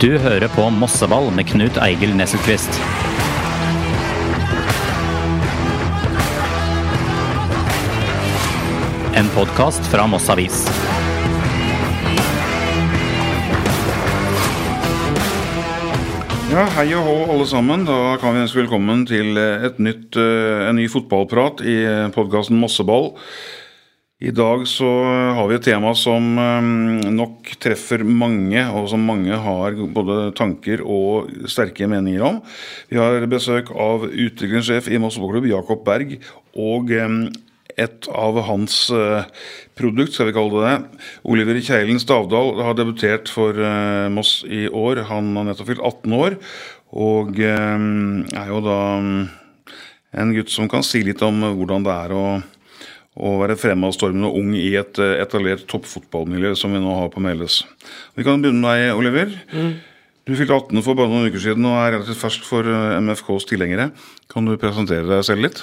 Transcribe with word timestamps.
Du 0.00 0.14
hører 0.16 0.48
på 0.48 0.62
Mosseball 0.72 1.26
med 1.36 1.44
Knut 1.50 1.76
Eigil 1.84 2.14
Nesselquist. 2.16 2.78
En 9.20 9.28
podkast 9.34 9.84
fra 9.92 10.06
Moss 10.08 10.30
Avis. 10.32 10.62
Ja, 16.48 16.64
hei 16.78 16.88
og 16.96 17.04
hå 17.04 17.20
alle 17.36 17.52
sammen. 17.52 17.84
Da 17.84 18.16
kan 18.24 18.32
vi 18.32 18.46
ønske 18.46 18.62
velkommen 18.62 19.04
til 19.04 19.36
et 19.36 19.84
nytt, 19.84 20.16
eh, 20.16 20.68
en 20.70 20.80
ny 20.80 20.88
fotballprat 20.88 21.60
i 21.60 21.76
podkasten 22.16 22.56
Mosseball. 22.56 23.12
I 24.20 24.30
dag 24.36 24.66
så 24.68 24.86
har 25.32 25.46
vi 25.48 25.54
et 25.56 25.64
tema 25.64 25.94
som 25.96 26.34
eh, 26.36 26.66
nok 27.08 27.54
treffer 27.62 28.02
mange, 28.04 28.60
og 28.68 28.90
som 28.92 29.06
mange 29.08 29.32
har 29.32 29.78
både 29.96 30.16
tanker 30.36 30.82
og 30.84 31.30
sterke 31.48 31.88
meninger 31.88 32.26
om. 32.26 32.42
Vi 32.92 33.00
har 33.00 33.24
besøk 33.32 33.72
av 33.72 34.04
utviklingssjef 34.10 34.90
i 34.92 35.00
Moss 35.00 35.16
fotballklubb, 35.16 35.48
Jakob 35.48 35.86
Berg, 35.88 36.18
og 36.52 36.92
eh, 36.92 37.16
et 37.80 38.10
av 38.12 38.42
hans 38.44 38.76
eh, 38.92 39.24
produkt, 39.80 40.12
skal 40.12 40.28
vi 40.28 40.36
kalle 40.36 40.52
det 40.52 40.68
det. 40.68 41.02
Oliver 41.24 41.64
Kjeilen 41.64 42.04
Stavdal 42.04 42.60
har 42.60 42.76
debutert 42.76 43.32
for 43.32 43.56
eh, 43.56 44.12
Moss 44.12 44.42
i 44.44 44.66
år. 44.68 45.06
Han 45.14 45.32
har 45.40 45.48
nettopp 45.48 45.72
fylt 45.72 45.84
18 45.94 46.20
år, 46.20 46.40
og 47.08 47.40
eh, 47.40 47.90
er 48.36 48.52
jo 48.52 48.64
da 48.68 48.80
en 50.20 50.36
gutt 50.36 50.52
som 50.52 50.68
kan 50.68 50.84
si 50.84 51.06
litt 51.08 51.24
om 51.24 51.40
hvordan 51.56 51.88
det 51.88 52.00
er 52.04 52.18
å, 52.20 52.24
å 53.20 53.34
være 53.42 53.58
fremadstormende 53.60 54.32
ung 54.40 54.54
i 54.56 54.72
et 54.80 54.98
etablert 55.20 55.66
toppfotballmiljø 55.70 56.54
som 56.58 56.72
vi 56.72 56.80
nå 56.82 56.94
har 57.02 57.12
på 57.12 57.22
Meløs. 57.22 57.60
Vi 58.16 58.24
kan 58.26 58.40
begynne 58.40 58.64
med 58.64 58.80
deg, 58.80 58.96
Oliver. 58.96 59.34
Mm. 59.52 59.74
Du 60.28 60.36
fylte 60.38 60.56
18 60.56 60.84
for 60.86 60.96
bare 60.98 61.10
noen 61.10 61.28
uker 61.28 61.42
siden 61.42 61.64
og 61.68 61.76
er 61.80 61.94
relativt 61.96 62.20
fersk 62.20 62.44
for 62.46 62.66
MFKs 63.02 63.48
tilhengere. 63.50 63.90
Kan 64.30 64.48
du 64.48 64.56
presentere 64.60 65.08
deg 65.08 65.24
selv 65.26 65.46
litt? 65.46 65.62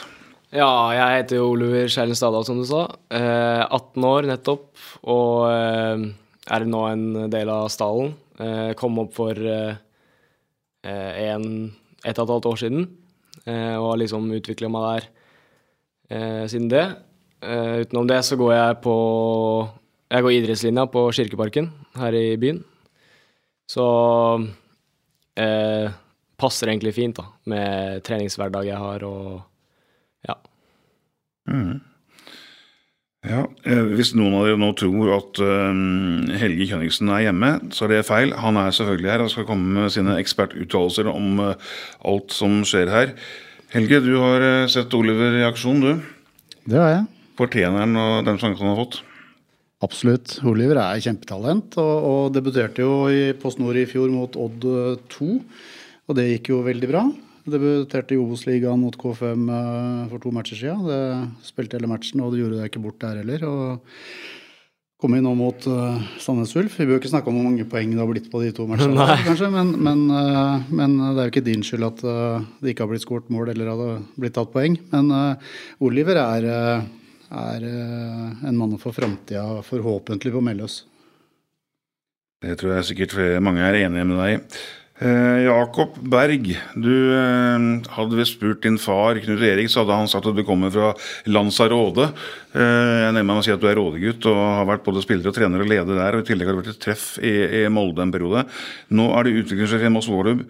Ja, 0.55 0.67
jeg 0.95 1.21
heter 1.21 1.41
jo 1.41 1.49
Oliver 1.53 1.89
Skjellen 1.91 2.15
Stadal, 2.15 2.45
som 2.47 2.61
du 2.61 2.65
sa. 2.67 2.85
Eh, 3.11 3.63
18 3.67 4.05
år 4.07 4.27
nettopp, 4.29 4.69
og 5.11 5.49
eh, 5.51 6.05
er 6.55 6.65
nå 6.71 6.83
en 6.87 7.05
del 7.31 7.51
av 7.51 7.67
stallen. 7.73 8.13
Eh, 8.39 8.71
kom 8.79 8.99
opp 9.03 9.11
for 9.17 9.35
eh, 9.35 9.75
en, 10.87 11.47
et 12.03 12.15
og 12.15 12.23
et 12.23 12.33
halvt 12.35 12.47
år 12.51 12.61
siden, 12.63 12.87
eh, 13.43 13.75
og 13.75 13.91
har 13.91 14.01
liksom 14.03 14.31
utvikla 14.39 14.71
meg 14.71 14.87
der 14.87 15.09
eh, 16.15 16.43
siden 16.47 16.71
det. 16.71 16.85
Utenom 17.41 18.07
det 18.09 18.21
så 18.25 18.37
går 18.39 18.53
jeg 18.55 18.77
på 18.81 18.93
Jeg 20.09 20.23
går 20.25 20.33
idrettslinja 20.33 20.87
på 20.89 21.03
Kirkeparken 21.13 21.67
her 21.99 22.15
i 22.17 22.37
byen. 22.39 22.63
Så 23.67 23.83
passer 26.37 26.71
egentlig 26.71 26.95
fint, 26.95 27.19
da, 27.19 27.27
med 27.51 28.01
treningshverdag 28.07 28.69
jeg 28.71 28.79
har 28.81 29.03
og 29.05 29.43
Mm. 31.47 31.79
Ja, 33.27 33.45
eh, 33.65 33.83
Hvis 33.97 34.13
noen 34.15 34.35
av 34.37 34.45
dere 34.45 34.59
nå 34.61 34.69
tror 34.77 35.11
at 35.17 35.41
Helge 36.39 36.67
Kjønningsen 36.69 37.11
er 37.11 37.25
hjemme, 37.27 37.51
så 37.75 37.87
er 37.87 37.95
det 37.95 38.07
feil. 38.07 38.33
Han 38.39 38.59
er 38.59 38.75
selvfølgelig 38.75 39.11
her 39.11 39.25
og 39.25 39.33
skal 39.33 39.47
komme 39.49 39.81
med 39.81 39.91
sine 39.95 40.15
ekspertuttalelser 40.21 41.09
om 41.11 41.41
uh, 41.41 41.75
alt 42.07 42.35
som 42.35 42.61
skjer 42.67 42.91
her. 42.91 43.13
Helge, 43.73 43.99
du 44.05 44.13
har 44.21 44.43
uh, 44.43 44.69
sett 44.71 44.93
Oliver 44.95 45.41
i 45.41 45.47
aksjon, 45.47 45.83
du. 45.83 45.91
Det 46.67 46.79
har 46.79 46.93
jeg. 46.93 47.05
Fortjener 47.37 47.85
han 47.85 48.01
og 48.01 48.25
den 48.27 48.39
sjansen 48.41 48.65
han 48.65 48.73
har 48.73 48.81
fått? 48.85 48.99
Absolutt. 49.85 50.39
Oliver 50.49 50.79
er 50.81 51.01
kjempetalent 51.05 51.77
og, 51.77 51.95
og 52.09 52.21
debuterte 52.33 52.81
jo 52.81 53.05
i 53.13 53.29
Post 53.37 53.61
Nord 53.61 53.77
i 53.77 53.85
fjor 53.89 54.09
mot 54.09 54.33
Odd 54.41 54.65
2. 55.13 55.27
Og 56.07 56.17
det 56.17 56.31
gikk 56.31 56.49
jo 56.55 56.63
veldig 56.65 56.89
bra. 56.89 57.03
Debuterte 57.47 58.15
i 58.15 58.19
Obos-ligaen 58.19 58.81
mot 58.81 58.95
K5 58.99 59.45
eh, 59.53 60.07
for 60.11 60.23
to 60.23 60.31
matcher 60.35 60.57
siden. 60.59 60.87
Det 60.87 61.47
spilte 61.47 61.77
hele 61.77 61.91
matchen, 61.91 62.23
og 62.23 62.33
det 62.33 62.41
gjorde 62.41 62.57
det 62.59 62.71
ikke 62.71 62.83
bort 62.83 62.99
der 63.03 63.21
heller. 63.21 63.45
og 63.47 64.01
Kom 64.97 65.13
inn 65.13 65.27
nå 65.27 65.35
mot 65.37 65.65
uh, 65.69 65.99
Sandnes 66.17 66.55
Ulf. 66.57 66.73
Vi 66.79 66.87
bør 66.89 66.97
ikke 66.97 67.11
snakke 67.11 67.29
om 67.29 67.35
hvor 67.37 67.45
mange 67.45 67.67
poeng 67.69 67.91
det 67.93 68.01
har 68.01 68.07
blitt 68.09 68.31
på 68.33 68.39
de 68.41 68.47
to 68.57 68.63
matchene, 68.65 68.97
kanskje, 69.27 69.51
men, 69.53 69.75
men, 69.85 69.99
uh, 70.09 70.63
men, 70.73 70.95
det 70.97 71.21
er 71.21 71.27
jo 71.27 71.33
ikke 71.35 71.43
din 71.45 71.61
skyld 71.61 71.85
at 71.85 72.01
uh, 72.01 72.47
det 72.63 72.73
ikke 72.73 72.81
har 72.81 72.89
blitt 72.89 73.05
skåret 73.05 73.29
mål 73.29 73.51
eller 73.53 73.69
hadde 73.75 73.91
blitt 74.17 74.33
tatt 74.33 74.49
poeng. 74.55 74.79
Men 74.89 75.13
Oliver 75.85 76.17
er, 76.23 76.49
er 77.31 77.67
en 77.67 78.57
mann 78.57 78.77
for 78.81 78.95
framtida, 78.95 79.61
forhåpentlig 79.67 80.33
på 80.33 80.43
Melløs. 80.43 80.81
Det 82.43 82.53
tror 82.59 82.75
jeg 82.75 82.91
sikkert 82.91 83.17
mange 83.41 83.65
er 83.65 83.81
enige 83.83 84.05
med 84.05 84.21
deg 84.21 84.35
i. 84.35 84.59
Eh, 84.97 85.43
Jakob 85.45 85.93
Berg, 86.09 86.47
du 86.73 86.93
eh, 87.13 87.65
hadde 87.93 88.17
visst 88.17 88.33
spurt 88.39 88.63
din 88.65 88.79
far 88.81 89.19
Knut 89.21 89.43
Erik, 89.45 89.69
så 89.69 89.83
hadde 89.83 89.97
han 89.99 90.09
sagt 90.09 90.25
at 90.25 90.33
du 90.33 90.41
kommer 90.45 90.73
fra 90.73 90.87
Lanzaråde. 91.29 92.07
Eh, 92.57 92.93
jeg 93.03 93.13
nærmer 93.13 93.35
meg 93.35 93.43
å 93.43 93.45
si 93.45 93.53
at 93.53 93.61
du 93.61 93.67
er 93.69 93.77
rådegutt 93.77 94.25
og 94.31 94.39
har 94.41 94.65
vært 94.71 94.87
både 94.87 95.03
spiller 95.05 95.29
og 95.29 95.37
trener 95.37 95.61
og 95.61 95.69
leder 95.69 96.01
der. 96.01 96.17
og 96.17 96.25
I 96.25 96.29
tillegg 96.31 96.49
har 96.49 96.57
du 96.57 96.61
vært 96.63 96.73
et 96.73 96.81
treff 96.81 97.05
i, 97.21 97.35
i 97.61 97.61
Molde 97.69 98.07
en 98.07 98.15
periode. 98.15 98.47
Nå 98.89 99.05
er 99.13 99.27
du 99.27 99.37
utviklingssjef 99.43 99.85
i 99.85 99.93
Moss 99.93 100.09
Vårlub. 100.09 100.41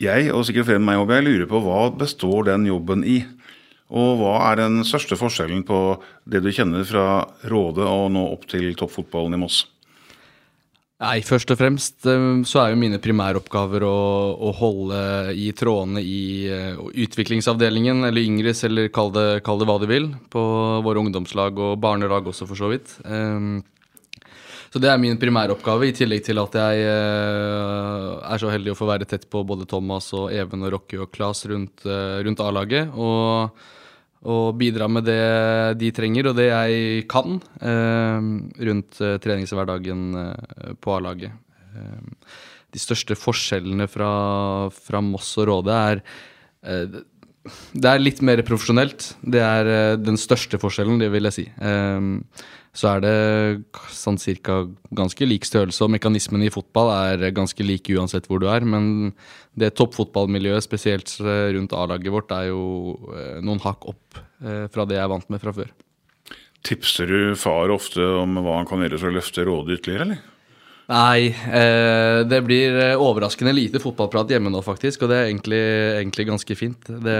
Jeg, 0.00 0.30
og 0.32 0.46
sikkert 0.48 0.70
flere 0.70 0.80
med 0.80 0.94
meg, 0.94 1.16
jeg 1.18 1.26
lurer 1.26 1.50
på 1.50 1.60
hva 1.66 1.82
består 2.00 2.48
den 2.48 2.64
jobben 2.70 3.04
i? 3.04 3.18
Og 3.88 4.20
hva 4.20 4.34
er 4.50 4.60
den 4.60 4.82
største 4.84 5.16
forskjellen 5.16 5.64
på 5.68 5.80
det 6.28 6.42
du 6.44 6.52
kjenner 6.52 6.84
fra 6.84 7.24
Råde 7.48 7.86
og 7.88 8.10
nå 8.12 8.26
opp 8.34 8.44
til 8.50 8.74
toppfotballen 8.76 9.38
i 9.38 9.40
Moss? 9.40 9.62
Nei, 10.98 11.20
først 11.22 11.52
og 11.54 11.60
fremst 11.60 12.06
eh, 12.10 12.24
så 12.48 12.58
er 12.58 12.72
jo 12.72 12.80
mine 12.80 12.98
primæroppgaver 12.98 13.84
å, 13.86 13.98
å 14.34 14.50
holde 14.58 15.00
i 15.38 15.46
trådene 15.54 16.02
i 16.02 16.22
uh, 16.50 16.80
utviklingsavdelingen, 16.90 18.02
eller 18.08 18.26
Yngres, 18.26 18.64
eller 18.66 18.90
kall 18.90 19.12
det, 19.14 19.26
kall 19.46 19.62
det, 19.62 19.68
hva 19.70 19.76
du 19.78 19.86
vil, 19.86 20.10
på 20.26 20.42
våre 20.82 21.04
ungdomslag 21.04 21.62
og 21.62 21.78
barnelag 21.78 22.26
også, 22.32 22.48
for 22.50 22.58
så 22.58 22.72
vidt. 22.72 22.96
Um, 23.06 23.62
så 24.74 24.82
det 24.82 24.90
er 24.90 24.98
min 24.98 25.22
primæroppgave, 25.22 25.86
i 25.86 25.94
tillegg 25.94 26.26
til 26.26 26.42
at 26.42 26.58
jeg 26.64 26.90
uh, 26.90 28.18
er 28.18 28.42
så 28.42 28.50
heldig 28.50 28.74
å 28.74 28.80
få 28.82 28.90
være 28.90 29.06
tett 29.06 29.30
på 29.30 29.46
både 29.46 29.70
Thomas 29.70 30.10
og 30.18 30.34
Even 30.34 30.66
og 30.66 30.74
Rocky 30.80 30.98
og 30.98 31.14
Klas 31.14 31.46
rundt, 31.46 31.86
rundt 32.26 32.42
A-laget. 32.42 32.90
og 32.98 33.54
og 34.26 34.56
bidra 34.58 34.88
med 34.90 35.06
det 35.06 35.78
de 35.78 35.90
trenger, 35.94 36.30
og 36.30 36.38
det 36.38 36.48
jeg 36.48 37.04
kan, 37.10 37.38
eh, 37.62 38.30
rundt 38.66 39.00
eh, 39.00 39.18
treningshverdagen 39.22 40.08
eh, 40.18 40.72
på 40.80 40.96
A-laget. 40.96 41.44
De 42.68 42.80
største 42.82 43.14
forskjellene 43.14 43.86
fra, 43.88 44.10
fra 44.74 45.00
Moss 45.04 45.36
og 45.38 45.46
Råde 45.48 45.76
er 45.78 46.02
Det 47.72 47.90
er 47.90 48.02
litt 48.02 48.22
mer 48.24 48.42
profesjonelt. 48.46 49.10
Det 49.22 49.42
er 49.42 49.72
eh, 49.72 49.96
den 50.00 50.20
største 50.20 50.60
forskjellen, 50.60 51.00
det 51.02 51.10
vil 51.14 51.28
jeg 51.30 51.36
si. 51.38 51.46
så 52.78 52.92
er 52.92 53.00
det 53.02 53.14
sånn 53.90 54.20
cirka 54.22 54.60
ganske 54.94 55.26
lik 55.26 55.48
størrelse, 55.48 55.82
og 55.82 55.90
mekanismen 55.96 56.44
i 56.46 56.52
fotball 56.54 56.92
er 56.94 57.32
ganske 57.34 57.64
like 57.66 57.90
uansett 57.96 58.28
hvor 58.30 58.38
du 58.38 58.46
er. 58.52 58.62
Men 58.62 59.12
det 59.58 59.74
toppfotballmiljøet, 59.80 60.62
spesielt 60.62 61.16
rundt 61.20 61.74
A-laget 61.74 62.14
vårt, 62.14 62.30
er 62.30 62.52
jo 62.52 62.62
noen 63.42 63.62
hakk 63.64 63.88
opp 63.90 64.22
Eh, 64.38 64.66
fra 64.70 64.86
det 64.86 64.98
jeg 64.98 65.02
er 65.04 65.10
vant 65.10 65.30
med 65.32 65.42
fra 65.42 65.54
før. 65.54 65.70
Tipser 66.66 67.10
du 67.10 67.20
far 67.38 67.72
ofte 67.74 68.02
om 68.20 68.38
hva 68.42 68.60
han 68.60 68.68
kan 68.68 68.82
gjøre 68.84 69.00
for 69.00 69.10
å 69.10 69.16
løfte 69.16 69.46
rådet 69.46 69.78
ytterligere, 69.78 70.06
eller? 70.06 70.20
Nei, 70.88 71.28
eh, 71.28 72.22
det 72.24 72.38
blir 72.46 72.72
eh, 72.80 72.94
overraskende 72.96 73.52
lite 73.52 73.80
fotballprat 73.82 74.30
hjemme 74.32 74.48
nå, 74.48 74.62
faktisk. 74.64 75.02
Og 75.04 75.10
det 75.10 75.18
er 75.18 75.26
egentlig, 75.26 75.60
egentlig, 75.98 76.24
ganske 76.30 76.54
fint. 76.56 76.88
Det 76.88 77.16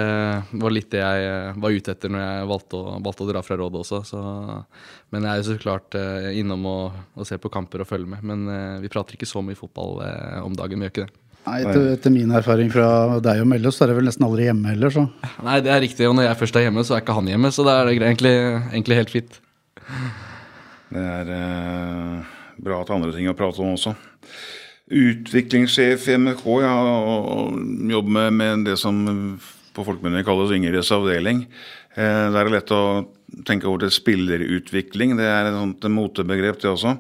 var 0.63 0.73
litt 0.73 0.89
det 0.95 1.03
jeg 1.03 1.27
eh, 1.27 1.59
var 1.61 1.77
ute 1.77 1.93
etter 1.93 2.15
når 2.15 2.23
jeg 2.23 2.47
valgte 2.49 2.81
å, 2.81 2.95
valgte 3.05 3.27
å 3.27 3.29
dra 3.29 3.43
fra 3.45 3.59
rådet 3.61 3.83
også. 3.83 4.01
Så, 4.09 4.23
men 5.13 5.27
jeg 5.29 5.31
er 5.35 5.43
jo 5.43 5.47
så 5.51 5.59
klart 5.61 5.99
eh, 6.01 6.31
innom 6.41 6.65
og, 6.71 6.97
og 7.13 7.29
ser 7.29 7.43
på 7.43 7.53
kamper 7.53 7.85
og 7.85 7.91
følger 7.91 8.09
med. 8.15 8.25
Men 8.31 8.49
eh, 8.55 8.79
vi 8.87 8.93
prater 8.95 9.19
ikke 9.19 9.29
så 9.29 9.45
mye 9.45 9.59
fotball 9.59 10.01
om 10.47 10.57
dagen, 10.57 10.81
vi 10.81 10.89
gjør 10.89 10.95
ikke 10.95 11.05
det. 11.05 11.21
Nei, 11.49 11.59
etter, 11.65 11.85
etter, 11.93 12.13
min 12.13 12.33
erfaring 12.41 12.73
fra 12.73 12.89
deg 13.25 13.45
og 13.45 13.53
Melle, 13.53 13.73
så 13.73 13.85
er 13.85 13.93
det 13.93 13.99
vel 14.01 14.09
nesten 14.09 14.25
aldri 14.27 14.49
hjemme 14.49 14.73
heller, 14.73 14.93
så. 14.97 15.05
Nei, 15.45 15.61
det 15.65 15.75
er 15.77 15.85
riktig. 15.85 16.09
Og 16.09 16.17
når 16.17 16.31
jeg 16.31 16.41
først 16.41 16.57
er 16.57 16.67
hjemme, 16.67 16.89
så 16.89 16.97
er 16.97 17.05
ikke 17.05 17.21
han 17.21 17.29
hjemme. 17.29 17.53
Så 17.53 17.69
det 17.69 17.77
er 17.77 17.93
egentlig, 17.99 18.35
egentlig 18.73 19.01
helt 19.03 19.13
fint. 19.13 19.39
Det 20.89 21.05
er 21.21 21.37
eh, 21.37 22.35
bra 22.63 22.81
til 22.85 22.99
andre 22.99 23.15
ting 23.15 23.29
å 23.31 23.37
prate 23.39 23.63
om 23.65 23.75
også. 23.75 23.95
Utviklingssjef 24.89 26.07
i 26.09 26.17
MK 26.17 26.45
ja, 26.65 26.75
og 26.75 27.59
jobber 27.93 28.15
med, 28.15 28.37
med, 28.39 28.65
det 28.71 28.79
som 28.81 29.03
på 29.77 29.85
folkemunne 29.87 30.25
kalles 30.27 30.55
Ingrids 30.57 30.93
avdeling. 30.95 31.45
Eh, 31.95 32.25
det 32.33 32.41
er 32.41 32.53
lett 32.55 32.73
å 32.75 32.83
tenke 33.47 33.69
over 33.69 33.85
til 33.85 33.93
spillerutvikling. 33.95 35.17
Det 35.19 35.29
er 35.29 35.51
et 35.51 35.59
sånt 35.59 35.85
motebegrep, 35.93 36.61
det 36.63 36.73
også. 36.73 36.97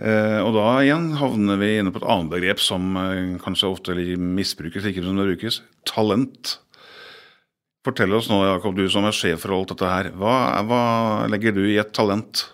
Eh, 0.00 0.38
og 0.40 0.54
da 0.56 0.68
igjen 0.80 1.10
havner 1.20 1.58
vi 1.60 1.74
inne 1.80 1.92
på 1.92 2.00
et 2.00 2.08
annet 2.08 2.32
begrep 2.32 2.62
som 2.62 2.94
eh, 2.96 3.36
kanskje 3.42 3.68
ofte 3.68 3.96
misbrukes, 4.16 4.86
ikke 4.86 5.04
som 5.04 5.18
det 5.18 5.28
brukes. 5.32 5.60
Talent. 5.88 6.56
Fortell 7.84 8.14
oss 8.16 8.30
nå, 8.30 8.38
Jakob, 8.44 8.76
du 8.76 8.86
som 8.92 9.06
er 9.08 9.16
sjef 9.16 9.42
for 9.44 9.56
alt 9.56 9.74
dette 9.74 9.90
her. 9.90 10.12
Hva, 10.20 10.62
hva 10.68 10.82
legger 11.32 11.56
du 11.56 11.64
i 11.66 11.78
et 11.80 11.92
talent? 11.96 12.46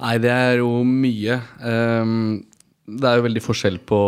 Nei, 0.00 0.16
det 0.22 0.32
er 0.32 0.60
jo 0.62 0.80
mye. 0.86 1.36
Um, 1.60 2.40
det 2.88 3.06
er 3.06 3.18
jo 3.18 3.26
veldig 3.26 3.42
forskjell 3.44 3.76
på, 3.86 4.00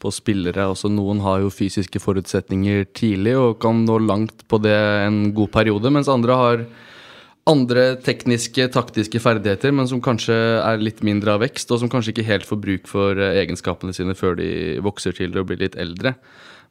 på 0.00 0.12
spillere. 0.14 0.70
Også 0.72 0.88
noen 0.92 1.20
har 1.24 1.42
jo 1.42 1.52
fysiske 1.52 2.00
forutsetninger 2.00 2.88
tidlig 2.96 3.36
og 3.36 3.58
kan 3.62 3.84
nå 3.84 4.00
langt 4.06 4.46
på 4.48 4.60
det 4.64 4.76
en 5.04 5.26
god 5.36 5.52
periode, 5.54 5.92
mens 5.92 6.10
andre 6.12 6.40
har 6.40 6.64
andre 7.46 7.84
tekniske, 8.02 8.64
taktiske 8.74 9.20
ferdigheter, 9.22 9.70
men 9.70 9.86
som 9.86 10.00
kanskje 10.02 10.34
er 10.34 10.82
litt 10.82 11.04
mindre 11.06 11.36
av 11.36 11.44
vekst, 11.44 11.70
og 11.70 11.78
som 11.78 11.90
kanskje 11.92 12.14
ikke 12.14 12.26
helt 12.26 12.48
får 12.48 12.58
bruk 12.58 12.90
for 12.90 13.20
eh, 13.22 13.38
egenskapene 13.44 13.94
sine 13.94 14.16
før 14.18 14.34
de 14.40 14.48
vokser 14.82 15.14
til 15.14 15.36
og 15.38 15.46
blir 15.52 15.60
litt 15.60 15.78
eldre. 15.78 16.16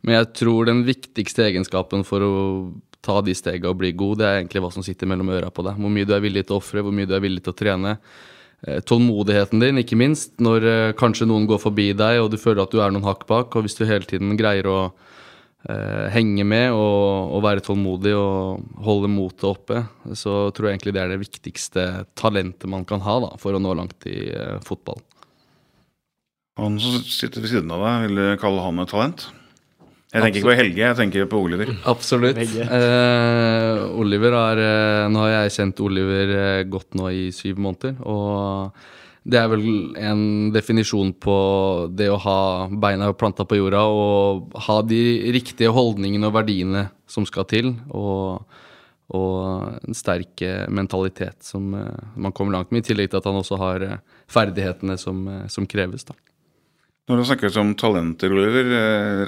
Men 0.04 0.19
jeg 0.19 0.33
tror 0.42 0.68
den 0.68 0.83
viktigste 0.88 1.45
egenskapen 1.48 2.04
for 2.07 2.25
å 2.25 2.33
ta 3.06 3.19
de 3.24 3.36
stegene 3.38 3.72
og 3.72 3.80
bli 3.81 3.94
god, 3.98 4.19
det 4.19 4.28
er 4.28 4.40
egentlig 4.40 4.63
hva 4.66 4.72
som 4.74 4.86
sitter 4.86 5.10
mellom 5.10 5.30
øra 5.38 5.52
på 5.54 5.66
deg. 5.66 5.78
Hvor 5.81 5.94
mye 5.94 6.07
du 6.07 6.16
er 6.16 6.24
villig 6.24 6.46
til 6.48 6.57
å 6.57 6.62
ofre, 6.62 6.84
hvor 6.86 6.96
mye 6.96 7.10
du 7.10 7.13
er 7.18 7.24
villig 7.24 7.46
til 7.46 7.54
å 7.54 7.60
trene. 7.60 7.98
Eh, 8.66 8.81
tålmodigheten 8.81 9.62
din, 9.62 9.81
ikke 9.81 10.00
minst, 10.00 10.34
når 10.44 10.69
eh, 10.69 10.94
kanskje 10.98 11.28
noen 11.30 11.46
går 11.50 11.62
forbi 11.62 11.92
deg 11.98 12.22
og 12.24 12.31
du 12.34 12.40
føler 12.42 12.63
at 12.63 12.74
du 12.74 12.81
er 12.81 12.94
noen 12.94 13.06
hakk 13.06 13.28
bak, 13.30 13.54
og 13.54 13.66
hvis 13.66 13.78
du 13.78 13.86
hele 13.86 14.07
tiden 14.10 14.34
greier 14.40 14.69
å 14.72 14.80
eh, 15.69 16.07
henge 16.16 16.46
med 16.48 16.72
og, 16.74 17.36
og, 17.36 17.42
være 17.46 17.66
tålmodig 17.66 18.16
og 18.18 18.63
holde 18.88 19.12
motet 19.12 19.48
oppe, 19.50 19.84
så 20.18 20.50
tror 20.56 20.69
jeg 20.69 20.78
egentlig 20.80 20.96
det 20.96 21.04
er 21.04 21.13
det 21.13 21.22
viktigste 21.22 21.88
talentet 22.18 22.69
man 22.72 22.88
kan 22.90 23.04
ha 23.06 23.19
da, 23.28 23.34
for 23.42 23.54
å 23.54 23.62
nå 23.62 23.75
langt 23.78 24.07
i 24.10 24.31
eh, 24.34 24.57
fotball. 24.66 25.04
Han 26.57 26.80
som 26.80 27.02
sitter 27.04 27.44
ved 27.44 27.52
siden 27.52 27.74
av 27.75 27.84
deg, 27.84 28.07
vil 28.07 28.38
kalle 28.40 28.63
han 28.63 28.80
et 28.80 28.94
talent? 28.94 29.28
Jeg 30.16 30.24
tenker 30.24 30.40
ikke 30.40 30.48
på 30.48 30.60
Helge, 30.62 30.80
jeg 30.80 30.96
tenker 30.96 31.26
på 31.28 31.40
Oliver. 31.44 31.72
Absolutt. 31.92 32.38
Eh, 32.40 33.80
Oliver 34.00 34.36
er 34.40 34.62
eh, 34.64 35.08
Nå 35.12 35.24
har 35.26 35.34
jeg 35.34 35.56
kjent 35.58 35.82
Oliver 35.84 36.36
eh, 36.40 36.68
godt 36.72 36.96
nå 36.96 37.10
i 37.12 37.26
syv 37.36 37.60
måneder. 37.66 37.98
Og 38.08 38.78
det 39.28 39.42
er 39.42 39.50
vel 39.52 39.66
en 40.00 40.54
definisjon 40.56 41.12
på 41.20 41.38
det 41.92 42.08
å 42.14 42.22
ha 42.24 42.40
beina 42.70 43.10
planta 43.18 43.44
på 43.50 43.58
jorda 43.60 43.82
og 43.92 44.56
ha 44.68 44.78
de 44.88 45.02
riktige 45.36 45.74
holdningene 45.76 46.30
og 46.30 46.38
verdiene 46.38 46.86
som 47.12 47.28
skal 47.28 47.50
til. 47.52 47.74
Og, 47.92 48.46
og 49.20 49.82
en 49.82 50.00
sterk 50.00 50.46
eh, 50.48 50.64
mentalitet 50.72 51.44
som 51.44 51.74
man 51.76 52.32
kommer 52.32 52.56
langt 52.56 52.72
med, 52.72 52.86
i 52.86 52.94
tillegg 52.94 53.12
til 53.12 53.20
at 53.20 53.28
han 53.28 53.42
også 53.42 53.60
har 53.60 53.90
ferdighetene 54.32 54.96
som, 55.02 55.26
som 55.52 55.68
kreves. 55.68 56.08
da. 56.08 56.16
Når 57.06 57.19
du 57.22 57.28
snakker 57.30 57.60
om 57.62 57.75
talenter, 57.78 58.34
Oliver, 58.34 58.72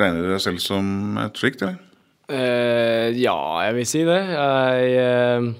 regner 0.01 0.25
du 0.25 0.31
deg 0.33 0.41
selv 0.41 0.63
som 0.63 1.17
et 1.21 1.37
slikt, 1.37 1.61
eller? 1.61 1.83
Uh, 2.27 3.13
ja, 3.15 3.37
jeg 3.67 3.75
vil 3.77 3.87
si 3.87 4.01
det. 4.07 4.19
Jeg 4.33 5.55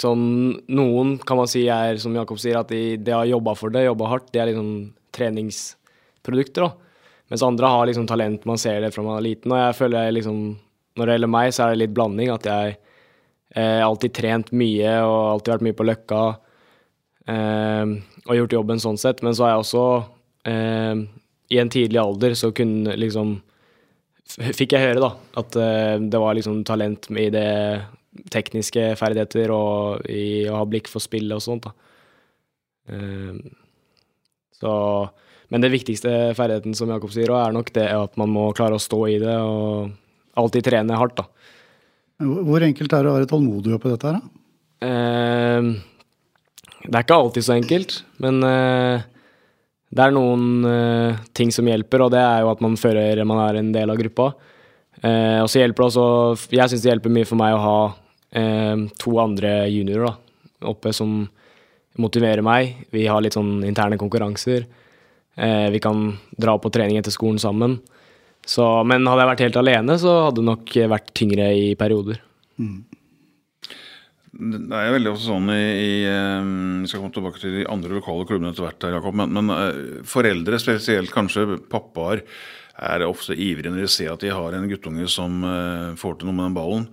Sånn, 0.00 0.22
noen 0.72 1.16
kan 1.20 1.36
man 1.36 1.48
si 1.50 1.66
er, 1.68 1.98
som 2.00 2.14
Jakob 2.16 2.38
sier, 2.40 2.56
at 2.60 2.70
de, 2.72 2.96
de 2.96 3.12
har 3.12 3.28
jobba 3.28 3.54
for 3.58 3.72
det, 3.74 3.84
jobba 3.84 4.08
hardt. 4.08 4.30
De 4.32 4.40
er 4.40 4.48
liksom 4.48 4.70
treningsprodukter, 5.12 6.64
da. 6.64 6.94
Mens 7.32 7.44
andre 7.44 7.72
har 7.74 7.88
liksom 7.88 8.06
talent, 8.08 8.46
man 8.48 8.60
ser 8.60 8.80
det 8.84 8.92
fra 8.94 9.04
man 9.04 9.18
er 9.18 9.26
liten. 9.26 9.52
Og 9.52 9.60
jeg 9.60 9.76
føler 9.78 10.08
jeg 10.08 10.18
liksom 10.20 10.40
Når 10.92 11.08
det 11.08 11.14
gjelder 11.14 11.30
meg, 11.32 11.52
så 11.56 11.62
er 11.64 11.70
det 11.72 11.80
litt 11.80 11.92
blanding. 11.96 12.28
At 12.28 12.44
jeg 12.44 12.72
eh, 13.56 13.80
alltid 13.80 14.12
trent 14.12 14.50
mye 14.52 14.90
og 15.06 15.20
alltid 15.30 15.54
vært 15.54 15.64
mye 15.64 15.76
på 15.78 15.86
Løkka. 15.88 16.24
Eh, 17.32 17.94
og 18.26 18.36
gjort 18.36 18.56
jobben 18.58 18.82
sånn 18.82 19.00
sett. 19.00 19.22
Men 19.24 19.32
så 19.32 19.46
har 19.46 19.54
jeg 19.54 19.62
også 19.62 19.84
eh, 20.48 21.02
I 21.52 21.58
en 21.62 21.72
tidlig 21.72 22.00
alder 22.00 22.36
så 22.38 22.52
kunne 22.56 22.96
liksom 22.98 23.40
Fikk 24.32 24.72
jeg 24.72 24.80
høre, 24.80 25.00
da, 25.02 25.10
at 25.42 25.56
eh, 25.60 25.96
det 26.08 26.20
var 26.22 26.36
liksom 26.38 26.62
talent 26.64 27.10
i 27.10 27.26
det 27.34 27.48
tekniske 28.32 28.92
ferdigheter 28.96 29.50
og 29.52 30.06
i 30.08 30.46
å 30.48 30.60
ha 30.60 30.68
blikk 30.68 30.88
for 30.88 31.04
spillet 31.04 31.36
og 31.36 31.42
sånt. 31.44 31.66
da. 31.66 31.72
Uh, 32.92 33.36
så, 34.56 34.72
men 35.52 35.64
det 35.64 35.72
viktigste 35.74 36.32
ferdigheten, 36.38 36.74
som 36.78 36.90
Jakob 36.92 37.12
sier, 37.12 37.32
er 37.34 37.52
nok 37.52 37.72
det 37.76 37.88
at 37.92 38.16
man 38.20 38.32
må 38.32 38.48
klare 38.56 38.78
å 38.78 38.82
stå 38.82 39.00
i 39.10 39.18
det 39.22 39.36
og 39.36 39.92
alltid 40.38 40.68
trene 40.70 40.98
hardt. 40.98 41.20
da. 41.20 41.26
Hvor 42.22 42.64
enkelt 42.64 42.92
er 42.92 43.04
det 43.04 43.10
å 43.10 43.16
være 43.18 43.30
tålmodig 43.30 43.74
oppi 43.76 43.92
dette 43.92 44.12
her, 44.12 44.20
da? 44.20 44.38
Eh, 44.82 45.72
det 46.82 46.96
er 46.96 47.04
ikke 47.04 47.18
alltid 47.18 47.46
så 47.46 47.54
enkelt, 47.54 47.96
men 48.22 48.42
uh, 48.42 49.04
det 49.92 50.06
er 50.06 50.14
noen 50.14 50.64
uh, 50.64 51.20
ting 51.36 51.52
som 51.52 51.68
hjelper, 51.68 52.06
og 52.06 52.14
det 52.14 52.22
er 52.22 52.42
jo 52.42 52.50
at 52.52 52.62
man 52.64 52.78
føler 52.80 53.20
man 53.28 53.42
er 53.44 53.60
en 53.60 53.72
del 53.74 53.92
av 53.92 53.98
gruppa. 54.00 54.30
Uh, 55.02 55.42
og 55.42 55.50
så 55.50 55.60
hjelper 55.60 55.82
det 55.82 55.88
også 55.88 56.52
Jeg 56.54 56.70
syns 56.70 56.84
det 56.84 56.90
hjelper 56.92 57.12
mye 57.12 57.26
for 57.26 57.40
meg 57.40 57.56
å 57.56 57.62
ha 57.62 57.78
uh, 57.90 58.84
to 59.02 59.16
andre 59.20 59.66
juniorer 59.72 60.06
da, 60.08 60.14
oppe 60.72 60.94
som 60.96 61.26
motiverer 62.00 62.44
meg. 62.46 62.86
Vi 62.94 63.04
har 63.10 63.20
litt 63.20 63.36
sånn 63.36 63.60
interne 63.68 63.98
konkurranser. 64.00 64.64
Vi 65.36 65.80
kan 65.80 66.06
dra 66.40 66.54
på 66.60 66.70
trening 66.72 66.96
etter 66.96 67.12
skolen 67.12 67.36
sammen. 67.40 67.74
Så, 68.48 68.64
men 68.88 69.04
hadde 69.04 69.20
jeg 69.20 69.28
vært 69.28 69.42
helt 69.44 69.58
alene, 69.60 69.96
så 70.00 70.14
hadde 70.26 70.40
det 70.40 70.46
nok 70.46 70.72
vært 70.92 71.12
tyngre 71.16 71.50
i 71.52 71.66
perioder. 71.76 72.22
Mm. 72.56 72.78
Det 74.32 74.78
er 74.78 74.94
veldig 74.94 75.10
også 75.12 75.34
sånn 75.34 75.50
i, 75.52 75.60
i 75.60 75.96
eh, 76.08 76.46
Vi 76.80 76.88
skal 76.88 77.02
komme 77.02 77.12
tilbake 77.12 77.42
til 77.42 77.58
de 77.58 77.66
andre 77.68 77.98
lokale 77.98 78.24
klubbene 78.28 78.54
etter 78.54 78.64
hvert, 78.64 78.86
Jakob, 78.96 79.18
men, 79.20 79.34
men, 79.36 79.52
eh, 79.52 79.80
foreldre, 80.08 80.60
spesielt 80.62 81.12
kanskje 81.12 81.58
pappaer, 81.72 82.24
er 82.82 83.04
ofte 83.04 83.36
ivrige 83.36 83.68
når 83.70 83.84
de 83.84 83.90
ser 83.92 84.14
at 84.14 84.22
de 84.24 84.30
har 84.32 84.54
en 84.56 84.64
guttunge 84.66 85.04
som 85.12 85.42
uh, 85.44 85.92
får 86.00 86.16
til 86.18 86.30
noe 86.30 86.34
med 86.38 86.46
den 86.48 86.54
ballen. 86.56 86.86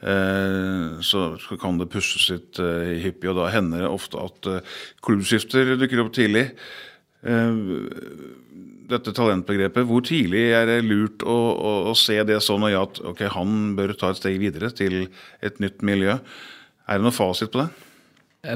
Eh, 0.00 1.00
så 1.04 1.36
kan 1.60 1.76
det 1.78 1.90
pushes 1.92 2.30
litt 2.32 2.60
eh, 2.62 2.96
hyppig, 3.04 3.28
og 3.30 3.36
da 3.36 3.50
hender 3.52 3.84
det 3.84 3.90
ofte 3.92 4.20
at 4.22 4.48
eh, 4.48 4.78
klubbskifter 5.04 5.74
dukker 5.80 6.06
opp 6.06 6.14
tidlig. 6.16 6.46
Dette 8.90 9.12
talentbegrepet, 9.12 9.84
hvor 9.84 10.00
tidlig 10.08 10.46
er 10.56 10.64
det 10.70 10.78
lurt 10.86 11.20
å, 11.20 11.36
å, 11.52 11.72
å 11.90 11.92
se 11.98 12.16
det 12.24 12.38
sånn 12.40 12.64
at 12.70 13.02
ok, 13.04 13.26
han 13.34 13.74
bør 13.76 13.92
ta 13.92 14.14
et 14.14 14.22
steg 14.22 14.38
videre 14.40 14.70
til 14.72 15.02
et 15.44 15.60
nytt 15.60 15.84
miljø? 15.84 16.16
Er 16.90 16.98
det 16.98 17.06
noe 17.06 17.14
fasit 17.14 17.52
på 17.52 17.62
det? 17.62 17.68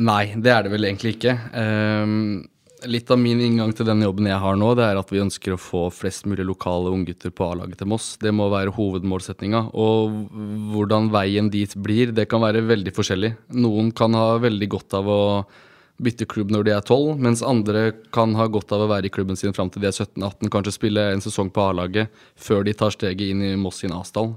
Nei, 0.02 0.34
det 0.34 0.50
er 0.50 0.64
det 0.64 0.72
vel 0.72 0.88
egentlig 0.88 1.14
ikke. 1.14 1.34
Um, 1.54 2.42
litt 2.88 3.10
av 3.12 3.20
min 3.20 3.40
inngang 3.40 3.72
til 3.76 3.86
den 3.86 4.02
jobben 4.04 4.26
jeg 4.28 4.40
har 4.40 4.56
nå, 4.58 4.70
det 4.78 4.86
er 4.86 4.98
at 4.98 5.12
vi 5.12 5.20
ønsker 5.22 5.54
å 5.54 5.60
få 5.60 5.82
flest 5.94 6.26
mulig 6.28 6.46
lokale 6.48 6.92
unggutter 6.92 7.32
på 7.34 7.46
A-laget 7.52 7.78
til 7.80 7.90
Moss. 7.92 8.14
Det 8.20 8.32
må 8.34 8.48
være 8.52 8.74
hovedmålsettinga. 8.74 9.66
Og 9.76 10.16
hvordan 10.72 11.12
veien 11.14 11.52
dit 11.52 11.76
blir, 11.76 12.14
det 12.16 12.26
kan 12.32 12.42
være 12.44 12.64
veldig 12.66 12.94
forskjellig. 12.96 13.34
Noen 13.60 13.92
kan 13.96 14.16
ha 14.18 14.34
veldig 14.42 14.70
godt 14.72 14.98
av 14.98 15.10
å 15.12 15.22
bytte 16.02 16.26
klubb 16.26 16.50
når 16.50 16.64
de 16.66 16.72
er 16.74 16.82
12, 16.82 17.20
mens 17.22 17.44
andre 17.46 17.92
kan 18.14 18.32
ha 18.34 18.48
godt 18.50 18.72
av 18.74 18.82
å 18.82 18.88
være 18.90 19.06
i 19.06 19.14
klubben 19.14 19.38
sin 19.38 19.54
fram 19.54 19.70
til 19.70 19.84
de 19.84 19.92
er 19.92 19.94
17-18, 19.94 20.50
kanskje 20.50 20.74
spille 20.74 21.04
en 21.12 21.22
sesong 21.22 21.52
på 21.54 21.68
A-laget 21.68 22.24
før 22.34 22.66
de 22.66 22.74
tar 22.74 22.90
steget 22.96 23.30
inn 23.30 23.44
i 23.46 23.52
Moss 23.60 23.78
sin 23.84 23.94
A-stall. 23.94 24.32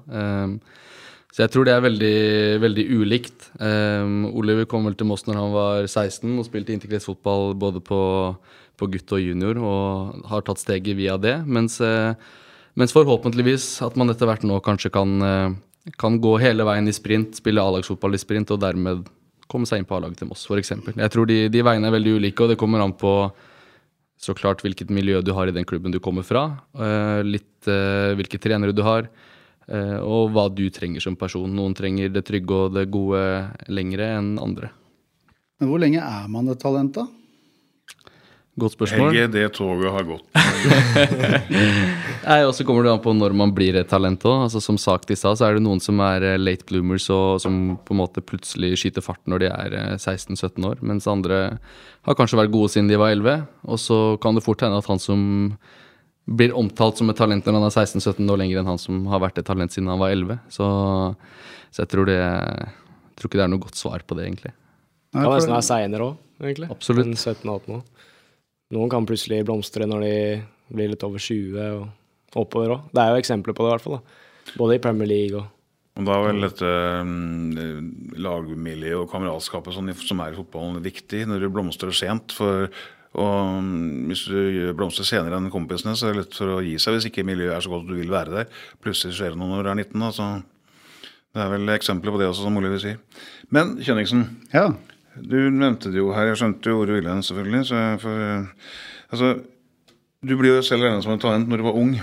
Så 1.33 1.43
jeg 1.43 1.51
tror 1.51 1.67
det 1.67 1.73
er 1.75 1.83
veldig, 1.83 2.17
veldig 2.63 2.83
ulikt. 3.01 3.49
Um, 3.59 4.29
Oliver 4.31 4.67
kom 4.69 4.87
vel 4.87 4.95
til 4.97 5.09
Moss 5.09 5.25
når 5.27 5.39
han 5.41 5.51
var 5.53 5.89
16 5.89 6.31
og 6.31 6.47
spilte 6.47 6.73
interkretsfotball 6.75 7.51
både 7.59 7.81
på, 7.83 7.99
på 8.79 8.89
gutt 8.93 9.13
og 9.15 9.23
junior 9.23 9.59
og 9.59 10.23
har 10.31 10.45
tatt 10.47 10.63
steget 10.63 10.97
via 10.97 11.17
det. 11.19 11.35
Mens, 11.45 11.81
uh, 11.83 12.15
mens 12.79 12.95
forhåpentligvis 12.95 13.67
at 13.85 13.99
man 13.99 14.13
etter 14.13 14.29
hvert 14.29 14.47
nå 14.47 14.61
kanskje 14.63 14.93
kan, 14.95 15.13
uh, 15.19 15.91
kan 15.99 16.17
gå 16.23 16.37
hele 16.41 16.65
veien 16.67 16.87
i 16.87 16.95
sprint, 16.95 17.35
spille 17.41 17.61
A-lagsfotball 17.61 18.15
i 18.15 18.23
sprint 18.23 18.55
og 18.55 18.63
dermed 18.63 19.05
komme 19.51 19.67
seg 19.67 19.83
inn 19.83 19.87
på 19.87 19.99
A-laget 19.99 20.23
til 20.23 20.31
Moss, 20.31 20.47
f.eks. 20.47 20.73
Jeg 20.95 21.13
tror 21.13 21.27
de, 21.27 21.43
de 21.51 21.63
veiene 21.63 21.91
er 21.91 21.99
veldig 21.99 22.17
ulike, 22.21 22.43
og 22.43 22.55
det 22.55 22.59
kommer 22.59 22.83
an 22.83 22.95
på 22.95 23.17
så 24.17 24.33
klart 24.33 24.63
hvilket 24.63 24.89
miljø 24.89 25.19
du 25.21 25.35
har 25.37 25.51
i 25.51 25.53
den 25.53 25.67
klubben 25.67 25.93
du 25.93 25.99
kommer 26.01 26.25
fra. 26.25 26.49
Uh, 26.71 27.19
litt 27.27 27.67
hvilke 27.67 28.39
trenere 28.39 28.71
du 28.71 28.79
har 28.85 29.09
Eh, 29.11 29.33
og 29.67 30.29
hva 30.31 30.45
du 30.47 30.69
trenger 30.71 31.03
som 31.03 31.17
person. 31.19 31.51
Noen 31.51 31.73
trenger 31.75 32.13
det 32.13 32.23
trygge 32.27 32.55
og 32.55 32.75
det 32.77 32.85
gode 32.93 33.19
lengre 33.67 34.13
enn 34.15 34.37
andre. 34.39 34.69
Men 35.59 35.71
hvor 35.71 35.81
lenge 35.81 35.99
er 35.99 36.27
man 36.31 36.47
et 36.53 36.61
talent, 36.61 36.95
da? 36.95 37.07
Godt 38.57 38.73
spørsmål. 38.73 39.11
Helge, 39.13 39.27
det 39.35 39.51
toget 39.53 39.91
har 39.93 40.05
gått. 40.07 40.23
Nei, 42.27 42.39
og 42.41 42.55
så 42.57 42.65
kommer 42.65 42.87
det 42.87 42.89
an 42.95 43.01
på 43.03 43.13
når 43.13 43.35
man 43.37 43.51
blir 43.53 43.77
et 43.77 43.89
talent 43.89 44.23
òg. 44.25 44.47
Altså, 44.47 44.61
som 44.65 44.79
sagt 44.81 45.13
i 45.13 45.17
stad, 45.17 45.37
så 45.37 45.45
er 45.45 45.57
det 45.57 45.61
noen 45.65 45.81
som 45.83 46.01
er 46.01 46.25
eh, 46.25 46.39
late 46.41 46.65
bloomers 46.65 47.05
og 47.13 47.37
som 47.43 47.75
på 47.85 47.93
en 47.93 48.01
måte 48.01 48.23
plutselig 48.25 48.79
skyter 48.81 49.05
fart 49.05 49.21
når 49.29 49.43
de 49.43 49.51
er 49.51 49.75
16-17 49.99 50.41
eh, 50.47 50.65
år. 50.71 50.81
Mens 50.89 51.05
andre 51.11 51.41
har 52.09 52.17
kanskje 52.17 52.39
vært 52.41 52.55
gode 52.55 52.73
siden 52.73 52.89
de 52.89 52.97
var 52.97 53.13
11. 53.13 53.45
Og 53.69 53.81
så 53.83 53.99
kan 54.25 54.33
det 54.33 54.45
fort 54.45 54.65
hende 54.65 54.81
at 54.81 54.89
han 54.89 55.05
som 55.05 55.21
blir 56.27 56.55
omtalt 56.59 56.99
som 56.99 57.09
et 57.11 57.17
talent 57.17 57.45
når 57.45 57.55
han 57.57 57.67
er 57.69 57.73
16-17 57.73 58.19
år 58.27 58.41
lenger 58.41 58.61
enn 58.61 58.71
han 58.73 58.81
som 58.81 59.05
har 59.11 59.21
vært 59.23 59.39
et 59.39 59.47
talent 59.47 59.73
siden 59.73 59.89
han 59.91 60.01
var 60.01 60.11
11. 60.11 60.39
Så, 60.51 60.67
så 61.71 61.83
jeg 61.85 61.91
tror 61.93 62.09
det 62.09 62.19
jeg 62.19 63.21
tror 63.21 63.31
ikke 63.31 63.39
det 63.39 63.45
er 63.47 63.53
noe 63.53 63.63
godt 63.63 63.79
svar 63.79 64.03
på 64.05 64.13
det, 64.13 64.27
egentlig. 64.27 64.51
Det 65.09 65.23
kan 65.23 65.31
nesten 65.33 65.55
være 65.55 65.65
seinere 65.65 66.05
òg, 66.05 66.17
egentlig. 66.43 66.67
Absolutt. 66.69 67.07
17-18 67.15 67.71
år. 67.73 67.79
Noen 68.75 68.91
kan 68.93 69.07
plutselig 69.09 69.39
blomstre 69.47 69.87
når 69.89 70.03
de 70.05 70.17
blir 70.77 70.91
litt 70.91 71.05
over 71.07 71.23
20 71.23 71.57
og 71.79 72.43
oppover 72.43 72.75
òg. 72.75 72.89
Det 72.93 73.01
er 73.01 73.13
jo 73.15 73.23
eksempler 73.23 73.57
på 73.57 73.65
det, 73.65 73.71
i 73.71 73.73
hvert 73.73 73.85
fall. 73.87 73.97
da. 73.97 74.53
Både 74.59 74.77
i 74.77 74.83
Premier 74.83 75.09
League 75.09 75.39
og 75.39 75.47
og 75.97 76.05
Da 76.05 76.13
er 76.13 76.27
vel 76.27 76.43
dette 76.45 76.71
um, 77.01 77.87
lagmiljøet 78.21 78.99
og 79.01 79.07
kameratskapet 79.09 79.73
sånn, 79.73 79.89
som 79.97 80.19
er 80.21 80.35
i 80.35 80.37
fotballen, 80.37 80.77
viktig 80.85 81.23
når 81.25 81.41
det 81.41 81.49
blomstrer 81.55 81.95
sent. 81.95 82.35
For 82.37 82.67
Og 83.15 83.63
mm, 83.63 84.09
hvis 84.11 84.25
du 84.29 84.73
blomstrer 84.77 85.07
senere 85.07 85.37
enn 85.39 85.49
kompisene, 85.53 85.95
så 85.97 86.09
er 86.09 86.13
det 86.17 86.25
lett 86.25 86.35
for 86.37 86.57
å 86.57 86.59
gi 86.65 86.75
seg 86.81 86.97
hvis 86.97 87.07
ikke 87.09 87.23
miljøet 87.25 87.55
er 87.55 87.63
så 87.65 87.71
godt 87.71 87.87
at 87.87 87.93
du 87.93 87.97
vil 88.01 88.11
være 88.13 88.33
der. 88.35 88.51
Plutselig 88.83 89.15
skjer 89.17 89.33
det 89.33 89.39
noe 89.39 89.49
når 89.55 89.63
du 89.63 89.71
er 89.71 89.79
19. 89.79 90.03
Da, 90.03 90.11
så 90.13 90.27
det 91.37 91.41
er 91.45 91.53
vel 91.55 91.73
eksempler 91.73 92.13
på 92.13 92.19
det 92.21 92.27
også, 92.29 92.43
som 92.45 92.57
Oliver 92.59 92.81
sier. 92.83 92.99
Men 93.53 93.77
Kjønningsen, 93.79 94.25
Ja. 94.53 94.67
du 95.17 95.37
nevnte 95.49 95.89
det 95.93 95.97
jo 96.01 96.11
her. 96.13 96.27
Jeg 96.31 96.37
skjønte 96.43 96.69
jo 96.69 96.81
ordet 96.83 96.99
viljen, 96.99 97.23
selvfølgelig. 97.25 97.63
Så 97.71 97.75
jeg 97.79 97.99
får, 98.03 98.21
eh, 98.27 98.69
altså, 99.11 99.31
du 100.27 100.35
blir 100.37 100.55
jo 100.57 100.61
selv 100.65 100.83
regnet 100.85 101.03
som 101.05 101.13
en 101.15 101.19
talent 101.23 101.47
når 101.49 101.57
du 101.57 101.67
var 101.69 101.77
ung. 101.79 101.95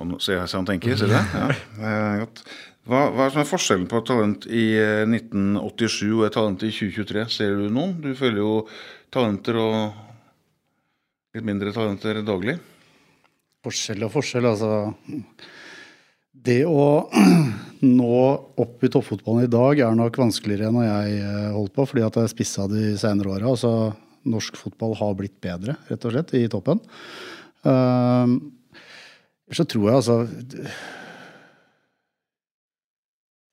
Og 0.00 0.06
nå 0.08 0.18
ser 0.22 0.38
jeg 0.40 0.48
seg 0.48 0.62
han 0.62 0.68
tenker, 0.70 0.96
ser 0.96 1.10
du 1.10 1.14
det? 1.14 1.24
Ja, 1.36 1.46
det 1.76 1.90
er 1.92 2.20
godt. 2.24 2.42
Hva, 2.90 3.04
hva 3.14 3.28
er 3.30 3.46
forskjellen 3.46 3.86
på 3.86 4.00
talent 4.02 4.48
i 4.50 4.64
eh, 4.74 5.04
1987 5.06 6.08
og 6.08 6.24
et 6.26 6.34
talent 6.34 6.64
i 6.66 6.72
2023? 6.74 7.22
Ser 7.30 7.54
du 7.60 7.68
noen? 7.70 7.94
Du 8.02 8.10
følger 8.18 8.42
jo 8.42 8.54
talenter 9.14 9.60
og 9.62 9.76
litt 11.36 11.46
mindre 11.46 11.70
talenter 11.76 12.18
daglig. 12.26 12.56
Forskjell 13.62 14.02
og 14.08 14.10
forskjell, 14.16 14.50
altså. 14.50 14.72
Det 16.34 16.64
å 16.66 16.88
nå 18.00 18.20
opp 18.64 18.82
i 18.82 18.90
toppfotballen 18.90 19.46
i 19.46 19.54
dag 19.54 19.86
er 19.86 19.98
nok 20.02 20.18
vanskeligere 20.24 20.72
enn 20.72 20.80
når 20.80 20.88
jeg 20.88 21.24
eh, 21.30 21.48
holdt 21.60 21.78
på, 21.78 21.86
fordi 21.92 22.06
at 22.08 22.22
jeg 22.24 22.34
spissa 22.34 22.66
de 22.74 22.94
senere 22.98 23.36
åra. 23.36 23.54
Altså, 23.54 23.74
norsk 24.26 24.58
fotball 24.58 24.98
har 24.98 25.14
blitt 25.20 25.38
bedre, 25.38 25.78
rett 25.86 26.10
og 26.10 26.16
slett, 26.16 26.34
i 26.34 26.48
toppen. 26.50 26.82
Uh, 27.62 28.40
så 29.54 29.62
tror 29.68 29.86
jeg 29.86 30.00
altså 30.00 30.16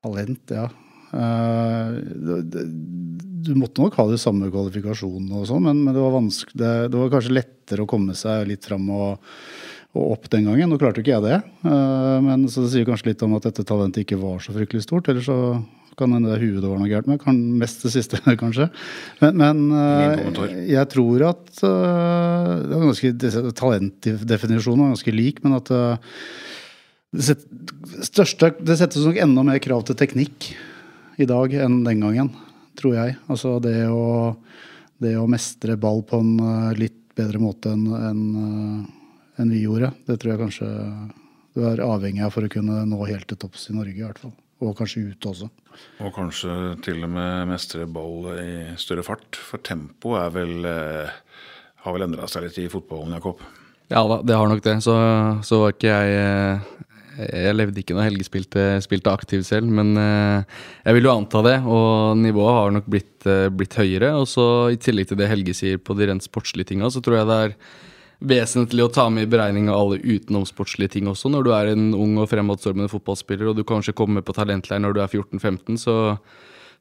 Talent, 0.06 0.54
ja. 0.54 0.68
Uh, 1.08 2.44
du 3.48 3.54
måtte 3.56 3.80
nok 3.80 3.96
ha 3.96 4.06
de 4.10 4.18
samme 4.20 4.50
kvalifikasjonene 4.51 5.39
og 5.39 5.48
sånn, 5.48 5.63
men, 5.70 5.86
det, 5.88 6.01
var 6.04 6.18
det, 6.20 6.74
det, 6.92 6.98
var 6.98 7.13
kanskje 7.13 7.38
lettere 7.38 7.86
å 7.86 7.89
komme 7.89 8.16
seg 8.18 8.50
litt 8.50 8.68
fram 8.68 8.89
og, 8.92 9.24
og 9.96 10.18
opp 10.18 10.27
den 10.34 10.50
gangen. 10.50 10.70
Nå 10.70 10.80
klarte 10.82 11.00
jo 11.00 11.06
ikke 11.06 11.16
jeg 11.16 11.25
det, 11.25 11.39
uh, 11.66 12.18
men 12.25 12.46
så 12.51 12.66
det 12.66 12.74
sier 12.75 12.88
kanskje 12.89 13.13
litt 13.13 13.25
om 13.25 13.38
at 13.39 13.48
dette 13.50 13.66
talentet 13.68 14.04
ikke 14.04 14.20
var 14.22 14.44
så 14.44 14.56
fryktelig 14.56 14.86
stort. 14.86 15.10
Eller 15.13 15.25
så 15.25 15.38
kan 15.98 16.12
hende 16.13 16.30
det 16.30 16.44
huet 16.44 16.60
det 16.62 16.70
var 16.70 16.77
noe 16.77 16.92
gærent 16.92 17.10
med. 17.10 17.22
Kan, 17.24 17.39
mest 17.58 17.82
det 17.88 17.94
siste, 17.96 18.20
kanskje. 18.44 18.68
Men, 19.24 19.39
men 19.39 19.63
uh, 19.74 20.44
jeg 20.68 20.92
tror 20.94 21.30
at 21.32 21.48
det 21.63 22.75
er 22.75 22.84
ganske, 22.84 23.16
Talentdefinisjonen 23.58 24.86
er 24.86 24.94
ganske 24.94 25.16
lik, 25.16 25.42
men 25.46 25.58
at 25.58 25.74
største, 27.16 28.52
det 28.60 28.78
settes 28.80 29.06
nok 29.06 29.20
enda 29.24 29.44
mer 29.48 29.60
krav 29.64 29.86
til 29.88 29.98
teknikk 30.00 30.52
i 31.18 31.28
dag 31.30 31.54
enn 31.56 31.82
den 31.86 32.04
gangen, 32.04 32.32
tror 32.78 32.98
jeg. 32.98 33.18
Altså 33.32 33.58
det 33.64 33.88
å, 33.90 34.36
det 35.02 35.16
å 35.18 35.28
mestre 35.30 35.78
ball 35.80 36.04
på 36.08 36.20
en 36.22 36.34
litt 36.78 37.00
bedre 37.18 37.42
måte 37.42 37.72
enn 37.74 37.88
en, 37.98 38.26
en 39.38 39.54
vi 39.54 39.64
gjorde, 39.64 39.94
det 40.06 40.20
tror 40.20 40.34
jeg 40.34 40.44
kanskje 40.44 40.68
du 41.58 41.64
er 41.66 41.82
avhengig 41.82 42.22
av 42.26 42.36
for 42.36 42.46
å 42.46 42.52
kunne 42.54 42.84
nå 42.86 43.00
helt 43.10 43.26
til 43.30 43.40
topps 43.42 43.72
i 43.72 43.78
Norge, 43.78 43.98
i 43.98 44.06
hvert 44.06 44.20
fall. 44.22 44.36
Og 44.62 44.76
kanskje 44.78 45.08
ute 45.14 45.32
også. 45.32 45.48
Og 46.06 46.14
kanskje 46.14 46.54
til 46.86 47.02
og 47.06 47.12
med 47.14 47.50
mestre 47.50 47.86
ball 47.90 48.32
i 48.42 48.52
større 48.82 49.06
fart. 49.06 49.38
For 49.38 49.62
tempoet 49.66 50.22
er 50.22 50.34
vel 50.34 50.68
har 51.88 51.96
vel 51.96 52.08
endra 52.08 52.28
seg 52.30 52.48
litt 52.48 52.58
i 52.62 52.68
fotballen, 52.72 53.16
Jakob? 53.18 53.42
Ja 53.88 54.02
da, 54.10 54.20
det 54.26 54.36
har 54.36 54.50
nok 54.52 54.64
det. 54.66 54.80
Så, 54.84 54.96
så 55.48 55.62
var 55.62 55.76
ikke 55.76 55.94
jeg 55.94 56.58
jeg 57.18 57.58
levde 57.58 57.82
ikke 57.82 57.98
når 57.98 58.10
Helge 58.10 58.28
spilte, 58.28 58.66
spilte 58.86 59.14
aktivt 59.14 59.48
selv, 59.50 59.68
men 59.74 59.98
jeg 59.98 60.98
vil 60.98 61.08
jo 61.10 61.16
anta 61.16 61.42
det. 61.46 61.58
Og 61.66 62.16
nivået 62.22 62.58
har 62.60 62.76
nok 62.76 62.88
blitt, 62.94 63.28
blitt 63.58 63.78
høyere. 63.80 64.14
Og 64.22 64.30
så 64.30 64.48
i 64.74 64.80
tillegg 64.82 65.10
til 65.10 65.20
det 65.20 65.30
Helge 65.32 65.56
sier 65.58 65.82
på 65.82 65.98
de 65.98 66.10
rent 66.12 66.26
sportslige 66.26 66.74
tinga, 66.74 66.92
så 66.94 67.02
tror 67.02 67.20
jeg 67.20 67.30
det 67.30 67.40
er 67.48 67.56
vesentlig 68.20 68.86
å 68.86 68.92
ta 68.94 69.08
med 69.14 69.28
i 69.28 69.30
beregning 69.30 69.70
av 69.70 69.80
alle 69.80 70.02
utenomsportslige 70.02 70.96
ting 70.98 71.10
også. 71.10 71.30
Når 71.30 71.46
du 71.46 71.54
er 71.54 71.72
en 71.74 71.88
ung 71.94 72.18
og 72.18 72.30
fremadstormende 72.32 72.90
fotballspiller, 72.92 73.52
og 73.52 73.58
du 73.58 73.66
kanskje 73.68 73.96
kommer 73.98 74.26
på 74.26 74.36
talentleir 74.38 74.82
når 74.82 74.96
du 74.96 75.02
er 75.04 75.12
14-15, 75.12 75.78
så, 75.82 75.98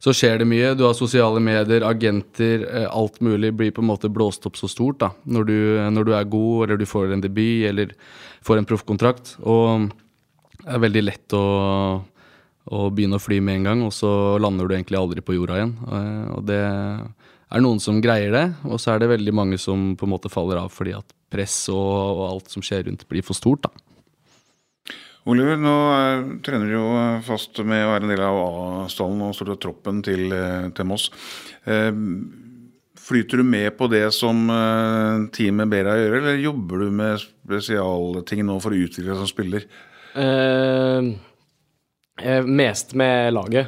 så 0.00 0.14
skjer 0.16 0.40
det 0.40 0.48
mye. 0.48 0.72
Du 0.78 0.86
har 0.86 0.96
sosiale 0.96 1.42
medier, 1.44 1.84
agenter, 1.86 2.64
alt 2.88 3.20
mulig 3.24 3.52
blir 3.56 3.74
på 3.76 3.84
en 3.84 3.90
måte 3.90 4.12
blåst 4.12 4.48
opp 4.48 4.56
så 4.56 4.70
stort 4.70 5.02
da, 5.04 5.12
når 5.24 5.50
du, 5.50 5.58
når 5.98 6.08
du 6.08 6.14
er 6.16 6.32
god, 6.32 6.66
eller 6.66 6.80
du 6.80 6.88
får 6.88 7.12
en 7.12 7.24
debut, 7.24 7.68
eller 7.68 7.92
får 8.46 8.62
en 8.62 8.68
proffkontrakt. 8.72 9.36
Og 9.44 9.90
det 10.66 10.74
er 10.74 10.82
veldig 10.82 11.02
lett 11.04 11.34
å, 11.38 11.46
å, 12.66 12.86
begynne 12.90 13.20
å 13.20 13.22
fly 13.22 13.38
med 13.38 13.60
en 13.60 13.68
gang, 13.70 13.82
og 13.86 13.94
så 13.94 14.10
lander 14.42 14.66
du 14.66 14.74
egentlig 14.74 14.98
aldri 14.98 15.22
på 15.22 15.36
jorda 15.36 15.60
igjen. 15.60 15.74
Og 16.34 16.46
det 16.48 16.60
er 16.60 17.62
noen 17.62 17.78
som 17.82 18.00
greier 18.02 18.34
det, 18.34 18.46
og 18.66 18.80
så 18.82 18.94
er 18.94 19.02
det 19.02 19.12
veldig 19.14 19.34
mange 19.36 19.60
som 19.62 19.92
på 19.96 20.08
en 20.08 20.16
måte 20.16 20.32
faller 20.32 20.58
av 20.58 20.72
fordi 20.74 20.96
at 20.98 21.14
press 21.30 21.68
og, 21.70 21.92
og 22.18 22.24
alt 22.32 22.50
som 22.50 22.64
skjer 22.66 22.88
rundt, 22.88 23.06
blir 23.10 23.22
for 23.26 23.38
stort. 23.38 23.68
da. 23.68 23.86
Oliver, 25.26 25.58
nå 25.58 25.74
er, 25.90 26.20
trener 26.46 26.68
du 26.70 26.76
jo 26.76 26.88
fast 27.26 27.58
med 27.66 27.82
å 27.82 27.90
være 27.90 28.06
en 28.06 28.12
del 28.14 28.22
av 28.22 28.36
A-stallen 28.40 29.24
og 29.26 29.34
stort 29.34 29.54
sett 29.54 29.62
troppen 29.64 30.02
til, 30.06 30.30
til 30.74 30.86
Moss. 30.86 31.08
Eh, 31.66 31.90
flyter 33.06 33.42
du 33.42 33.46
med 33.46 33.74
på 33.78 33.88
det 33.90 34.04
som 34.14 34.46
eh, 34.54 35.26
teamet 35.34 35.70
ber 35.72 35.90
deg 35.90 36.02
gjøre, 36.04 36.20
eller 36.20 36.44
jobber 36.44 36.84
du 36.84 36.94
med 37.02 37.18
spesialting 37.22 38.46
nå 38.46 38.60
for 38.62 38.74
å 38.74 38.80
utvikle 38.86 39.12
deg 39.12 39.22
som 39.24 39.30
spiller? 39.30 39.66
Uh, 40.16 41.12
mest 42.46 42.94
med 42.94 43.34
laget. 43.34 43.66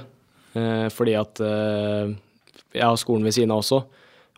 eh, 0.55 0.89
fordi 0.89 1.15
at 1.15 1.41
eh, 1.41 2.15
jeg 2.73 2.83
har 2.83 2.97
skolen 2.97 3.25
ved 3.25 3.35
siden 3.37 3.53
av 3.53 3.61
også. 3.61 3.83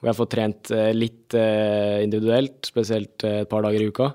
Hvor 0.01 0.09
jeg 0.09 0.17
får 0.17 0.29
trent 0.33 0.71
litt 0.97 1.35
individuelt, 1.35 2.65
spesielt 2.65 3.23
et 3.23 3.49
par 3.51 3.61
dager 3.63 3.83
i 3.83 3.89
uka. 3.93 4.15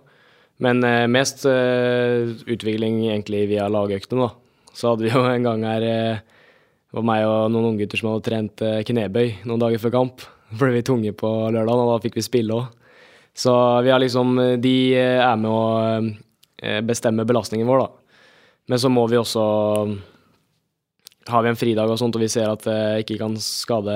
Men 0.58 0.82
mest 1.14 1.46
utvikling 1.46 3.04
egentlig 3.06 3.44
via 3.52 3.68
lagøktene, 3.70 4.26
da. 4.26 4.72
Så 4.74 4.90
hadde 4.90 5.06
vi 5.06 5.12
jo 5.14 5.22
en 5.30 5.46
gang 5.46 5.62
her 5.64 5.86
det 5.86 6.98
var 6.98 7.06
meg 7.06 7.28
og 7.30 7.52
noen 7.54 7.70
unggutter 7.76 8.02
som 8.02 8.10
hadde 8.10 8.26
trent 8.26 8.66
knebøy 8.90 9.46
noen 9.46 9.62
dager 9.62 9.84
før 9.84 9.94
kamp. 9.94 10.26
Ble 10.60 10.72
vi 10.74 10.82
tunge 10.90 11.14
på 11.14 11.32
lørdag, 11.54 11.78
og 11.78 11.94
da 11.94 12.02
fikk 12.02 12.18
vi 12.18 12.26
spille 12.26 12.58
òg. 12.58 12.98
Så 13.38 13.54
vi 13.86 13.94
har 13.94 14.02
liksom 14.02 14.58
De 14.58 14.76
er 14.98 15.38
med 15.38 15.52
å 15.54 15.64
bestemme 16.88 17.26
belastningen 17.28 17.68
vår, 17.68 17.84
da. 17.84 18.22
Men 18.72 18.82
så 18.82 18.90
må 18.90 19.04
vi 19.12 19.20
også 19.20 19.42
Har 21.30 21.44
vi 21.44 21.50
en 21.52 21.58
fridag 21.58 21.90
og 21.90 22.00
sånt, 22.00 22.16
og 22.18 22.22
vi 22.22 22.30
ser 22.30 22.50
at 22.52 22.66
det 22.66 23.04
ikke 23.04 23.20
kan 23.22 23.38
skade 23.42 23.96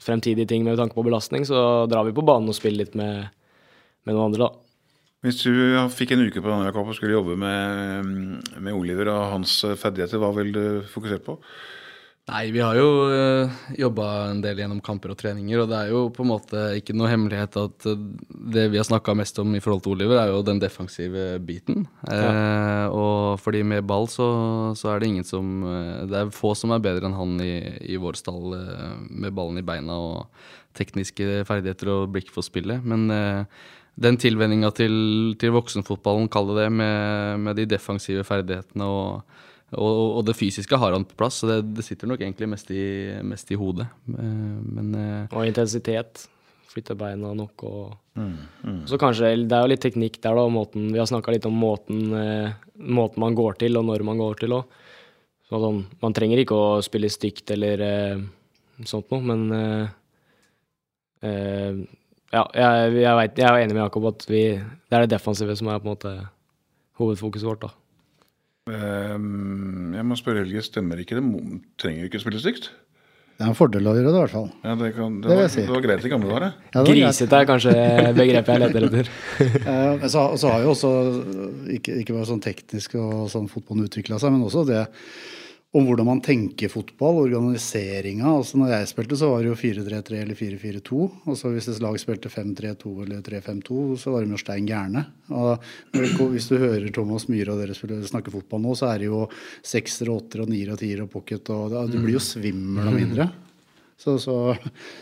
fremtidige 0.00 0.48
ting 0.48 0.64
med 0.64 0.78
tanke 0.78 0.96
på 0.96 1.04
belastning, 1.04 1.44
så 1.44 1.84
drar 1.90 2.06
vi 2.06 2.14
på 2.16 2.24
banen 2.24 2.48
og 2.48 2.56
spiller 2.56 2.84
litt 2.84 2.94
med, 2.96 3.26
med 4.06 4.16
noen 4.16 4.30
andre, 4.30 4.46
da. 4.46 4.66
Hvis 5.26 5.40
du 5.42 5.52
fikk 5.90 6.12
en 6.14 6.22
uke 6.28 6.38
på 6.38 6.48
denne 6.48 6.68
Jakob, 6.68 6.88
og 6.88 6.96
skulle 6.96 7.16
jobbe 7.16 7.34
med, 7.40 8.44
med 8.62 8.76
Oliver 8.76 9.10
og 9.10 9.32
hans 9.32 9.58
ferdigheter, 9.80 10.20
hva 10.22 10.30
ville 10.36 10.54
du 10.54 10.86
fokusert 10.92 11.24
på? 11.26 11.34
Nei, 12.26 12.48
vi 12.50 12.58
har 12.58 12.74
jo 12.74 12.86
øh, 13.06 13.52
jobba 13.78 14.06
en 14.32 14.40
del 14.42 14.58
gjennom 14.58 14.80
kamper 14.82 15.12
og 15.12 15.18
treninger, 15.20 15.60
og 15.62 15.68
det 15.70 15.78
er 15.78 15.92
jo 15.92 16.00
på 16.10 16.24
en 16.24 16.30
måte 16.32 16.62
ikke 16.74 16.96
noe 16.98 17.10
hemmelighet 17.12 17.54
at 17.60 17.86
det 17.86 18.64
vi 18.72 18.80
har 18.80 18.88
snakka 18.88 19.14
mest 19.14 19.38
om 19.38 19.54
i 19.54 19.60
forhold 19.62 19.84
til 19.84 19.94
Oliver, 19.94 20.18
er 20.18 20.32
jo 20.34 20.42
den 20.46 20.58
defensive 20.58 21.28
biten. 21.46 21.84
Ja. 22.02 22.18
Eh, 22.26 22.86
og 22.90 23.38
fordi 23.44 23.62
med 23.62 23.86
ball 23.86 24.10
så, 24.10 24.26
så, 24.74 24.90
er 24.90 25.00
det 25.00 25.12
ingen 25.12 25.28
som 25.28 25.62
Det 26.10 26.18
er 26.18 26.34
få 26.34 26.56
som 26.58 26.74
er 26.74 26.82
bedre 26.82 27.06
enn 27.06 27.14
han 27.14 27.38
i, 27.44 27.54
i 27.94 28.00
vår 28.02 28.18
stall 28.18 28.58
med 29.06 29.30
ballen 29.30 29.62
i 29.62 29.66
beina 29.66 29.94
og 29.94 30.46
tekniske 30.76 31.44
ferdigheter 31.48 31.92
og 31.94 32.12
blikk 32.14 32.34
for 32.34 32.46
spillet. 32.46 32.84
Men 32.84 33.10
eh, 33.12 33.66
den 33.96 34.18
tilvenninga 34.20 34.70
til, 34.76 34.94
til 35.40 35.54
voksenfotballen, 35.56 36.28
kall 36.32 36.50
det 36.52 36.64
det, 36.64 36.70
med, 36.82 37.44
med 37.46 37.56
de 37.60 37.68
defensive 37.70 38.26
ferdighetene 38.28 38.88
og 38.90 39.44
og, 39.76 40.00
og, 40.18 40.22
det 40.26 40.36
fysiske 40.38 40.78
har 40.80 40.96
han 40.96 41.04
på 41.06 41.18
plass, 41.20 41.42
så 41.42 41.50
det, 41.50 41.60
det 41.76 41.84
sitter 41.86 42.08
nok 42.10 42.22
egentlig 42.24 42.48
mest 42.48 42.70
i, 42.72 42.86
mest 43.24 43.52
i 43.52 43.58
hodet. 43.60 43.86
Men, 44.08 44.94
og 45.28 45.44
intensitet. 45.46 46.26
Flytte 46.76 46.96
beina 46.98 47.30
nok 47.32 47.62
og 47.64 47.92
mm, 48.18 48.32
mm. 48.66 48.80
Så 48.90 48.98
kanskje 49.00 49.30
Det 49.48 49.54
er 49.56 49.62
jo 49.64 49.70
litt 49.70 49.80
teknikk 49.80 50.18
der, 50.20 50.36
da. 50.36 50.42
Måten, 50.52 50.90
vi 50.92 51.00
har 51.00 51.08
snakka 51.08 51.32
litt 51.32 51.46
om 51.48 51.56
måten, 51.56 52.02
eh, 52.12 52.50
måten, 52.76 53.22
man 53.22 53.38
går 53.38 53.56
til, 53.62 53.78
og 53.80 53.86
når 53.88 54.04
man 54.04 54.20
går 54.20 54.42
til 54.42 54.56
òg. 54.58 54.74
Så 55.46 55.60
sånn, 55.62 55.84
man 56.02 56.16
trenger 56.16 56.42
ikke 56.42 56.58
å 56.58 56.80
spille 56.84 57.08
stygt 57.12 57.52
eller 57.54 57.84
eh, 57.86 58.24
sånt 58.84 59.12
noe, 59.14 59.22
men 59.24 59.46
eh, 59.56 59.94
eh, 61.24 61.84
Ja, 62.34 62.42
jeg, 62.50 62.96
jeg, 62.98 63.16
vet, 63.22 63.38
jeg, 63.38 63.46
er 63.46 63.62
enig 63.62 63.76
med 63.76 63.84
Jakob 63.84 64.10
at 64.10 64.24
vi, 64.28 64.42
det 64.58 64.96
er 64.98 65.06
det 65.06 65.14
defensive 65.14 65.54
som 65.56 65.70
er 65.70 65.78
på 65.80 65.86
en 65.86 65.94
måte 65.94 66.14
hovedfokuset 66.98 67.46
vårt. 67.46 67.68
da. 67.68 67.85
Ehm, 68.66 69.94
jeg 69.94 70.02
må 70.02 70.16
spørre 70.18 70.42
Helge, 70.42 70.64
stemmer 70.66 70.98
ikke 70.98 71.20
det? 71.20 71.22
Trenger 71.78 72.08
ikke 72.08 72.18
spille 72.18 72.42
stygt? 72.42 72.72
Det 73.36 73.44
er 73.44 73.50
en 73.52 73.58
fordel 73.58 73.84
å 73.84 73.92
gjøre 73.92 74.08
det, 74.08 74.16
i 74.16 74.22
hvert 74.24 74.32
fall. 74.32 74.46
Ja, 74.64 74.74
det, 74.80 74.88
kan, 74.96 75.18
det, 75.20 75.28
det, 75.28 75.36
var, 75.38 75.50
si. 75.52 75.60
det, 75.60 75.70
var, 75.74 75.82
greit 75.84 76.06
i 76.08 76.10
gamle 76.10 76.30
dager. 76.32 76.54
Ja, 76.72 76.82
Grisete 76.88 77.38
er 77.38 77.48
kanskje 77.50 77.74
begrepet 78.16 78.54
jeg 78.54 78.62
leter 78.62 78.86
etter. 78.88 79.10
uh, 79.68 80.06
så, 80.08 80.22
så, 80.40 80.50
har 80.54 80.64
jo 80.64 80.72
også, 80.72 80.92
ikke, 81.76 81.98
ikke 82.00 82.16
bare 82.16 82.28
sånn 82.32 82.42
teknisk 82.42 82.96
og 82.98 83.26
sånn 83.30 83.50
fotballen 83.52 83.90
utvikla 83.90 84.18
seg, 84.22 84.32
men 84.34 84.46
også 84.48 84.64
det 84.70 84.80
om 85.76 85.84
hvordan 85.84 86.06
man 86.08 86.20
tenker 86.24 86.70
fotball, 86.72 87.18
organiseringa. 87.26 88.30
Altså 88.30 88.60
når 88.60 88.70
jeg 88.72 88.90
spilte, 88.90 89.18
så 89.20 89.28
var 89.28 89.42
det 89.44 89.50
jo 89.50 89.58
4-3-3 89.60 90.20
eller 90.22 90.38
4-4-2. 90.38 91.00
Altså 91.28 91.52
hvis 91.52 91.68
et 91.72 91.82
lag 91.84 91.98
spilte 92.00 92.32
5-3-2 92.32 92.92
eller 93.04 93.24
3-5-2, 93.26 93.80
så 94.00 94.14
var 94.14 94.24
de 94.24 94.32
jo 94.32 94.40
stein 94.40 94.68
gærne. 94.68 95.04
Hvis 95.92 96.48
du 96.48 96.56
hører 96.62 96.88
Thomas 96.96 97.28
Myhre 97.28 97.52
og 97.52 97.60
dere 97.60 97.76
snakke 98.08 98.32
fotball 98.32 98.64
nå, 98.64 98.76
så 98.78 98.88
er 98.92 99.04
det 99.04 99.10
jo 99.10 99.26
sekser 99.66 100.12
og 100.12 100.22
åtter 100.22 100.46
og 100.46 100.54
nier 100.54 100.72
og 100.72 100.80
tier 100.80 101.04
og 101.04 101.12
pocket 101.12 101.52
og 101.52 101.76
Du 101.92 102.00
blir 102.00 102.16
jo 102.16 102.24
svimmel 102.24 102.88
av 102.88 102.96
mindre. 102.96 103.28
Så, 104.00 104.18
så, 104.20 104.56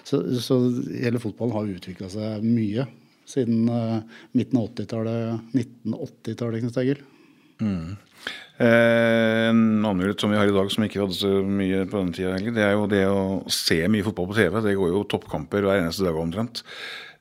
så, 0.07 0.21
så 0.43 0.61
hele 0.91 1.23
fotballen 1.23 1.55
har 1.57 1.73
utvikla 1.79 2.11
seg 2.13 2.45
mye 2.47 2.87
siden 3.27 3.69
uh, 3.73 4.03
midten 4.37 4.61
av 4.61 4.69
80-tallet, 4.69 5.51
1980-tallet, 5.57 6.65
Knut 6.65 6.79
Egil. 6.83 7.03
Mm. 7.61 7.97
Eh, 8.55 9.49
en 9.51 9.83
annen 9.83 9.99
mulighet 9.99 10.21
som 10.23 10.31
vi 10.31 10.39
har 10.39 10.47
i 10.47 10.55
dag 10.55 10.69
som 10.71 10.85
ikke 10.87 11.01
hadde 11.03 11.17
så 11.19 11.31
mye 11.43 11.83
på 11.91 11.99
denne 11.99 12.15
tida, 12.15 12.37
det 12.55 12.63
er 12.63 12.77
jo 12.77 12.87
det 12.91 13.03
å 13.11 13.25
se 13.51 13.81
mye 13.91 14.07
fotball 14.07 14.31
på 14.31 14.39
TV. 14.39 14.61
Det 14.63 14.77
går 14.79 14.93
jo 14.93 15.03
toppkamper 15.11 15.67
hver 15.67 15.83
eneste 15.83 16.07
dag 16.07 16.19
omtrent. 16.21 16.63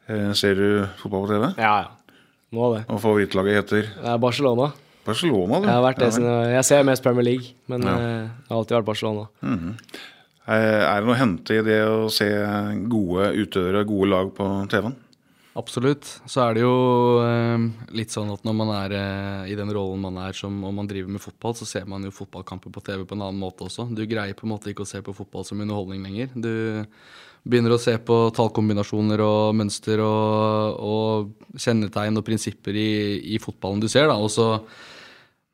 Eh, 0.06 0.30
ser 0.38 0.60
du 0.60 0.68
fotball 1.02 1.26
på 1.26 1.34
TV? 1.34 1.50
Ja, 1.58 1.76
ja. 1.88 2.22
Må 2.54 2.70
det. 2.76 2.84
Og 2.86 3.02
favorittlaget 3.02 3.56
heter? 3.58 3.88
Det 3.98 4.10
er 4.14 4.20
Barcelona. 4.22 4.70
Barcelona, 5.04 5.58
du. 5.58 5.66
Jeg 5.66 5.74
har 5.74 5.84
vært 5.84 6.02
det 6.04 6.10
ja, 6.22 6.34
jeg 6.54 6.68
ser 6.68 6.84
mest 6.88 7.04
Premier 7.04 7.26
League, 7.26 7.56
men 7.72 7.88
ja. 7.88 7.94
Eh, 7.98 8.20
jeg 8.28 8.52
har 8.52 8.60
alltid 8.60 8.78
vært 8.78 8.92
Barcelona. 8.92 9.26
Mm 9.42 9.58
-hmm. 9.60 10.02
Er 10.54 11.00
det 11.00 11.06
noe 11.08 11.16
å 11.16 11.18
hente 11.18 11.56
i 11.56 11.64
det 11.64 11.82
å 11.88 12.10
se 12.12 12.28
gode 12.92 13.32
utøvere, 13.32 13.86
gode 13.88 14.10
lag 14.10 14.34
på 14.36 14.68
TV-en? 14.70 14.96
Absolutt. 15.54 16.08
Så 16.26 16.42
er 16.42 16.56
det 16.56 16.64
jo 16.64 16.78
eh, 17.22 17.66
litt 17.94 18.14
sånn 18.14 18.32
at 18.34 18.46
når 18.46 18.56
man 18.58 18.72
er 18.74 18.96
eh, 18.98 19.52
i 19.54 19.58
den 19.58 19.70
rollen 19.76 20.02
man 20.02 20.18
er 20.26 20.34
som 20.34 20.56
om 20.66 20.80
man 20.82 20.90
driver 20.90 21.14
med 21.14 21.22
fotball, 21.22 21.54
så 21.58 21.68
ser 21.70 21.86
man 21.90 22.06
jo 22.06 22.14
fotballkamper 22.14 22.74
på 22.74 22.82
TV 22.86 23.04
på 23.06 23.14
en 23.14 23.26
annen 23.28 23.42
måte 23.42 23.68
også. 23.68 23.86
Du 23.94 24.02
greier 24.10 24.34
på 24.38 24.48
en 24.48 24.54
måte 24.56 24.72
ikke 24.72 24.88
å 24.88 24.90
se 24.90 25.04
på 25.06 25.14
fotball 25.14 25.46
som 25.46 25.62
underholdning 25.62 26.02
lenger. 26.08 26.34
Du 26.34 26.50
begynner 27.44 27.76
å 27.76 27.82
se 27.82 27.94
på 28.02 28.18
tallkombinasjoner 28.34 29.22
og 29.22 29.54
mønster 29.60 30.02
og, 30.02 30.80
og 30.80 31.60
kjennetegn 31.60 32.18
og 32.18 32.26
prinsipper 32.26 32.80
i, 32.80 32.92
i, 33.36 33.40
fotballen 33.44 33.84
du 33.84 33.90
ser, 33.92 34.08
da. 34.10 34.16
Og 34.18 34.32
så, 34.34 34.48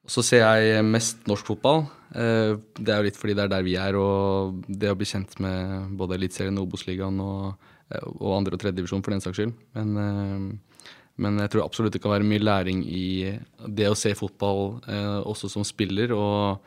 så 0.08 0.24
ser 0.24 0.46
jeg 0.46 0.86
mest 0.88 1.28
norsk 1.28 1.50
fotball. 1.50 1.84
Eh, 2.16 2.54
det 2.80 2.94
er 2.94 3.02
jo 3.02 3.10
litt 3.10 3.20
fordi 3.20 3.36
det 3.36 3.50
er 3.50 3.52
der 3.58 3.68
vi 3.68 3.76
er, 3.82 4.00
og 4.00 4.64
det 4.70 4.94
å 4.94 5.00
bli 5.00 5.10
kjent 5.10 5.36
med 5.44 5.92
både 6.00 6.16
Eliteserien 6.22 6.62
og 6.62 6.70
Obos-ligaen 6.70 7.20
og 7.26 7.69
og 7.98 8.38
andre- 8.38 8.54
og 8.54 8.62
tredjedivisjon 8.62 9.04
for 9.04 9.16
den 9.16 9.24
saks 9.24 9.40
skyld. 9.40 9.54
Men, 9.78 9.98
eh, 9.98 10.84
men, 11.18 11.40
jeg 11.40 11.52
tror 11.52 11.66
absolutt 11.66 11.94
det 11.94 12.02
kan 12.02 12.12
være 12.12 12.28
mye 12.28 12.44
læring 12.44 12.84
i 12.86 13.38
det 13.68 13.90
å 13.90 13.98
se 13.98 14.14
fotball 14.16 14.82
eh, 14.88 15.20
også 15.26 15.50
som 15.50 15.66
spiller, 15.68 16.14
og, 16.14 16.62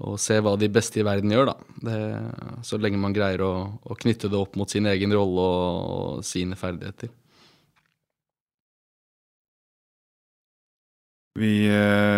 og, 0.00 0.18
se 0.18 0.38
hva 0.40 0.56
de 0.56 0.68
beste 0.68 1.00
i 1.00 1.06
verden 1.06 1.30
gjør, 1.30 1.52
da. 1.52 1.56
Det, 1.84 2.00
så 2.64 2.78
lenge 2.78 2.98
man 2.98 3.12
greier 3.16 3.42
å, 3.44 3.54
å, 3.82 3.96
knytte 3.96 4.30
det 4.30 4.38
opp 4.38 4.56
mot 4.56 4.70
sin 4.70 4.86
egen 4.86 5.12
rolle 5.12 5.40
og, 5.40 5.90
og 6.18 6.24
sine 6.24 6.56
ferdigheter. 6.56 7.10
Vi 11.40 11.70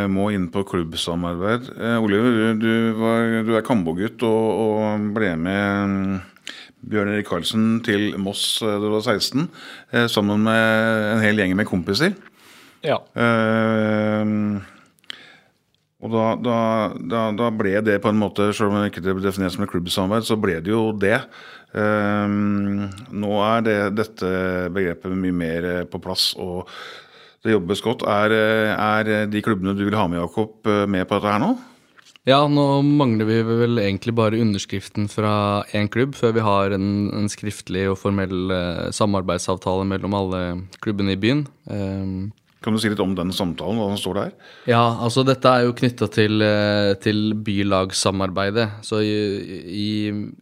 må 0.09 0.31
inn 0.33 0.49
på 0.51 0.65
klubbsamarbeid. 0.67 1.69
Oliver, 2.01 2.55
du, 2.59 2.71
var, 2.97 3.43
du 3.45 3.53
er 3.55 3.63
Kambo-gutt 3.63 4.25
og, 4.27 4.47
og, 4.65 5.11
ble 5.15 5.35
med 5.39 6.32
Bjørn 6.83 7.13
Erik 7.13 7.29
Karlsen 7.31 7.79
til 7.87 8.13
Moss 8.21 8.59
da 8.63 8.75
du 8.83 8.89
var 8.91 9.05
16, 9.05 9.47
eh, 9.95 10.09
sammen 10.11 10.43
med 10.49 11.09
en 11.13 11.23
hel 11.23 11.39
gjeng 11.39 11.55
med 11.59 11.69
kompiser. 11.69 12.17
Ja. 12.83 12.99
Uh, 13.15 14.59
og 16.03 16.11
da, 16.11 16.25
da, 16.43 16.57
da, 16.99 17.21
da, 17.39 17.51
ble 17.55 17.77
det 17.87 18.01
på 18.03 18.11
en 18.11 18.19
måte, 18.19 18.49
selv 18.51 18.73
om 18.73 18.81
det 18.81 18.91
ikke 18.91 19.05
ble 19.07 19.23
definert 19.23 19.55
som 19.55 19.63
et 19.63 19.71
klubbsamarbeid, 19.71 20.27
så 20.27 20.39
ble 20.43 20.59
det 20.59 20.73
jo 20.75 20.89
det. 20.99 21.21
Uh, 21.71 22.27
nå 23.15 23.37
er 23.47 23.63
det, 23.69 23.79
dette 24.01 24.33
begrepet 24.75 25.15
mye 25.15 25.39
mer 25.45 25.71
på 25.93 26.03
plass, 26.03 26.33
og 26.43 26.67
det 27.47 27.55
jobbes 27.55 27.83
godt. 27.87 28.03
Er, 28.11 28.35
er 28.75 29.29
de 29.31 29.43
klubbene 29.43 29.79
du 29.79 29.87
vil 29.87 29.99
ha 29.99 30.09
med, 30.11 30.25
Jakob, 30.25 30.59
med 30.67 31.07
på 31.07 31.19
dette 31.19 31.31
her 31.31 31.43
nå? 31.43 31.55
Ja, 32.23 32.45
nå 32.47 32.65
mangler 32.87 33.27
vi 33.27 33.41
vel 33.43 33.81
egentlig 33.83 34.13
bare 34.15 34.39
underskriften 34.39 35.09
fra 35.11 35.65
én 35.75 35.89
klubb 35.91 36.15
før 36.15 36.37
vi 36.37 36.45
har 36.47 36.75
en, 36.77 37.09
en 37.19 37.27
skriftlig 37.31 37.89
og 37.91 37.97
formell 37.99 38.53
eh, 38.55 38.93
samarbeidsavtale 38.95 39.89
mellom 39.91 40.15
alle 40.15 40.43
klubbene 40.85 41.17
i 41.17 41.19
byen. 41.19 41.43
Um, 41.67 42.31
kan 42.63 42.77
du 42.77 42.79
si 42.79 42.93
litt 42.93 43.01
om 43.03 43.17
den 43.19 43.33
samtalen, 43.35 43.81
hva 43.81 43.89
som 43.91 43.99
står 43.99 44.19
der? 44.21 44.29
Ja, 44.71 44.85
altså 45.03 45.25
dette 45.27 45.51
er 45.51 45.65
jo 45.67 45.75
knytta 45.75 46.07
til, 46.15 46.45
eh, 46.47 46.93
til, 47.03 47.33
bylagssamarbeidet. 47.43 48.69
Så 48.87 49.01
i, 49.03 49.17
i, 49.67 49.89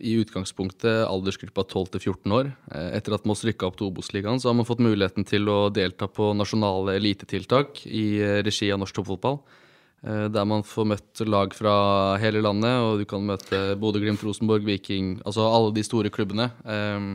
i 0.05 0.19
utgangspunktet 0.21 1.07
aldersgruppa 1.07 1.65
12 1.65 1.95
til 1.95 2.05
14 2.11 2.37
år. 2.43 2.53
Eh, 2.75 2.91
etter 2.99 3.17
at 3.17 3.25
Moss 3.25 3.47
rykka 3.49 3.71
opp 3.71 3.81
til 3.81 3.89
Obos-ligaen, 3.89 4.37
så 4.37 4.53
har 4.53 4.59
man 4.61 4.69
fått 4.69 4.85
muligheten 4.85 5.25
til 5.25 5.49
å 5.49 5.63
delta 5.73 6.11
på 6.13 6.35
nasjonale 6.37 6.99
elitetiltak 7.01 7.87
i 7.89 8.05
regi 8.45 8.69
av 8.69 8.85
norsk 8.85 9.01
toppfotball. 9.01 9.41
Eh, 10.01 10.27
der 10.33 10.47
man 10.49 10.63
får 10.65 10.87
møtt 10.89 11.21
lag 11.29 11.53
fra 11.53 11.75
hele 12.23 12.41
landet, 12.41 12.73
og 12.81 13.03
du 13.03 13.05
kan 13.09 13.25
møte 13.27 13.59
Bodø-Glimt, 13.81 14.23
Rosenborg, 14.25 14.65
Viking 14.65 15.19
Altså 15.29 15.45
alle 15.45 15.75
de 15.77 15.85
store 15.85 16.13
klubbene. 16.13 16.49
Um, 16.65 17.11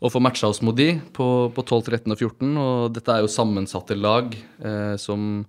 og 0.00 0.12
få 0.14 0.22
matcha 0.24 0.48
oss 0.48 0.62
mot 0.64 0.76
de 0.76 0.94
på, 1.16 1.26
på, 1.52 1.64
12, 1.64 1.82
13 2.00 2.14
og 2.14 2.20
14. 2.20 2.54
Og 2.62 2.94
dette 2.96 3.12
er 3.12 3.24
jo 3.24 3.32
sammensatte 3.32 3.98
lag 3.98 4.32
uh, 4.64 4.96
som 5.00 5.44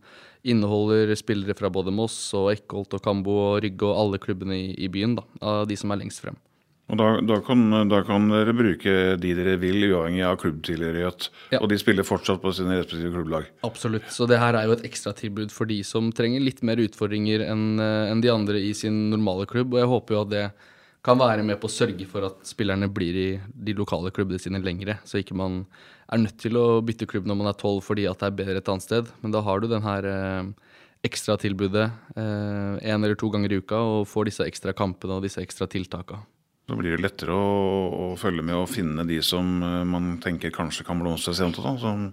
inneholder 0.48 1.16
spillere 1.20 1.56
fra 1.58 1.72
både 1.72 1.92
Moss 1.92 2.20
og 2.38 2.52
Eckholt 2.54 2.94
og 2.96 3.04
Kambo 3.04 3.40
og 3.50 3.64
Rygge 3.64 3.88
og 3.88 4.04
alle 4.04 4.22
klubbene 4.24 4.60
i, 4.60 4.68
i 4.86 4.92
byen, 4.92 5.18
da, 5.20 5.26
av 5.44 5.66
de 5.68 5.80
som 5.80 5.92
er 5.92 6.04
lengst 6.04 6.24
frem. 6.24 6.38
Og 6.88 6.96
da, 6.96 7.08
da, 7.20 7.38
kan, 7.44 7.66
da, 7.92 8.00
kan, 8.08 8.30
dere 8.32 8.54
bruke 8.56 8.94
de 9.20 9.34
dere 9.36 9.58
vil, 9.60 9.82
uavhengig 9.90 10.24
av 10.24 10.38
klubbtilhørighet. 10.40 11.28
Ja. 11.52 11.60
Og 11.60 11.68
de 11.72 11.80
spiller 11.82 12.08
fortsatt 12.08 12.40
på 12.40 12.54
sine 12.56 12.78
respektive 12.80 13.12
klubblag. 13.18 13.50
Absolutt. 13.68 14.08
Så 14.14 14.28
det 14.30 14.40
her 14.40 14.56
er 14.56 14.70
jo 14.70 14.78
et 14.78 14.86
ekstratilbud 14.88 15.52
for 15.52 15.68
de 15.68 15.82
som 15.88 16.14
trenger 16.16 16.46
litt 16.46 16.64
mer 16.64 16.80
utfordringer 16.80 17.44
enn 17.50 17.84
eh, 17.84 18.08
en 18.14 18.24
de 18.24 18.32
andre 18.32 18.62
i 18.64 18.72
sin 18.78 19.10
normale 19.12 19.50
klubb. 19.52 19.76
Og 19.76 19.82
jeg 19.82 19.92
håper 19.92 20.16
jo 20.16 20.22
at 20.24 20.32
det 20.32 20.46
kan 21.08 21.20
være 21.20 21.44
med 21.48 21.60
på 21.60 21.68
å 21.68 21.76
sørge 21.76 22.08
for 22.08 22.30
at 22.30 22.40
spillerne 22.48 22.88
blir 22.92 23.20
i 23.20 23.28
de 23.52 23.76
lokale 23.76 24.14
klubbene 24.16 24.40
sine 24.40 24.64
lengre. 24.64 24.98
Så 25.08 25.20
ikke 25.20 25.36
man 25.40 25.66
er 26.08 26.24
nødt 26.24 26.40
til 26.40 26.56
å 26.56 26.80
bytte 26.88 27.08
klubb 27.10 27.28
når 27.28 27.40
man 27.42 27.52
er 27.52 27.60
tolv 27.60 27.84
fordi 27.84 28.08
at 28.08 28.24
det 28.24 28.32
er 28.32 28.40
bedre 28.40 28.64
et 28.64 28.72
annet 28.72 28.88
sted. 28.88 29.12
Men 29.20 29.36
da 29.36 29.44
har 29.44 29.60
du 29.60 29.68
den 29.68 29.84
her 29.84 30.08
eh, 30.08 30.72
ekstratilbudet 31.08 31.90
én 32.16 32.80
eh, 32.80 32.96
eller 32.96 33.20
to 33.20 33.28
ganger 33.36 33.52
i 33.52 33.60
uka 33.60 33.84
og 33.84 34.08
får 34.08 34.32
disse 34.32 34.48
ekstra 34.48 34.72
kampene 34.72 35.20
og 35.20 35.28
disse 35.28 35.44
ekstra 35.44 35.68
tiltakene. 35.68 36.24
Da 36.68 36.76
blir 36.76 36.98
det 36.98 37.04
lettere 37.04 37.32
å, 37.32 37.44
å, 37.88 38.06
følge 38.20 38.44
med 38.44 38.58
og 38.60 38.68
finne 38.68 39.06
de 39.08 39.22
som 39.24 39.62
eh, 39.64 39.84
man 39.88 40.18
tenker 40.24 40.52
kanskje 40.52 40.84
kan 40.88 41.00
blomstre 41.00 41.32
senere. 41.38 41.78
Som 41.80 42.10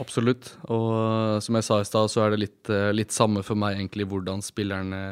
Absolutt. 0.00 0.54
Og 0.72 0.86
eh, 0.96 1.40
som 1.44 1.58
jeg 1.58 1.66
sa 1.66 1.80
i 1.80 1.88
stad, 1.88 2.08
så 2.08 2.22
er 2.24 2.32
det 2.32 2.40
litt, 2.40 2.70
eh, 2.72 2.88
litt, 2.96 3.12
samme 3.12 3.44
for 3.44 3.60
meg 3.60 3.76
egentlig 3.76 4.08
hvordan 4.08 4.40
spillerne 4.44 5.02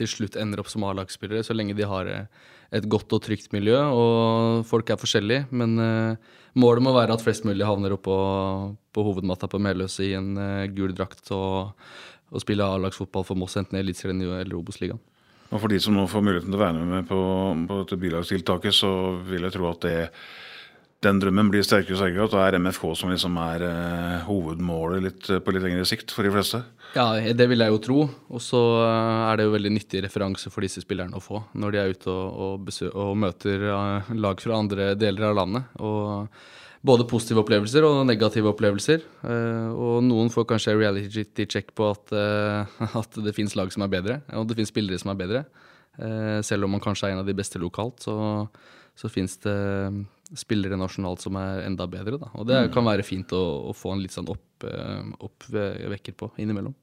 til 0.00 0.08
slutt 0.08 0.40
ender 0.40 0.62
opp 0.62 0.72
som 0.72 0.86
A-lagsspillere, 0.88 1.44
så 1.44 1.52
lenge 1.52 1.76
de 1.76 1.84
har 1.84 2.08
et 2.08 2.86
godt 2.88 3.12
og 3.12 3.20
trygt 3.26 3.52
miljø. 3.52 3.76
Og 3.76 4.64
folk 4.64 4.88
er 4.88 4.96
forskjellige, 4.96 5.50
men 5.52 5.76
målet 6.56 6.86
må 6.86 6.94
være 6.96 7.12
at 7.12 7.20
flest 7.20 7.44
mulig 7.44 7.66
havner 7.68 7.92
opp 7.92 8.06
på, 8.06 8.16
på 8.96 9.04
hovedmatta 9.04 9.50
på 9.52 9.60
Meløs 9.60 9.98
i 10.00 10.14
en 10.16 10.32
gul 10.72 10.96
drakt 10.96 11.28
og, 11.36 11.76
og 12.32 12.40
spiller 12.40 12.78
A-lagsfotball 12.78 13.26
for 13.28 13.36
Moss, 13.36 13.58
enten 13.60 13.76
i 13.76 13.82
Eliteserien 13.84 14.24
eller 14.24 14.56
Obos-ligaen. 14.56 15.02
Og 15.50 15.58
for 15.58 15.72
de 15.72 15.80
som 15.82 15.96
nå 15.96 16.06
får 16.10 16.22
muligheten 16.22 16.52
til 16.52 16.60
å 16.60 16.62
være 16.62 16.84
med 16.86 17.08
på, 17.08 17.18
på 17.66 17.80
dette 17.82 17.98
bilagstiltaket, 17.98 18.76
så 18.76 18.90
vil 19.26 19.46
jeg 19.46 19.54
tro 19.56 19.66
at 19.70 19.82
det, 19.82 19.96
den 21.02 21.18
drømmen 21.22 21.50
blir 21.50 21.64
sterkere 21.66 21.96
og 21.96 22.02
sterkere. 22.02 22.28
At 22.28 22.36
det 22.36 22.44
er 22.44 22.58
MFK 22.62 22.84
som 22.98 23.10
liksom 23.10 23.38
er 23.42 23.64
eh, 23.66 24.28
hovedmålet 24.28 25.02
litt, 25.08 25.30
på 25.42 25.56
litt 25.56 25.66
lengre 25.66 25.88
sikt 25.90 26.14
for 26.14 26.26
de 26.26 26.32
fleste. 26.36 26.62
Ja, 26.94 27.08
det 27.18 27.46
vil 27.50 27.62
jeg 27.62 27.74
jo 27.74 27.82
tro. 27.82 27.98
Og 28.30 28.44
så 28.44 28.62
eh, 28.84 29.24
er 29.26 29.40
det 29.40 29.48
jo 29.48 29.56
veldig 29.56 29.74
nyttig 29.74 30.04
referanse 30.06 30.54
for 30.54 30.66
disse 30.66 30.84
spillerne 30.84 31.18
å 31.18 31.24
få 31.24 31.42
når 31.58 31.74
de 31.74 31.82
er 31.82 31.94
ute 31.96 32.14
og, 32.14 32.62
og, 32.62 32.72
og 32.94 33.12
møter 33.26 33.66
eh, 33.74 34.14
lag 34.22 34.46
fra 34.46 34.62
andre 34.62 34.92
deler 35.00 35.32
av 35.32 35.38
landet. 35.42 35.76
Og 35.82 36.30
både 36.86 37.06
positive 37.08 37.42
opplevelser 37.42 37.84
og 37.84 38.02
negative 38.08 38.50
opplevelser. 38.52 39.02
Uh, 39.24 39.70
og 39.74 40.04
noen 40.06 40.32
får 40.32 40.48
kanskje 40.52 40.76
reality 40.78 41.46
check 41.46 41.74
på 41.76 41.90
at, 41.92 42.14
uh, 42.14 42.80
at 43.02 43.20
det 43.24 43.34
fins 43.36 43.56
lag 43.58 43.72
som 43.74 43.84
er 43.86 43.92
bedre, 43.92 44.20
og 44.36 44.48
det 44.48 44.58
fins 44.58 44.72
spillere 44.72 45.00
som 45.00 45.12
er 45.12 45.20
bedre. 45.20 45.44
Uh, 46.00 46.38
selv 46.46 46.66
om 46.66 46.76
man 46.76 46.82
kanskje 46.82 47.10
er 47.10 47.16
en 47.16 47.24
av 47.24 47.28
de 47.28 47.36
beste 47.36 47.60
lokalt, 47.60 48.00
så, 48.06 48.16
så 48.98 49.10
fins 49.12 49.36
det 49.44 49.56
spillere 50.38 50.78
nasjonalt 50.78 51.24
som 51.24 51.36
er 51.40 51.66
enda 51.66 51.88
bedre. 51.90 52.20
Da. 52.20 52.30
Og 52.38 52.46
det 52.48 52.62
mm. 52.68 52.70
kan 52.76 52.86
være 52.86 53.04
fint 53.06 53.32
å, 53.36 53.42
å 53.70 53.74
få 53.76 53.96
en 53.96 54.04
litt 54.04 54.14
sånn 54.14 54.30
opp, 54.30 54.62
oppvekker 55.26 56.14
på 56.16 56.30
innimellom. 56.40 56.76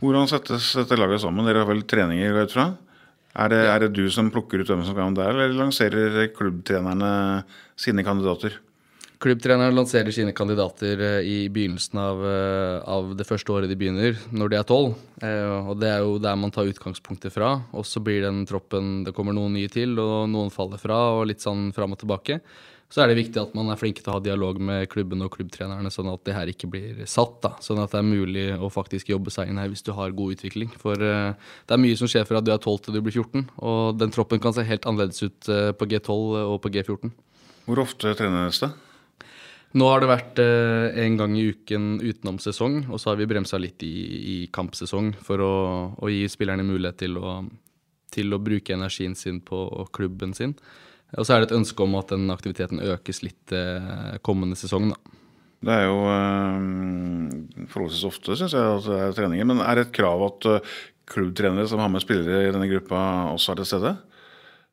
Hvordan 0.00 0.28
settes 0.28 0.74
dette 0.76 0.96
laget 0.98 1.22
sammen? 1.22 1.44
Dere 1.48 1.62
har 1.62 1.68
vel 1.68 1.84
treninger, 1.88 2.32
går 2.32 2.42
jeg 2.42 2.50
ut 2.50 2.56
fra? 2.56 2.66
Er 3.36 3.52
det, 3.52 3.60
er 3.68 3.82
det, 3.84 3.90
du 3.96 4.06
som 4.12 4.30
plukker 4.32 4.62
ut 4.62 4.70
hvem 4.70 4.80
som 4.80 4.94
skal 4.94 5.02
være 5.02 5.16
der, 5.18 5.34
eller 5.34 5.58
lanserer 5.60 6.30
klubbtrenerne 6.36 7.10
sine 7.76 8.04
kandidater? 8.04 8.56
Klubbtreneren 9.26 9.74
lanserer 9.74 10.14
sine 10.14 10.30
kandidater 10.30 11.00
eh, 11.02 11.24
i 11.26 11.48
begynnelsen 11.50 11.98
av, 11.98 12.20
eh, 12.30 12.76
av 12.86 13.08
det 13.18 13.24
første 13.26 13.50
året 13.50 13.66
de 13.66 13.74
begynner, 13.74 14.14
når 14.30 14.52
de 14.52 14.58
er 14.60 14.66
tolv. 14.68 14.92
Og 15.16 15.72
det 15.80 15.88
er 15.90 16.04
jo 16.04 16.12
der 16.22 16.36
man 16.38 16.52
tar 16.54 16.68
utgangspunktet 16.70 17.34
fra. 17.34 17.48
Og 17.74 17.82
så 17.88 17.98
blir 18.04 18.22
den 18.22 18.44
troppen 18.46 19.02
Det 19.02 19.14
kommer 19.16 19.34
noen 19.34 19.56
nye 19.56 19.72
til, 19.72 19.98
og 19.98 20.28
noen 20.30 20.52
faller 20.54 20.78
fra, 20.78 21.00
og 21.16 21.26
litt 21.32 21.42
sånn 21.42 21.72
fram 21.74 21.96
og 21.96 21.98
tilbake. 22.04 22.38
Så 22.92 23.02
er 23.02 23.10
det 23.10 23.18
viktig 23.18 23.40
at 23.42 23.56
man 23.58 23.72
er 23.72 23.80
flinke 23.80 24.04
til 24.04 24.12
å 24.12 24.20
ha 24.20 24.22
dialog 24.22 24.62
med 24.62 24.86
klubben 24.92 25.26
og 25.26 25.32
klubbtrenerne, 25.34 25.90
sånn 25.90 26.12
at 26.12 26.22
det 26.22 26.38
her 26.38 26.54
ikke 26.54 26.70
blir 26.70 27.02
satt. 27.10 27.40
da, 27.42 27.56
Sånn 27.58 27.82
at 27.82 27.96
det 27.96 28.04
er 28.04 28.06
mulig 28.06 28.46
å 28.54 28.70
faktisk 28.70 29.10
jobbe 29.10 29.34
seg 29.34 29.50
inn 29.50 29.58
her 29.58 29.72
hvis 29.72 29.82
du 29.82 29.90
har 29.96 30.14
god 30.14 30.38
utvikling. 30.38 30.70
For 30.78 30.94
det 30.94 31.74
er 31.74 31.82
mye 31.82 31.98
som 31.98 32.06
skjer 32.06 32.30
fra 32.30 32.44
du 32.44 32.54
er 32.54 32.62
12 32.62 32.78
til 32.78 33.00
du 33.00 33.02
blir 33.02 33.18
14, 33.18 33.48
og 33.58 33.98
den 33.98 34.14
troppen 34.14 34.38
kan 34.38 34.54
se 34.54 34.62
helt 34.62 34.86
annerledes 34.86 35.26
ut 35.26 35.50
på 35.50 35.94
G12 35.96 36.44
og 36.46 36.60
på 36.62 36.76
G14. 36.78 37.10
Hvor 37.66 37.82
ofte 37.82 38.14
trenes 38.14 38.62
det? 38.62 38.76
Nå 39.74 39.88
har 39.90 40.00
det 40.00 40.08
vært 40.08 40.40
eh, 40.40 40.94
en 41.02 41.18
gang 41.18 41.34
i 41.36 41.48
uken 41.50 41.96
utenom 42.00 42.38
sesong, 42.40 42.84
og 42.86 43.00
så 43.02 43.10
har 43.10 43.20
vi 43.20 43.28
bremsa 43.28 43.58
litt 43.60 43.82
i, 43.84 43.94
i 44.16 44.36
kampsesong 44.54 45.12
for 45.26 45.42
å, 45.42 45.54
å, 45.98 46.10
gi 46.12 46.24
spillerne 46.30 46.64
mulighet 46.64 47.02
til 47.02 47.18
å, 47.18 47.40
til 48.14 48.32
å 48.32 48.40
bruke 48.40 48.76
energien 48.76 49.16
sin 49.18 49.42
på 49.44 49.66
klubben 49.96 50.32
sin. 50.38 50.54
Og 51.16 51.26
så 51.26 51.34
er 51.34 51.42
det 51.42 51.50
et 51.50 51.58
ønske 51.58 51.84
om 51.84 51.94
at 51.98 52.14
den 52.14 52.30
aktiviteten 52.32 52.82
økes 52.94 53.22
litt 53.26 53.54
eh, 53.54 54.16
kommende 54.26 54.58
sesong, 54.58 54.90
da. 54.94 55.22
Det 55.66 55.72
er 55.72 55.86
jo 55.88 56.00
eh, 56.12 57.66
forholdsvis 57.72 58.08
ofte, 58.08 58.36
syns 58.38 58.54
jeg, 58.54 58.74
at 58.78 58.86
det 58.86 58.98
er 59.02 59.16
treninger. 59.16 59.48
Men 59.50 59.62
er 59.64 59.78
det 59.78 59.88
et 59.88 59.96
krav 59.96 60.22
at 60.28 60.48
uh, 60.50 60.74
klubbtrenere 61.10 61.68
som 61.70 61.80
har 61.82 61.90
med 61.92 62.04
spillere 62.04 62.44
i 62.44 62.52
denne 62.54 62.68
gruppa, 62.70 63.00
også 63.32 63.54
er 63.54 63.62
til 63.62 63.70
stede? 63.72 63.96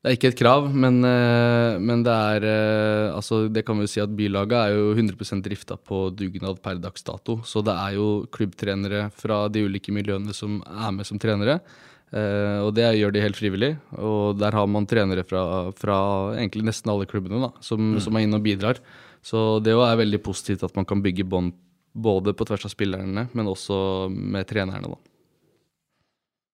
Det 0.04 0.10
er 0.10 0.18
ikke 0.18 0.28
et 0.34 0.36
krav, 0.36 0.66
men, 0.68 0.98
uh, 1.00 1.80
men 1.80 2.02
det 2.04 2.12
er 2.12 2.44
uh, 2.44 3.14
Altså, 3.16 3.46
det 3.48 3.62
kan 3.64 3.78
vi 3.78 3.86
jo 3.86 3.92
si 3.94 4.02
at 4.02 4.12
bylaget 4.12 4.52
er 4.58 4.74
jo 4.76 4.90
100% 4.92 5.40
drifta 5.46 5.78
på 5.80 6.10
dugnad 6.12 6.60
per 6.60 6.76
dags 6.76 7.06
dato. 7.06 7.38
Så 7.48 7.62
det 7.64 7.72
er 7.72 7.94
jo 7.96 8.08
klubbtrenere 8.28 9.06
fra 9.16 9.46
de 9.48 9.62
ulike 9.64 9.94
miljøene 9.96 10.36
som 10.36 10.58
er 10.60 10.92
med 10.92 11.08
som 11.08 11.16
trenere. 11.16 11.56
Uh, 12.12 12.66
og 12.66 12.74
det 12.76 12.90
gjør 12.98 13.16
de 13.16 13.24
helt 13.24 13.40
frivillig. 13.40 13.72
Og 13.96 14.36
der 14.36 14.52
har 14.52 14.68
man 14.68 14.84
trenere 14.84 15.24
fra, 15.24 15.72
fra 15.72 15.96
egentlig 16.36 16.68
nesten 16.68 16.92
alle 16.92 17.08
klubbene 17.08 17.40
da, 17.46 17.54
som, 17.64 17.94
mm. 17.94 18.04
som, 18.04 18.20
er 18.20 18.28
inne 18.28 18.42
og 18.42 18.44
bidrar. 18.44 18.84
Så 19.24 19.56
det 19.64 19.72
er 19.72 20.02
veldig 20.04 20.20
positivt 20.20 20.68
at 20.68 20.76
man 20.76 20.84
kan 20.84 21.00
bygge 21.00 21.24
bånd 21.24 21.56
både 21.96 22.36
på 22.36 22.44
tvers 22.44 22.68
av 22.68 22.76
spillerne, 22.76 23.30
men 23.32 23.48
også 23.48 24.12
med 24.12 24.52
trenerne. 24.52 24.92
da. 24.92 25.13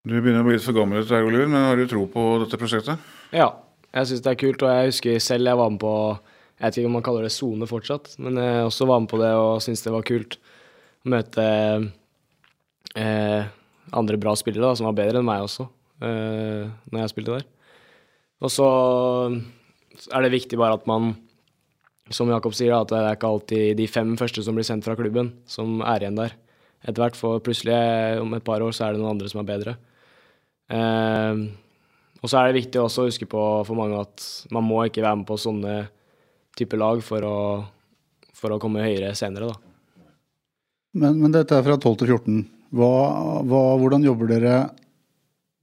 Du 0.00 0.14
begynner 0.16 0.40
å 0.40 0.46
bli 0.46 0.54
litt 0.56 0.64
for 0.64 0.72
gammel, 0.72 1.04
Oliver, 1.04 1.48
men 1.50 1.60
har 1.60 1.76
du 1.76 1.84
tro 1.84 2.06
på 2.08 2.22
dette 2.40 2.56
prosjektet? 2.56 3.02
Ja, 3.36 3.50
jeg 3.92 4.08
syns 4.08 4.22
det 4.24 4.30
er 4.32 4.38
kult. 4.40 4.62
Og 4.64 4.70
jeg 4.72 4.92
husker 4.94 5.18
selv 5.20 5.50
jeg 5.50 5.60
var 5.60 5.72
med 5.74 5.82
på 5.82 5.92
Jeg 6.56 6.64
vet 6.64 6.78
ikke 6.80 6.88
om 6.88 6.96
man 6.96 7.04
kaller 7.04 7.26
det 7.26 7.32
sone 7.34 7.68
fortsatt, 7.68 8.08
men 8.20 8.36
jeg 8.40 8.64
også 8.64 8.88
var 8.88 9.00
med 9.00 9.10
på 9.12 9.20
det 9.20 9.30
og 9.36 9.62
syntes 9.64 9.84
det 9.84 9.92
var 9.92 10.06
kult 10.08 10.34
å 10.40 11.12
møte 11.12 11.44
eh, 13.00 13.46
andre 13.96 14.18
bra 14.20 14.34
spillere 14.36 14.66
da, 14.66 14.74
som 14.76 14.88
var 14.88 14.98
bedre 14.98 15.22
enn 15.22 15.28
meg 15.28 15.46
også, 15.46 15.64
eh, 16.04 16.68
når 16.92 17.00
jeg 17.00 17.12
spilte 17.14 17.38
der. 17.38 17.46
Og 18.44 18.52
så 18.52 18.68
er 20.12 20.24
det 20.24 20.32
viktig 20.36 20.60
bare 20.60 20.76
at 20.76 20.84
man, 20.88 21.14
som 22.12 22.28
Jakob 22.28 22.56
sier, 22.56 22.76
at 22.76 22.92
det 22.92 23.00
er 23.00 23.16
ikke 23.16 23.32
alltid 23.32 23.80
de 23.80 23.88
fem 23.88 24.12
første 24.20 24.44
som 24.44 24.56
blir 24.56 24.68
sendt 24.68 24.84
fra 24.84 24.96
klubben, 25.00 25.32
som 25.48 25.80
er 25.80 26.04
igjen 26.04 26.20
der 26.20 26.36
etter 26.84 27.00
hvert. 27.06 27.16
For 27.16 27.40
plutselig, 27.44 27.80
om 28.20 28.36
et 28.36 28.44
par 28.44 28.60
år, 28.64 28.76
så 28.76 28.88
er 28.88 28.96
det 28.96 29.00
noen 29.00 29.16
andre 29.16 29.32
som 29.32 29.40
er 29.40 29.48
bedre. 29.48 29.80
Uh, 30.70 31.50
og 32.20 32.28
så 32.30 32.40
er 32.40 32.50
det 32.50 32.60
viktig 32.60 32.80
også 32.80 33.04
å 33.04 33.08
huske 33.08 33.26
på 33.28 33.42
for 33.66 33.78
mange 33.78 33.98
at 34.00 34.24
man 34.54 34.66
må 34.66 34.84
ikke 34.86 35.04
være 35.04 35.22
med 35.22 35.28
på 35.28 35.38
sånne 35.40 35.74
type 36.58 36.78
lag 36.78 37.00
for 37.04 37.24
å, 37.24 37.38
for 38.36 38.54
å 38.54 38.60
komme 38.62 38.84
høyere 38.84 39.14
senere, 39.18 39.50
da. 39.52 39.66
Men, 41.00 41.20
men 41.22 41.34
dette 41.34 41.54
er 41.54 41.64
fra 41.64 41.76
12 41.78 42.00
til 42.00 42.12
14. 42.16 42.40
Hva, 42.74 42.90
hva, 43.46 43.60
hvordan 43.78 44.04
jobber 44.06 44.30
dere 44.30 44.54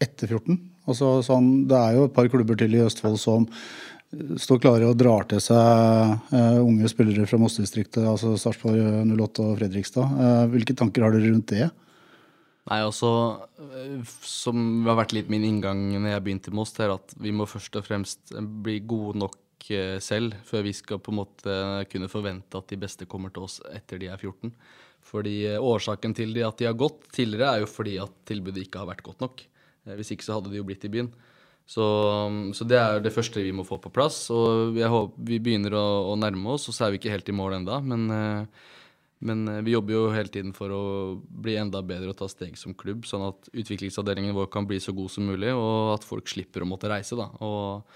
etter 0.01 0.31
14? 0.31 0.55
Altså, 0.87 1.17
sånn, 1.25 1.67
det 1.67 1.77
er 1.77 1.97
jo 1.97 2.07
et 2.07 2.15
par 2.15 2.29
klubber 2.31 2.57
til 2.59 2.77
i 2.77 2.83
Østfold 2.85 3.19
som 3.19 3.47
står 4.39 4.61
klare 4.63 4.87
og 4.87 4.95
drar 4.99 5.25
til 5.27 5.41
seg 5.43 5.57
uh, 6.31 6.59
unge 6.63 6.87
spillere 6.87 7.27
fra 7.27 7.39
Moss-distriktet, 7.41 8.05
altså 8.07 8.37
Sarpsborg 8.39 8.79
08 9.09 9.43
og 9.43 9.57
Fredrikstad. 9.59 10.15
Uh, 10.15 10.45
hvilke 10.53 10.75
tanker 10.79 11.03
har 11.03 11.15
dere 11.15 11.33
rundt 11.33 11.51
det? 11.51 11.67
Nei, 12.67 12.81
altså, 12.83 13.09
Som 14.27 14.85
har 14.87 14.97
vært 14.99 15.13
litt 15.15 15.29
min 15.31 15.45
inngang 15.47 15.85
når 15.95 16.11
jeg 16.11 16.23
begynte 16.25 16.51
i 16.51 16.57
Moss, 16.57 16.73
er 16.83 16.95
at 16.97 17.13
vi 17.21 17.31
må 17.31 17.47
først 17.47 17.79
og 17.79 17.85
fremst 17.87 18.33
bli 18.35 18.81
gode 18.83 19.21
nok 19.23 19.43
selv 20.03 20.35
før 20.47 20.61
vi 20.63 20.71
skal 20.75 20.99
på 21.03 21.11
en 21.11 21.17
måte 21.17 21.53
kunne 21.91 22.07
forvente 22.07 22.55
at 22.59 22.69
de 22.71 22.77
beste 22.79 23.07
kommer 23.09 23.33
til 23.35 23.47
oss 23.47 23.57
etter 23.73 23.99
de 23.99 24.07
er 24.07 24.19
14. 24.19 24.53
Fordi 25.07 25.37
eh, 25.47 25.63
Årsaken 25.63 26.15
til 26.17 26.33
de 26.35 26.43
at 26.45 26.59
de 26.59 26.67
har 26.67 26.77
gått 26.77 27.07
tidligere, 27.15 27.55
er 27.55 27.63
jo 27.63 27.71
fordi 27.71 27.97
at 28.03 28.13
tilbudet 28.27 28.65
ikke 28.65 28.81
har 28.81 28.89
vært 28.89 29.05
godt 29.05 29.23
nok. 29.23 29.43
Eh, 29.85 29.95
hvis 29.99 30.13
ikke 30.13 30.27
så 30.27 30.37
hadde 30.37 30.51
de 30.51 30.59
jo 30.59 30.67
blitt 30.67 30.85
i 30.87 30.91
byen. 30.93 31.11
Så, 31.67 31.83
så 32.55 32.63
det 32.67 32.77
er 32.79 33.01
det 33.03 33.11
første 33.11 33.43
vi 33.43 33.51
må 33.55 33.65
få 33.67 33.79
på 33.83 33.91
plass. 33.93 34.25
Og 34.31 34.77
håper, 34.77 35.21
vi 35.29 35.39
begynner 35.43 35.75
å, 35.75 35.85
å, 36.13 36.17
nærme 36.19 36.55
oss, 36.55 36.69
og 36.71 36.75
så 36.75 36.87
er 36.87 36.95
vi 36.95 37.01
ikke 37.01 37.11
helt 37.11 37.31
i 37.31 37.35
mål 37.35 37.59
enda, 37.59 37.79
men, 37.83 38.07
eh, 38.13 38.67
men 39.19 39.47
vi 39.65 39.73
jobber 39.73 39.95
jo 39.95 40.03
hele 40.13 40.29
tiden 40.29 40.51
for 40.53 40.73
å 40.73 40.83
bli 41.17 41.55
enda 41.57 41.81
bedre 41.81 42.11
og 42.13 42.19
ta 42.19 42.27
steg 42.29 42.57
som 42.59 42.75
klubb, 42.77 43.07
sånn 43.09 43.25
at 43.31 43.49
utviklingsavdelingen 43.49 44.35
vår 44.37 44.51
kan 44.53 44.67
bli 44.69 44.77
så 44.83 44.93
god 44.93 45.09
som 45.13 45.25
mulig, 45.25 45.49
og 45.57 45.95
at 45.95 46.05
folk 46.05 46.29
slipper 46.29 46.61
å 46.61 46.69
måtte 46.69 46.91
reise. 46.91 47.17
Og 47.17 47.87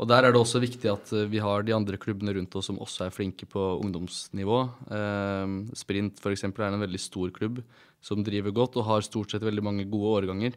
og 0.00 0.08
Der 0.08 0.24
er 0.24 0.32
det 0.32 0.40
også 0.40 0.62
viktig 0.62 0.88
at 0.88 1.10
eh, 1.12 1.28
vi 1.28 1.42
har 1.44 1.64
de 1.64 1.76
andre 1.76 2.00
klubbene 2.00 2.32
rundt 2.32 2.54
oss 2.56 2.70
som 2.70 2.80
også 2.80 3.04
er 3.06 3.12
flinke 3.14 3.44
på 3.44 3.60
ungdomsnivå. 3.84 4.60
Eh, 4.96 5.56
Sprint 5.76 6.22
f.eks. 6.22 6.46
er 6.48 6.68
en 6.70 6.84
veldig 6.86 7.00
stor 7.00 7.32
klubb 7.36 7.60
som 8.00 8.24
driver 8.24 8.54
godt 8.56 8.78
og 8.80 8.86
har 8.88 9.04
stort 9.04 9.34
sett 9.34 9.44
veldig 9.44 9.64
mange 9.66 9.84
gode 9.92 10.14
årganger. 10.22 10.56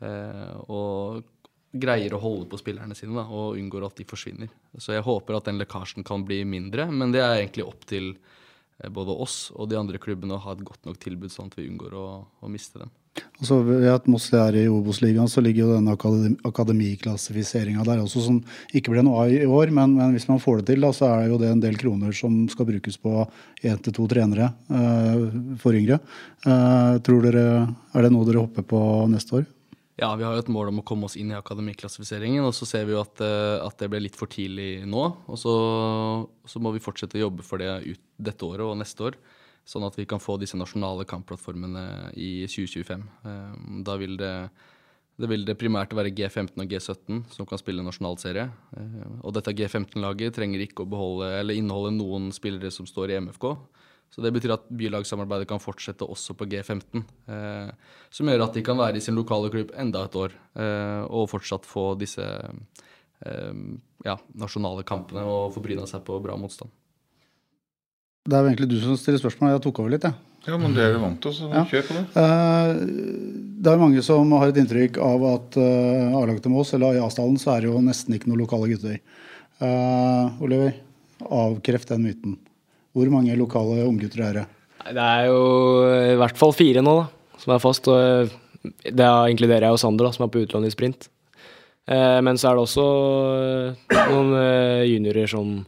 Eh, 0.00 0.54
og 0.72 1.20
greier 1.68 2.16
å 2.16 2.22
holde 2.22 2.48
på 2.48 2.56
spillerne 2.62 2.96
sine 2.96 3.12
da, 3.12 3.26
og 3.28 3.60
unngår 3.60 3.90
at 3.90 4.00
de 4.00 4.08
forsvinner. 4.08 4.48
Så 4.80 4.96
jeg 4.96 5.04
håper 5.04 5.36
at 5.36 5.50
den 5.50 5.60
lekkasjen 5.60 6.06
kan 6.06 6.24
bli 6.24 6.40
mindre, 6.48 6.88
men 6.88 7.12
det 7.12 7.20
er 7.20 7.42
egentlig 7.42 7.68
opp 7.68 7.84
til 7.90 8.14
eh, 8.14 8.37
både 8.94 9.16
oss 9.24 9.48
og 9.56 9.70
de 9.70 9.78
andre 9.78 9.98
klubbene 10.02 10.36
å 10.36 10.42
ha 10.44 10.54
et 10.54 10.64
godt 10.64 10.86
nok 10.86 11.00
tilbud, 11.02 11.32
sånn 11.34 11.50
at 11.50 11.58
vi 11.58 11.66
unngår 11.66 11.96
å, 11.98 12.08
å 12.24 12.50
miste 12.52 12.78
dem. 12.82 12.92
Altså, 13.38 13.60
ved 13.66 13.86
at 13.90 14.06
Moss 14.10 14.28
er 14.34 14.56
i 14.58 14.68
Obos-ligaen, 14.70 15.30
så 15.30 15.42
ligger 15.42 15.64
jo 15.64 15.74
denne 15.76 15.94
akademiklassifiseringa 16.46 17.84
der 17.86 18.02
også, 18.02 18.22
som 18.24 18.38
ikke 18.74 18.92
ble 18.94 19.04
noe 19.06 19.24
av 19.24 19.34
i 19.34 19.46
år. 19.46 19.72
Men, 19.74 19.94
men, 19.98 20.14
hvis 20.14 20.28
man 20.30 20.42
får 20.42 20.60
det 20.60 20.72
til, 20.72 20.86
da, 20.86 20.92
så 20.94 21.08
er 21.10 21.24
det 21.24 21.32
jo 21.32 21.40
det 21.42 21.52
en 21.52 21.62
del 21.62 21.78
kroner 21.80 22.14
som 22.14 22.40
skal 22.50 22.68
brukes 22.70 22.98
på 23.02 23.26
én 23.66 23.78
til 23.82 23.94
to 23.94 24.08
trenere 24.10 24.50
uh, 24.70 25.28
for 25.62 25.78
yngre. 25.78 26.00
Uh, 26.46 26.98
tror 27.06 27.26
dere, 27.26 27.46
Er 27.94 28.06
det 28.06 28.12
noe 28.14 28.26
dere 28.28 28.42
hopper 28.42 28.66
på 28.66 28.80
neste 29.10 29.40
år? 29.40 29.48
Ja, 29.98 30.12
vi 30.14 30.22
har 30.22 30.36
jo 30.36 30.44
et 30.44 30.50
mål 30.52 30.70
om 30.70 30.78
å 30.80 30.86
komme 30.86 31.08
oss 31.08 31.16
inn 31.18 31.32
i 31.32 31.38
akademiklassifiseringen. 31.38 32.44
Og 32.46 32.54
så 32.54 32.68
ser 32.70 32.86
vi 32.86 32.94
jo 32.94 33.02
at, 33.02 33.18
uh, 33.18 33.64
at 33.66 33.80
det 33.82 33.88
ble 33.90 34.04
litt 34.04 34.18
for 34.18 34.30
tidlig 34.30 34.84
nå. 34.86 35.08
Og 35.26 35.40
så, 35.40 35.54
så, 36.46 36.62
må 36.62 36.70
vi 36.76 36.82
fortsette 36.84 37.18
å 37.18 37.24
jobbe 37.26 37.46
for 37.46 37.58
det 37.58 37.72
ut 37.82 38.04
dette 38.14 38.46
året 38.46 38.66
og 38.66 38.78
neste 38.78 39.10
år 39.10 39.18
sånn 39.68 39.84
at 39.84 39.98
vi 39.98 40.06
kan 40.08 40.20
få 40.22 40.38
disse 40.40 40.56
nasjonale 40.58 41.04
kampplattformene 41.08 42.12
i 42.16 42.46
2025. 42.48 43.04
Eh, 43.28 43.56
da 43.84 43.96
vil 44.00 44.16
det, 44.20 44.32
det 45.20 45.28
vil 45.30 45.44
det 45.44 45.58
primært 45.60 45.92
være 45.96 46.14
G15 46.16 46.62
og 46.64 46.72
G17 46.72 47.20
som 47.34 47.48
kan 47.48 47.60
spille 47.60 47.84
nasjonalserie. 47.84 48.46
Eh, 48.78 49.10
og 49.20 49.34
dette 49.36 49.52
G15-laget 49.58 50.38
trenger 50.38 50.64
ikke 50.64 50.86
å 50.86 50.90
beholde, 50.90 51.28
inneholde 51.52 51.92
noen 51.98 52.30
spillere 52.34 52.72
som 52.74 52.88
står 52.88 53.12
i 53.12 53.20
MFK. 53.26 53.50
Så 54.14 54.24
det 54.24 54.32
betyr 54.34 54.54
at 54.56 54.64
bylagssamarbeidet 54.72 55.48
kan 55.50 55.60
fortsette 55.62 56.06
også 56.08 56.34
på 56.38 56.48
G15. 56.50 57.04
Eh, 57.30 57.70
som 58.10 58.30
gjør 58.30 58.46
at 58.46 58.56
de 58.56 58.64
kan 58.66 58.78
være 58.80 58.98
i 58.98 59.04
sin 59.04 59.18
lokale 59.18 59.50
klubb 59.52 59.74
enda 59.78 60.06
et 60.08 60.16
år 60.18 60.34
eh, 60.58 61.02
og 61.04 61.28
fortsatt 61.30 61.68
få 61.68 61.92
disse 62.00 62.24
eh, 62.24 63.60
ja, 64.06 64.16
nasjonale 64.40 64.86
kampene 64.88 65.26
og 65.28 65.52
få 65.54 65.62
bryna 65.64 65.86
seg 65.90 66.02
på 66.06 66.18
bra 66.24 66.38
motstand. 66.40 66.72
Det 68.28 68.36
er 68.36 68.42
jo 68.44 68.50
egentlig 68.50 68.68
du 68.72 68.80
som 68.82 68.96
stiller 69.00 69.20
spørsmål. 69.22 69.54
Jeg 69.54 69.64
tok 69.64 69.78
over 69.82 69.94
litt, 69.94 70.04
jeg. 70.04 70.16
Ja. 70.44 70.52
ja, 70.52 70.58
men 70.60 70.74
det 70.76 70.82
er 70.84 70.96
vi 70.96 71.04
vant 71.04 71.20
til, 71.24 71.32
så 71.36 71.48
ja. 71.48 71.62
kjør 71.68 71.86
på 71.86 71.96
det. 71.96 72.02
Uh, 72.18 73.38
det 73.58 73.72
er 73.72 73.80
mange 73.80 74.02
som 74.04 74.34
har 74.36 74.50
et 74.50 74.60
inntrykk 74.60 74.98
av 75.04 75.24
at 75.30 75.56
uh, 75.56 76.18
A-laget 76.18 76.44
til 76.44 76.52
Mås, 76.52 76.74
eller 76.76 76.98
i 76.98 77.00
Asdalen, 77.00 77.38
så 77.40 77.54
er 77.54 77.64
det 77.64 77.70
jo 77.70 77.80
nesten 77.84 78.18
ikke 78.18 78.28
noen 78.28 78.42
lokale 78.42 78.68
gutter. 78.74 78.98
Uh, 79.62 80.36
Oliver, 80.44 80.76
avkreft 81.24 81.94
den 81.94 82.04
myten. 82.04 82.36
Hvor 82.98 83.12
mange 83.14 83.38
lokale 83.38 83.86
unggutter 83.86 84.24
er 84.26 84.40
det? 84.40 84.44
Det 84.88 85.04
er 85.04 85.28
jo 85.28 85.40
i 86.14 86.18
hvert 86.18 86.38
fall 86.38 86.54
fire 86.56 86.82
nå, 86.84 86.94
da, 87.02 87.38
som 87.38 87.54
er 87.54 87.62
fast. 87.62 87.88
og 87.90 88.76
Det 88.84 89.08
inkluderer 89.32 89.68
jeg 89.68 89.76
og 89.76 89.80
Sander, 89.80 90.08
da, 90.08 90.14
som 90.16 90.26
er 90.26 90.32
på 90.34 90.42
utlån 90.44 90.66
i 90.66 90.74
sprint. 90.74 91.10
Men 91.88 92.36
så 92.36 92.50
er 92.50 92.56
det 92.58 92.64
også 92.66 92.86
noen 94.10 94.32
juniorer 94.84 95.30
som 95.30 95.60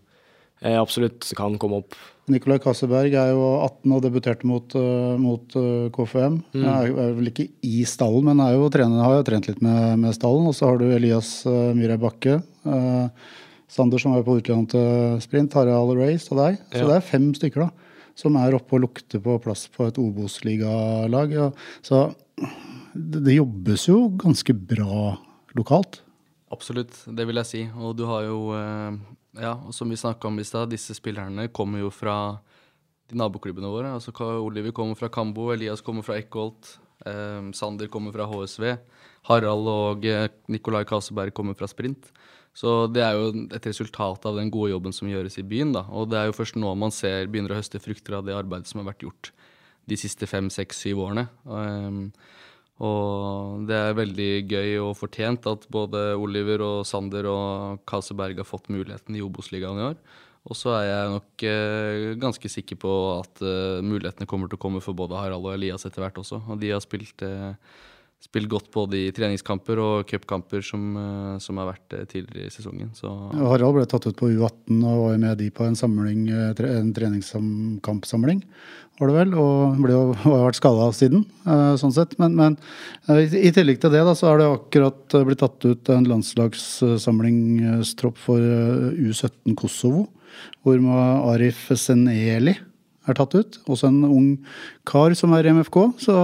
absolutt 0.61 1.31
kan 1.37 1.57
komme 1.61 1.81
opp 1.81 1.97
Nikolai 2.31 2.61
Kasseberg 2.63 3.15
er 3.17 3.33
jo 3.35 3.43
18 3.65 3.95
og 3.97 4.03
debuterte 4.05 4.49
mot, 4.49 4.75
mot 5.21 5.57
KFM. 5.95 6.41
Mm. 6.55 6.65
Er, 6.65 6.91
er, 6.91 7.13
vel 7.17 7.31
ikke 7.33 7.49
i 7.67 7.85
stallen, 7.89 8.31
men 8.31 8.43
jo 8.55 8.69
trener, 8.73 9.03
har 9.05 9.19
jo 9.19 9.27
trent 9.27 9.51
litt 9.51 9.63
med, 9.65 9.99
med 10.03 10.17
stallen. 10.17 10.49
Og 10.51 10.57
så 10.57 10.71
har 10.71 10.81
du 10.81 10.87
Elias 10.91 11.33
Myhre 11.47 11.99
Bakke, 12.01 12.41
Sander 13.71 14.03
som 14.03 14.17
var 14.17 14.25
på 14.27 14.39
utlån 14.41 14.67
til 14.73 15.21
sprint, 15.23 15.55
Harald 15.55 15.95
Race 16.01 16.27
og 16.33 16.41
deg. 16.43 16.59
Så 16.73 16.83
Ja. 16.83 16.87
det 16.91 16.97
er 16.97 17.07
fem 17.07 17.29
stykker 17.37 17.67
da, 17.67 17.71
som 18.19 18.35
er 18.37 18.57
oppe 18.59 18.75
og 18.75 18.83
lukter 18.89 19.23
på 19.23 19.37
plass 19.43 19.69
på 19.71 19.87
et 19.87 19.99
Obos-ligalag. 20.03 21.37
Så 21.87 22.15
det, 22.95 23.23
det 23.25 23.37
jobbes 23.37 23.87
jo 23.89 24.09
ganske 24.19 24.53
bra 24.55 25.17
lokalt. 25.55 26.01
Absolutt, 26.51 26.97
det 27.15 27.27
vil 27.29 27.39
jeg 27.39 27.47
si. 27.47 27.63
Og 27.79 27.95
du 27.97 28.05
har 28.11 28.25
jo, 28.27 28.41
eh, 28.59 28.99
ja, 29.41 29.55
som 29.71 29.89
vi 29.89 29.97
snakka 29.97 30.27
om 30.27 30.39
i 30.43 30.45
stad, 30.45 30.71
disse 30.71 30.95
spillerne 30.99 31.47
kommer 31.55 31.79
jo 31.85 31.91
fra 31.95 32.41
de 33.11 33.15
naboklubbene 33.19 33.71
våre. 33.71 33.93
Altså 33.95 34.11
Oliver 34.43 34.73
kommer 34.73 34.97
fra 34.99 35.09
Kambo, 35.09 35.53
Elias 35.55 35.81
kommer 35.81 36.03
fra 36.03 36.19
Eckholt, 36.19 36.79
eh, 37.07 37.51
Sander 37.55 37.87
kommer 37.87 38.11
fra 38.13 38.27
HSV. 38.27 38.79
Harald 39.31 39.69
og 39.71 40.05
eh, 40.07 40.27
Nikolai 40.49 40.83
Kaseberg 40.85 41.33
kommer 41.33 41.55
fra 41.55 41.69
Sprint. 41.71 42.11
Så 42.57 42.91
det 42.91 43.03
er 43.07 43.17
jo 43.17 43.31
et 43.55 43.67
resultat 43.69 44.27
av 44.27 44.37
den 44.37 44.51
gode 44.53 44.73
jobben 44.73 44.95
som 44.95 45.09
gjøres 45.09 45.39
i 45.39 45.47
byen. 45.47 45.73
da. 45.77 45.85
Og 45.95 46.11
det 46.11 46.19
er 46.19 46.29
jo 46.29 46.37
først 46.37 46.59
nå 46.59 46.73
man 46.75 46.93
ser, 46.95 47.29
begynner 47.31 47.55
å 47.55 47.61
høste 47.61 47.81
frukter 47.83 48.19
av 48.19 48.27
det 48.27 48.37
arbeidet 48.37 48.69
som 48.69 48.83
har 48.83 48.91
vært 48.91 49.07
gjort 49.07 49.33
de 49.91 49.99
siste 49.99 50.27
fem, 50.31 50.51
seks, 50.53 50.83
syv 50.85 51.05
årene. 51.07 51.27
Um, 51.45 52.11
og 52.81 53.67
det 53.69 53.77
er 53.77 53.99
veldig 53.99 54.31
gøy 54.49 54.71
og 54.81 54.97
fortjent 54.97 55.47
at 55.51 55.67
både 55.73 56.15
Oliver 56.17 56.65
og 56.65 56.79
Sander 56.89 57.29
og 57.29 57.83
Kaseberg 57.89 58.41
har 58.41 58.49
fått 58.49 58.71
muligheten 58.73 59.19
i 59.19 59.23
Obos-ligaen 59.25 59.81
i 59.81 59.87
år. 59.91 59.99
Og 60.49 60.57
så 60.57 60.73
er 60.79 60.87
jeg 60.89 61.13
nok 61.13 61.45
eh, 61.45 62.05
ganske 62.21 62.49
sikker 62.49 62.79
på 62.81 62.93
at 63.19 63.43
eh, 63.45 63.83
mulighetene 63.85 64.29
kommer 64.29 64.49
til 64.49 64.57
å 64.57 64.63
komme 64.63 64.81
for 64.81 64.97
både 64.97 65.19
Harald 65.21 65.45
og 65.45 65.53
Elias 65.53 65.85
etter 65.85 66.01
hvert 66.01 66.17
også. 66.23 66.41
Og 66.49 66.63
de 66.63 66.73
har 66.73 66.81
spilt, 66.81 67.21
eh, 67.27 67.53
spilt 68.21 68.51
godt 68.53 68.69
både 68.75 68.99
i 68.99 69.13
treningskamper 69.17 69.79
og 69.81 70.11
cupkamper 70.11 70.61
som, 70.65 70.83
eh, 70.97 71.39
som 71.43 71.57
har 71.61 71.71
vært 71.73 71.95
eh, 71.97 72.07
tidligere 72.11 72.51
i 72.51 72.53
sesongen. 72.53 72.91
Så 72.97 73.09
Harald 73.33 73.75
ble 73.79 73.87
tatt 73.89 74.07
ut 74.07 74.19
på 74.19 74.29
U18 74.35 74.85
og 74.85 75.07
var 75.07 75.19
med 75.23 75.39
de 75.41 75.49
på 75.55 75.65
en, 75.67 75.79
samling, 75.79 76.29
eh, 76.29 76.63
en 76.69 76.93
treningskampsamling, 76.97 78.43
var 79.01 79.07
det 79.09 79.17
vel. 79.17 79.31
Og 79.41 79.81
ble 79.81 79.95
har 80.27 80.47
vært 80.47 80.61
skada 80.61 80.91
siden, 80.97 81.21
sånn 81.81 81.97
sett. 81.97 82.13
Men, 82.21 82.33
men 82.37 82.53
i 83.09 83.53
tillegg 83.57 83.79
til 83.81 83.93
det, 83.97 84.05
da, 84.07 84.15
så 84.15 84.25
har 84.31 84.37
det 84.41 84.53
akkurat 84.53 85.01
blitt 85.27 85.41
tatt 85.41 85.61
ut 85.65 85.95
en 85.95 86.11
landslagssamlingstropp 86.13 88.17
for 88.21 88.39
eh, 88.39 89.01
U17 89.01 89.57
Kosovo. 89.59 90.03
Hvor 90.65 90.77
Arif 91.33 91.71
Seneli 91.77 92.55
er 93.09 93.15
tatt 93.17 93.35
ut. 93.35 93.59
Også 93.67 93.89
en 93.89 94.05
ung 94.05 94.39
kar 94.89 95.15
som 95.19 95.33
er 95.37 95.47
i 95.49 95.53
MFK. 95.57 95.79
Så 96.05 96.15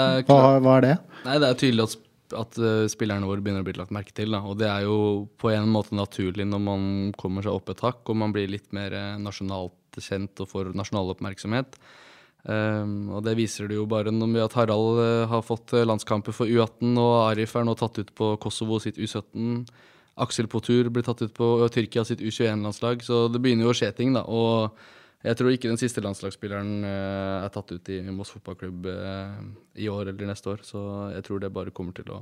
er 0.00 0.24
hva, 0.28 0.56
hva 0.62 0.78
er 0.78 0.86
det? 0.86 0.94
nei, 1.24 1.36
det 1.42 1.48
er 1.48 1.60
tydelig 1.60 1.86
at, 1.88 1.96
at 2.44 2.58
eh, 2.60 2.86
spillerne 2.92 3.28
våre 3.28 3.44
begynner 3.44 3.64
å 3.64 3.68
bli 3.68 3.76
lagt 3.78 3.94
merke 3.94 4.14
til. 4.16 4.34
Da. 4.34 4.42
Og 4.46 4.58
det 4.60 4.70
er 4.70 4.86
jo 4.86 4.96
på 5.40 5.52
en 5.54 5.70
måte 5.72 5.96
naturlig 5.96 6.46
når 6.48 6.62
man 6.66 6.88
kommer 7.20 7.44
seg 7.44 7.54
opp 7.56 7.72
et 7.72 7.84
hakk 7.84 8.10
og 8.10 8.20
man 8.22 8.34
blir 8.34 8.50
litt 8.52 8.70
mer 8.76 8.96
eh, 8.96 9.14
nasjonalt 9.22 10.00
kjent 10.02 10.42
og 10.42 10.50
får 10.50 10.72
nasjonal 10.74 11.14
oppmerksomhet. 11.14 11.78
Um, 12.44 13.08
og 13.16 13.22
det 13.24 13.38
viser 13.38 13.70
det 13.70 13.78
jo 13.78 13.86
bare 13.88 14.12
når 14.12 14.32
vi 14.34 14.40
at 14.44 14.56
Harald 14.58 14.98
eh, 15.00 15.22
har 15.30 15.44
fått 15.46 15.72
landskamper 15.80 16.34
for 16.36 16.50
U18, 16.50 16.90
og 17.00 17.14
Arif 17.30 17.54
er 17.56 17.64
nå 17.64 17.72
tatt 17.80 18.02
ut 18.02 18.10
på 18.18 18.34
Kosovo 18.42 18.76
sitt 18.84 19.00
U17. 19.00 19.62
Aksel 20.20 20.46
Potur 20.50 20.90
blir 20.92 21.06
tatt 21.06 21.22
ut 21.24 21.32
på 21.34 21.48
Tyrkia 21.74 22.04
sitt 22.06 22.20
U21-landslag, 22.22 23.00
så 23.02 23.24
det 23.32 23.40
begynner 23.42 23.66
jo 23.66 23.72
å 23.72 23.78
skje 23.78 23.90
ting, 23.96 24.12
da. 24.14 24.22
Og 24.28 24.76
jeg 25.24 25.38
tror 25.38 25.54
ikke 25.54 25.70
den 25.70 25.80
siste 25.80 26.02
landslagsspilleren 26.04 26.84
eh, 26.84 27.44
er 27.46 27.52
tatt 27.54 27.72
ut 27.72 27.90
i 27.92 28.02
Moss 28.12 28.34
fotballklubb 28.34 28.88
eh, 28.92 29.38
i 29.80 29.88
år 29.88 30.10
eller 30.10 30.28
neste 30.28 30.52
år, 30.52 30.60
så 30.66 30.82
jeg 31.14 31.24
tror 31.24 31.40
det 31.40 31.52
bare 31.54 31.72
kommer 31.74 31.96
til 31.96 32.10
å, 32.12 32.20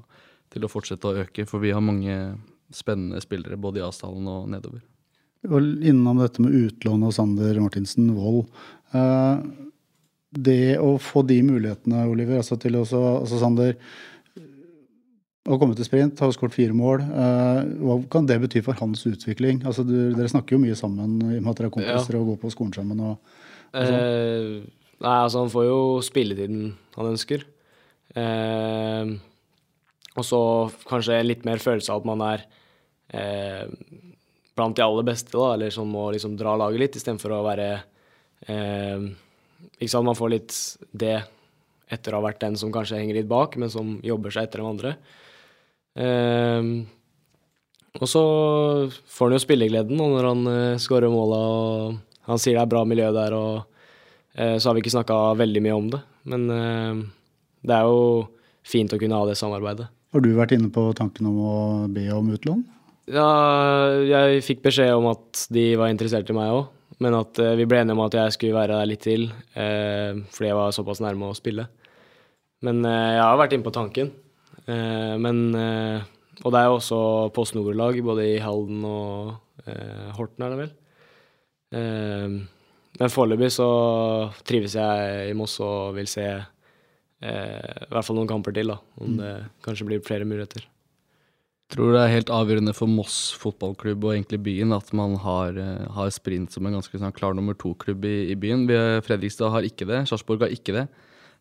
til 0.52 0.62
å 0.62 0.70
fortsette 0.70 1.10
å 1.10 1.24
øke, 1.24 1.46
for 1.50 1.64
vi 1.64 1.74
har 1.74 1.82
mange 1.82 2.14
spennende 2.72 3.20
spillere 3.24 3.58
både 3.60 3.82
i 3.82 3.84
avstanden 3.86 4.30
og 4.30 4.46
nedover. 4.52 4.84
Og 5.50 5.82
innom 5.82 6.22
dette 6.22 6.44
med 6.44 6.54
utlån 6.54 7.02
og 7.08 7.14
Sander 7.16 7.58
Martinsen 7.58 8.12
Wold. 8.14 8.46
Eh, 8.94 9.42
det 10.32 10.78
å 10.80 10.94
få 11.02 11.24
de 11.26 11.40
mulighetene, 11.44 12.06
Oliver, 12.08 12.38
altså 12.38 12.56
til 12.60 12.78
også 12.78 13.02
altså 13.18 13.40
Sander 13.42 13.74
å 15.42 15.58
komme 15.58 15.74
til 15.74 15.86
sprint, 15.86 16.20
har 16.22 16.34
skåret 16.34 16.54
fire 16.54 16.74
mål. 16.76 17.02
Eh, 17.02 17.62
hva 17.82 17.96
kan 18.12 18.28
det 18.28 18.38
bety 18.44 18.62
for 18.62 18.78
hans 18.78 19.02
utvikling? 19.08 19.64
Altså, 19.66 19.82
du, 19.86 20.12
dere 20.14 20.30
snakker 20.30 20.54
jo 20.56 20.62
mye 20.62 20.76
sammen 20.78 21.16
i 21.26 21.38
og 21.38 21.42
med 21.42 21.50
at 21.50 21.62
dere 21.62 21.70
er 21.72 21.74
kompiser 21.78 22.18
og 22.18 22.28
går 22.32 22.38
på 22.44 22.52
skolen 22.54 22.76
sammen. 22.76 23.02
Og, 23.12 23.40
Eh, 23.72 24.60
nei, 25.00 25.16
altså 25.16 25.40
han 25.40 25.52
får 25.52 25.64
jo 25.64 25.76
spilletiden 26.04 26.74
han 26.96 27.06
ønsker. 27.14 27.44
Eh, 28.12 29.12
og 30.12 30.26
så 30.28 30.40
kanskje 30.84 31.22
litt 31.24 31.46
mer 31.48 31.62
følelse 31.62 31.94
av 31.94 32.02
at 32.02 32.08
man 32.10 32.24
er 32.26 32.44
eh, 33.16 33.64
blant 34.52 34.76
de 34.76 34.84
aller 34.84 35.06
beste, 35.08 35.32
da, 35.32 35.54
eller 35.54 35.72
som 35.72 35.88
må 35.88 36.10
liksom 36.12 36.36
dra 36.36 36.52
laget 36.60 36.82
litt, 36.84 36.98
istedenfor 37.00 37.32
å 37.32 37.44
være 37.46 37.70
eh, 38.52 39.08
Ikke 39.78 39.92
sant, 39.94 40.04
man 40.10 40.18
får 40.18 40.34
litt 40.34 40.58
det 40.92 41.16
etter 41.92 42.12
å 42.12 42.20
ha 42.20 42.26
vært 42.28 42.42
den 42.44 42.56
som 42.60 42.72
kanskje 42.72 43.00
henger 43.00 43.20
litt 43.20 43.30
bak, 43.30 43.56
men 43.60 43.72
som 43.72 43.96
jobber 44.04 44.32
seg 44.32 44.48
etter 44.48 44.60
de 44.60 44.68
andre. 44.68 44.92
Eh, 45.98 46.68
og 48.00 48.08
så 48.08 48.22
får 48.88 49.28
han 49.28 49.36
jo 49.36 49.42
spillegleden 49.42 49.98
når 50.00 50.28
han 50.30 50.46
uh, 50.48 50.80
skårer 50.80 51.12
måla, 51.12 51.40
og 51.44 52.30
han 52.30 52.40
sier 52.40 52.56
det 52.56 52.64
er 52.64 52.70
bra 52.72 52.84
miljø 52.88 53.10
der, 53.14 53.34
og 53.36 53.82
eh, 54.34 54.56
så 54.56 54.70
har 54.70 54.76
vi 54.76 54.84
ikke 54.84 54.94
snakka 54.94 55.18
veldig 55.40 55.62
mye 55.64 55.76
om 55.76 55.90
det. 55.92 56.00
Men 56.32 56.46
eh, 56.54 57.00
det 57.66 57.74
er 57.76 57.90
jo 57.90 58.28
fint 58.66 58.94
å 58.94 58.98
kunne 59.00 59.18
ha 59.18 59.26
det 59.28 59.36
samarbeidet. 59.40 59.88
har 59.90 60.22
du 60.22 60.30
vært 60.36 60.54
inne 60.56 60.70
på 60.72 60.86
tanken 60.96 61.28
om 61.28 61.40
å 61.42 61.56
be 61.92 62.06
om 62.14 62.30
utlån? 62.32 62.62
Ja, 63.10 63.28
jeg 64.06 64.44
fikk 64.46 64.62
beskjed 64.62 64.94
om 64.94 65.08
at 65.10 65.46
de 65.50 65.72
var 65.80 65.90
interessert 65.90 66.30
i 66.30 66.36
meg 66.36 66.54
òg, 66.54 66.68
men 67.02 67.18
at 67.18 67.38
eh, 67.42 67.56
vi 67.58 67.66
ble 67.66 67.82
enige 67.82 67.98
om 67.98 68.04
at 68.06 68.16
jeg 68.16 68.36
skulle 68.36 68.56
være 68.56 68.78
der 68.78 68.90
litt 68.92 69.02
til, 69.04 69.26
eh, 69.58 70.14
fordi 70.30 70.52
jeg 70.52 70.58
var 70.58 70.76
såpass 70.76 71.02
nærme 71.02 71.32
å 71.32 71.36
spille. 71.36 71.66
Men 72.62 72.84
eh, 72.86 73.16
jeg 73.18 73.24
har 73.26 73.40
vært 73.40 73.56
inne 73.56 73.66
på 73.66 73.74
tanken. 73.74 74.12
Eh, 74.70 75.14
men 75.18 75.54
eh, 75.58 76.04
Og 76.42 76.52
det 76.54 76.60
er 76.60 76.70
jo 76.70 76.78
også 76.78 77.00
Post 77.34 77.56
Nord-lag, 77.56 77.98
både 78.04 78.26
i 78.34 78.40
Halden 78.42 78.84
og 78.86 79.66
eh, 79.66 80.10
Horten, 80.16 80.44
er 80.44 80.54
det 80.54 80.62
vel. 80.62 80.72
Men 81.72 83.08
foreløpig 83.08 83.48
så 83.54 83.66
trives 84.44 84.74
jeg 84.76 85.30
i 85.30 85.36
Moss 85.38 85.54
og 85.64 85.94
vil 85.96 86.08
se 86.10 86.26
eh, 86.28 86.42
i 87.22 87.88
hvert 87.88 88.04
fall 88.04 88.18
noen 88.18 88.28
kamper 88.28 88.52
til, 88.52 88.74
da. 88.74 88.76
Om 89.00 89.14
det 89.16 89.30
kanskje 89.64 89.86
blir 89.88 90.02
flere 90.04 90.26
muligheter. 90.28 90.66
tror 91.72 91.94
det 91.94 92.02
er 92.02 92.12
helt 92.18 92.34
avgjørende 92.34 92.74
for 92.76 92.92
Moss 92.92 93.32
fotballklubb 93.40 94.04
og 94.04 94.12
egentlig 94.12 94.42
byen 94.44 94.76
at 94.76 94.92
man 94.92 95.16
har, 95.22 95.56
har 95.96 96.12
Sprint 96.12 96.52
som 96.52 96.68
en 96.68 96.76
ganske 96.76 97.00
sånn, 97.00 97.16
klar 97.16 97.32
nummer 97.38 97.56
to-klubb 97.56 98.04
i, 98.04 98.18
i 98.34 98.36
byen. 98.36 98.66
Fredrikstad 99.06 99.54
har 99.54 99.64
ikke 99.64 99.88
det, 99.88 100.04
Sarpsborg 100.10 100.44
har 100.44 100.52
ikke 100.52 100.76
det. 100.76 100.86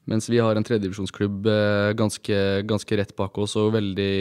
Mens 0.10 0.26
vi 0.32 0.40
har 0.42 0.58
en 0.58 0.66
tredjedivisjonsklubb 0.66 1.46
eh, 1.52 1.92
ganske, 1.94 2.38
ganske 2.68 2.98
rett 2.98 3.12
bak 3.16 3.38
oss, 3.38 3.54
og 3.60 3.76
veldig, 3.76 4.14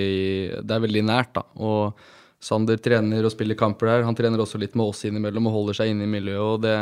det 0.60 0.74
er 0.76 0.82
veldig 0.84 1.04
nært. 1.08 1.32
da. 1.38 1.46
Og 1.56 1.96
Sander 2.40 2.80
trener 2.80 3.24
og 3.24 3.32
spiller 3.34 3.56
kamper 3.58 3.88
der. 3.88 4.04
Han 4.08 4.16
trener 4.16 4.40
også 4.40 4.60
litt 4.60 4.76
med 4.76 4.92
oss 4.92 5.04
innimellom 5.08 5.48
og 5.50 5.56
holder 5.58 5.80
seg 5.80 5.92
inne 5.92 6.06
i 6.06 6.12
miljøet. 6.12 6.40
og 6.40 6.62
det, 6.64 6.76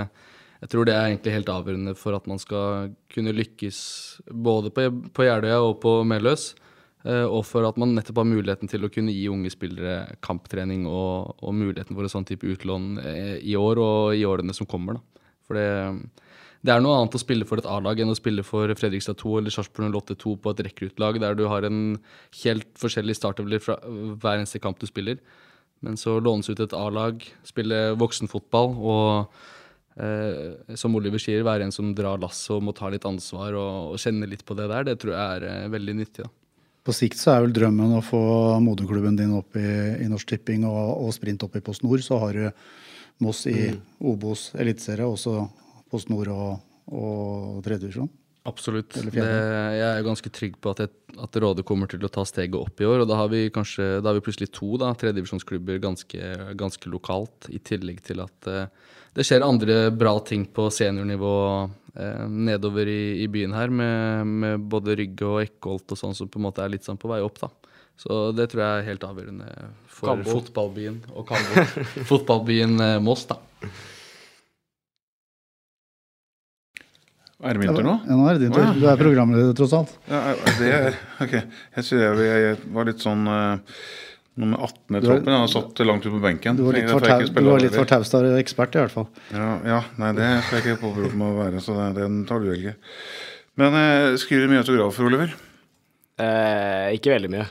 Jeg 0.60 0.70
tror 0.70 0.86
det 0.86 0.94
er 0.94 1.06
egentlig 1.08 1.34
helt 1.34 1.50
avgjørende 1.54 1.94
for 1.98 2.14
at 2.18 2.26
man 2.26 2.38
skal 2.38 2.92
kunne 3.14 3.34
lykkes 3.34 3.78
både 4.30 4.70
på, 4.74 4.88
på 5.14 5.26
Jeløya 5.26 5.60
og 5.62 5.80
på 5.82 6.02
Meløs. 6.06 6.54
eh, 7.04 7.24
Og 7.26 7.44
for 7.46 7.66
at 7.66 7.78
man 7.78 7.94
nettopp 7.94 8.22
har 8.22 8.30
muligheten 8.30 8.70
til 8.70 8.86
å 8.86 8.90
kunne 8.90 9.14
gi 9.14 9.28
unge 9.30 9.50
spillere 9.50 10.16
kamptrening 10.22 10.86
og, 10.86 11.38
og 11.42 11.54
muligheten 11.54 11.94
for 11.94 12.02
en 12.06 12.14
sånn 12.18 12.26
type 12.26 12.46
utlån 12.46 12.98
eh, 13.02 13.36
i 13.42 13.54
år 13.58 13.78
og 13.78 14.14
i 14.18 14.26
årene 14.26 14.54
som 14.54 14.66
kommer. 14.66 14.98
da. 14.98 15.26
For 15.46 15.54
det, 15.58 16.26
det 16.66 16.72
er 16.74 16.82
noe 16.82 16.96
annet 16.98 17.14
å 17.14 17.20
spille 17.22 17.46
for 17.46 17.60
et 17.60 17.68
A-lag 17.70 18.00
enn 18.02 18.10
å 18.10 18.16
spille 18.18 18.42
for 18.46 18.70
Fredrikstad 18.78 19.20
2 19.20 19.34
eller 19.38 19.54
Sarpsborg 19.54 19.94
08 19.94 20.16
2 20.18 20.32
på 20.42 20.54
et 20.54 20.62
rekruttlag 20.66 21.20
der 21.22 21.36
du 21.38 21.44
har 21.50 21.66
en 21.68 21.82
helt 22.40 22.72
forskjellig 22.82 23.14
startover 23.14 23.62
fra 23.62 23.76
hver 23.86 24.40
eneste 24.40 24.58
kamp 24.62 24.80
du 24.82 24.88
spiller. 24.90 25.20
Men 25.86 25.94
så 26.00 26.16
lånes 26.18 26.50
ut 26.50 26.58
et 26.58 26.74
A-lag, 26.74 27.22
spille 27.46 27.78
voksenfotball 28.00 28.74
og 28.74 29.38
eh, 30.02 30.74
som 30.74 30.98
Oliver 30.98 31.22
sier, 31.22 31.46
være 31.46 31.68
en 31.68 31.74
som 31.74 31.94
drar 31.94 32.18
lasset 32.18 32.56
og 32.56 32.66
må 32.66 32.74
ta 32.74 32.90
litt 32.90 33.06
ansvar 33.06 33.54
og, 33.54 33.94
og 33.94 34.02
kjenne 34.02 34.26
litt 34.26 34.42
på 34.48 34.58
det 34.58 34.66
der, 34.72 34.90
det 34.90 34.98
tror 34.98 35.14
jeg 35.14 35.38
er 35.38 35.48
eh, 35.52 35.70
veldig 35.76 35.96
nyttig. 36.00 36.26
da. 36.26 36.32
På 36.88 36.96
sikt 36.96 37.20
så 37.20 37.36
er 37.36 37.44
vel 37.44 37.54
drømmen 37.54 37.94
å 37.98 38.02
få 38.02 38.18
moderklubben 38.64 39.16
din 39.18 39.36
opp 39.36 39.54
i, 39.60 39.70
i 40.02 40.10
Norsk 40.10 40.30
Tipping 40.32 40.66
og, 40.66 41.04
og 41.04 41.14
Sprint 41.14 41.46
opp 41.46 41.54
i 41.58 41.62
Post 41.62 41.86
Nord. 41.86 42.02
Så 42.02 42.18
har 42.18 42.34
du 42.34 42.46
Moss 43.22 43.44
i 43.50 43.68
Obos 43.98 44.48
eliteserie, 44.58 45.06
også 45.06 45.42
Post 45.92 46.10
Nord 46.12 46.30
og, 46.32 46.64
og 46.92 47.60
tredjevisjon? 47.66 48.10
Absolutt. 48.48 48.94
Det, 49.12 49.20
jeg 49.20 49.88
er 49.88 50.04
ganske 50.06 50.30
trygg 50.32 50.54
på 50.62 50.72
at, 50.72 50.84
jeg, 50.84 51.16
at 51.20 51.36
Rådet 51.42 51.66
kommer 51.68 51.90
til 51.90 52.04
å 52.06 52.10
ta 52.12 52.24
steget 52.28 52.56
opp 52.56 52.80
i 52.80 52.86
år. 52.88 53.02
Og 53.02 53.10
da 53.10 53.18
har 53.20 53.32
vi 53.32 53.48
kanskje, 53.52 53.98
da 54.00 54.10
har 54.10 54.16
vi 54.16 54.24
plutselig 54.24 54.48
to 54.56 54.78
tredjedivisjonsklubber 54.78 55.82
ganske, 55.82 56.30
ganske 56.58 56.92
lokalt. 56.92 57.50
I 57.52 57.60
tillegg 57.60 58.00
til 58.06 58.22
at 58.24 58.48
uh, 58.48 58.94
det 59.16 59.26
skjer 59.26 59.44
andre 59.44 59.88
bra 59.92 60.14
ting 60.24 60.46
på 60.54 60.68
seniornivå 60.72 61.34
uh, 61.66 62.24
nedover 62.30 62.88
i, 62.88 63.24
i 63.24 63.28
byen 63.32 63.56
her, 63.56 63.72
med, 63.74 64.32
med 64.44 64.68
både 64.72 64.96
Rygge 65.02 65.28
og 65.28 65.42
Eckholt 65.44 65.92
og 65.92 66.00
sånn 66.00 66.16
som 66.16 66.30
på 66.30 66.40
en 66.40 66.48
måte 66.48 66.64
er 66.64 66.72
litt 66.72 66.88
sånn 66.88 67.00
på 67.00 67.10
vei 67.12 67.20
opp. 67.24 67.42
da. 67.42 67.52
Så 67.98 68.30
det 68.30 68.52
tror 68.52 68.62
jeg 68.62 68.80
er 68.80 68.90
helt 68.92 69.04
avgjørende 69.04 69.52
for 69.90 70.12
Kambo. 70.12 70.38
fotballbyen 70.38 70.98
og 71.10 71.24
Kambo. 71.26 71.64
fotballbyen 72.12 72.78
eh, 72.84 72.98
Moss, 73.02 73.26
da. 73.26 73.40
Er 77.38 77.54
det 77.54 77.62
min 77.62 77.70
tur 77.70 77.86
nå? 77.86 77.94
Ja, 78.02 78.16
nå 78.18 78.26
er 78.26 78.34
det 78.34 78.48
din 78.48 78.54
tur. 78.54 78.68
Du 78.74 78.84
er 78.90 78.98
programleder, 78.98 79.54
tross 79.54 79.74
alt. 79.78 79.94
Ja, 80.10 80.34
det 80.58 80.70
er, 80.74 80.96
ok. 81.22 81.34
Jeg 81.78 81.84
jeg, 81.94 82.30
jeg 82.42 82.56
var 82.74 82.88
litt 82.88 83.04
sånn 83.04 83.20
uh, 83.30 83.60
nummer 84.42 84.64
18 84.66 84.98
i 84.98 85.02
troppen. 85.04 85.30
Jeg 85.30 85.42
har 85.44 85.52
satt 85.52 85.82
langt 85.86 86.08
ut 86.08 86.16
på 86.16 86.22
benken. 86.24 86.58
Du 86.58 86.64
var 86.66 86.74
litt 86.74 86.90
for, 86.90 87.06
tau, 87.06 87.22
for 87.30 87.50
heller. 87.52 87.90
Taustad-ekspert, 87.92 88.74
i 88.74 88.82
hvert 88.82 88.94
fall. 88.96 89.06
Ja, 89.30 89.50
ja, 89.70 89.78
nei, 90.02 90.10
det 90.18 90.32
skal 90.48 90.58
jeg 90.58 90.64
ikke 90.64 90.82
påberope 90.88 91.20
meg 91.20 91.30
å 91.30 91.38
være, 91.44 91.62
så 91.62 91.76
det, 91.78 91.92
den 92.00 92.24
tar 92.26 92.42
du 92.42 92.50
velge. 92.50 92.74
Men 93.58 93.78
uh, 93.78 94.18
skriver 94.18 94.48
du 94.48 94.54
mye 94.56 94.64
autografer, 94.64 95.06
Oliver? 95.06 95.38
Eh, 96.18 96.88
ikke 96.98 97.14
veldig 97.14 97.30
mye. 97.36 97.46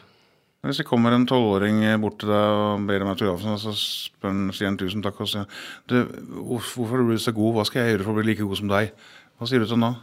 Hvis 0.67 0.81
det 0.81 0.87
kommer 0.89 1.13
en 1.15 1.23
tolvåring 1.29 1.79
bort 2.03 2.17
til 2.19 2.33
deg 2.33 2.57
og 2.59 2.87
ber 2.89 3.05
om 3.05 3.13
autografen, 3.13 3.53
og 3.55 3.61
så 3.61 3.71
spør 3.77 4.33
han, 4.33 4.41
sier 4.51 4.67
han 4.67 4.79
tusen 4.79 5.05
takk, 5.05 5.21
og 5.23 5.31
sier 5.31 5.47
du, 5.87 6.01
hvorfor 6.49 6.97
er 6.97 7.07
du 7.07 7.23
så 7.23 7.31
god, 7.31 7.53
hva 7.55 7.65
skal 7.69 7.85
jeg 7.85 7.95
gjøre 7.95 8.07
for 8.09 8.11
å 8.11 8.19
bli 8.19 8.33
like 8.33 8.43
god 8.43 8.59
som 8.59 8.73
deg? 8.73 8.91
Hva 9.37 9.47
sier 9.49 9.61
du 9.61 9.69
til 9.69 9.83
da? 9.83 9.93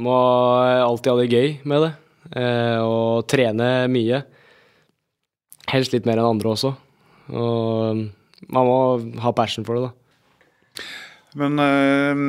Må 0.00 0.16
alltid 0.64 1.12
ha 1.12 1.16
det 1.20 1.32
gøy 1.32 1.50
med 1.68 1.84
det. 1.84 1.92
Eh, 2.40 2.78
og 2.80 3.26
trene 3.28 3.86
mye. 3.92 4.22
Helst 5.70 5.92
litt 5.92 6.06
mer 6.08 6.20
enn 6.20 6.30
andre 6.30 6.52
også. 6.54 6.72
Og 7.36 8.00
man 8.52 8.68
må 8.68 8.78
ha 9.22 9.34
passion 9.36 9.66
for 9.66 9.78
det, 9.78 9.90
da. 9.90 10.86
Men 11.36 11.60
eh, 11.60 12.22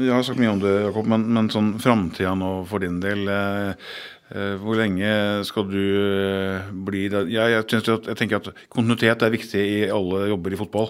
Jeg 0.00 0.14
har 0.14 0.24
sagt 0.24 0.40
mye 0.40 0.54
om 0.54 0.60
det, 0.62 0.72
Jakob, 0.86 1.08
men, 1.12 1.26
men 1.36 1.50
sånn 1.52 1.74
framtida 1.82 2.32
nå 2.38 2.52
for 2.68 2.84
din 2.84 2.96
del 3.02 3.28
eh, 3.28 3.72
eh, 3.72 3.96
Hvor 4.28 4.74
lenge 4.74 5.08
skal 5.46 5.68
du 5.70 5.78
eh, 5.78 6.70
bli 6.86 7.04
der? 7.12 7.28
Jeg, 7.30 7.52
jeg, 7.54 7.82
jeg 7.86 8.16
tenker 8.18 8.40
at 8.40 8.48
kontinuitet 8.74 9.22
er 9.22 9.30
viktig 9.34 9.60
i 9.62 9.76
alle 9.94 10.24
jobber 10.32 10.56
i 10.56 10.58
fotball. 10.58 10.88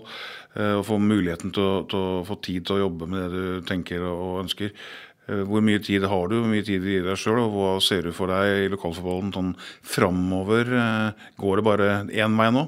eh, 0.56 0.76
Å 0.78 0.84
få 0.86 0.96
muligheten 1.02 1.52
til 1.52 1.60
å, 1.66 1.74
til 1.90 2.00
å 2.00 2.22
få 2.24 2.38
tid 2.40 2.64
til 2.64 2.78
å 2.78 2.84
jobbe 2.86 3.08
med 3.12 3.26
det 3.26 3.42
du 3.60 3.66
tenker 3.68 4.06
og, 4.08 4.38
ønsker. 4.46 4.72
Eh, 5.28 5.42
Hvor 5.44 5.60
mye 5.66 5.82
tid 5.84 6.06
har 6.08 6.28
du, 6.32 6.38
hvor 6.40 6.48
mye 6.48 6.64
tid 6.64 6.86
gir 6.88 7.04
deg 7.04 7.20
sjøl, 7.20 7.42
og 7.44 7.52
hva 7.58 7.70
ser 7.84 8.08
du 8.08 8.12
for 8.16 8.32
deg 8.32 8.64
i 8.64 8.72
lokalfotballen 8.72 9.34
sånn 9.36 9.52
framover? 9.84 10.72
Eh, 10.72 11.28
Går 11.42 11.60
det 11.60 11.66
bare 11.68 11.90
én 12.08 12.36
vei 12.40 12.48
nå? 12.56 12.64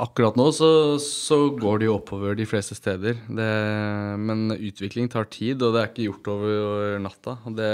Akkurat 0.00 0.36
nå 0.38 0.48
så, 0.54 0.96
så 1.02 1.38
går 1.60 1.78
det 1.82 1.88
jo 1.90 1.96
oppover 1.98 2.34
de 2.38 2.46
fleste 2.48 2.74
steder. 2.78 3.18
Det, 3.26 3.48
men 4.22 4.46
utvikling 4.56 5.10
tar 5.12 5.26
tid, 5.30 5.60
og 5.62 5.74
det 5.74 5.82
er 5.82 5.90
ikke 5.90 6.06
gjort 6.06 6.30
over 6.34 6.98
natta. 7.04 7.34
Det 7.58 7.72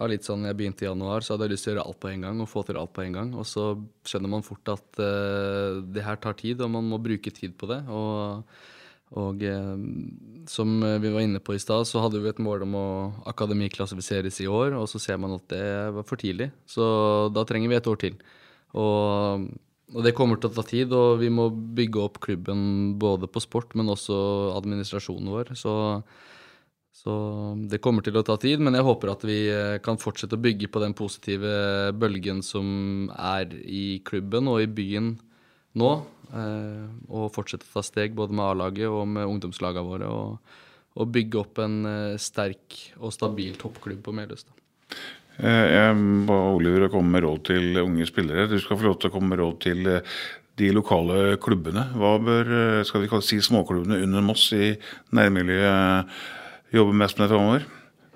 er 0.00 0.12
litt 0.12 0.26
sånn, 0.26 0.46
Jeg 0.48 0.56
begynte 0.56 0.86
i 0.86 0.88
januar, 0.88 1.20
så 1.20 1.34
hadde 1.34 1.48
jeg 1.48 1.54
lyst 1.54 1.66
til 1.66 1.72
å 1.72 1.74
gjøre 1.74 1.86
alt 1.86 2.00
på 2.00 2.10
en 2.12 2.26
gang. 2.26 2.42
Og 2.42 2.50
få 2.50 2.62
til 2.66 2.78
alt 2.80 2.92
på 2.96 3.04
en 3.04 3.16
gang. 3.16 3.32
Og 3.36 3.48
så 3.48 3.64
skjønner 4.08 4.32
man 4.32 4.46
fort 4.46 4.72
at 4.72 5.00
uh, 5.00 5.80
det 5.84 6.04
her 6.06 6.20
tar 6.22 6.38
tid, 6.38 6.62
og 6.64 6.72
man 6.72 6.88
må 6.88 7.00
bruke 7.02 7.32
tid 7.34 7.56
på 7.60 7.68
det. 7.70 7.82
Og, 7.92 8.46
og 9.20 9.44
uh, 9.44 9.74
som 10.48 10.78
vi 10.80 11.12
var 11.12 11.26
inne 11.26 11.42
på 11.44 11.56
i 11.56 11.60
stad, 11.62 11.84
så 11.88 12.04
hadde 12.04 12.22
vi 12.22 12.32
et 12.32 12.40
mål 12.42 12.64
om 12.68 12.78
å 12.78 12.86
akademiklassifiseres 13.34 14.40
i 14.40 14.48
år, 14.48 14.78
og 14.80 14.88
så 14.90 15.02
ser 15.02 15.20
man 15.20 15.36
at 15.36 15.44
det 15.52 15.66
var 15.98 16.08
for 16.08 16.20
tidlig. 16.20 16.48
Så 16.64 16.86
da 17.34 17.44
trenger 17.48 17.72
vi 17.72 17.78
et 17.80 17.92
år 17.92 18.00
til. 18.06 18.16
Og 18.72 19.52
og 19.92 20.06
det 20.06 20.14
kommer 20.16 20.40
til 20.40 20.48
å 20.48 20.56
ta 20.56 20.64
tid, 20.64 20.92
og 20.96 21.20
vi 21.20 21.28
må 21.32 21.50
bygge 21.52 22.00
opp 22.00 22.20
klubben 22.24 22.94
både 23.00 23.28
på 23.28 23.42
sport, 23.44 23.74
men 23.76 23.92
også 23.92 24.16
administrasjonen 24.56 25.28
vår. 25.34 25.52
Så, 25.58 25.74
så 26.92 27.12
det 27.72 27.80
kommer 27.80 28.04
til 28.04 28.18
å 28.20 28.24
ta 28.26 28.36
tid, 28.36 28.60
men 28.60 28.76
jeg 28.76 28.84
håper 28.84 29.14
at 29.14 29.22
vi 29.24 29.36
eh, 29.48 29.78
kan 29.82 29.96
fortsette 29.98 30.36
å 30.36 30.42
bygge 30.44 30.68
på 30.68 30.80
den 30.82 30.92
positive 30.94 31.52
bølgen 31.96 32.42
som 32.44 33.08
er 33.16 33.48
i 33.64 34.02
klubben 34.04 34.50
og 34.52 34.60
i 34.60 34.68
byen 34.68 35.14
nå. 35.80 35.88
eh, 36.36 36.84
Og 37.08 37.32
fortsette 37.32 37.64
å 37.64 37.78
ta 37.78 37.82
steg 37.86 38.12
både 38.18 38.36
med 38.36 38.44
A-laget 38.44 38.92
og 38.92 39.06
med 39.08 39.24
ungdomslagene 39.24 39.88
våre. 39.88 40.10
Og, 40.12 40.60
og 40.92 41.08
bygge 41.14 41.40
opp 41.40 41.62
en 41.64 41.78
eh, 41.88 42.18
sterk 42.20 42.76
og 43.00 43.16
stabil 43.16 43.56
toppklubb 43.56 44.04
på 44.04 44.14
Meløs. 44.18 44.44
Jeg 45.40 45.96
ba 46.28 46.38
Oliver 46.52 46.86
å 46.86 46.92
komme 46.92 47.16
med 47.16 47.24
råd 47.24 47.42
til 47.48 47.80
unge 47.80 48.04
spillere. 48.06 48.44
Du 48.52 48.58
skal 48.60 48.76
få 48.76 48.90
lov 48.90 48.98
til 49.00 49.08
å 49.08 49.14
komme 49.16 49.32
med 49.32 49.40
råd 49.40 49.58
til 49.64 49.88
de 50.60 50.68
lokale 50.76 51.38
klubbene. 51.40 51.86
Hva 51.96 52.12
bør 52.20 52.52
skal 52.84 53.06
vi 53.06 53.22
si 53.24 53.40
småklubbene 53.40 54.02
under 54.04 54.28
Moss 54.28 54.50
i 54.52 54.74
nærmiljøet 55.16 56.12
jobbe 56.72 56.96
mest 56.96 57.20
med 57.20 57.30
framover? 57.32 57.66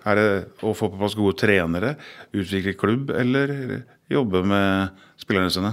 Er 0.07 0.19
det 0.19 0.29
å 0.63 0.75
få 0.77 0.91
på 0.93 1.01
plass 1.01 1.17
gode 1.19 1.39
trenere, 1.41 1.97
utvikle 2.37 2.77
klubb, 2.79 3.11
eller 3.11 3.83
jobbe 4.13 4.45
med 4.47 5.03
spillerne 5.19 5.51
sine? 5.51 5.73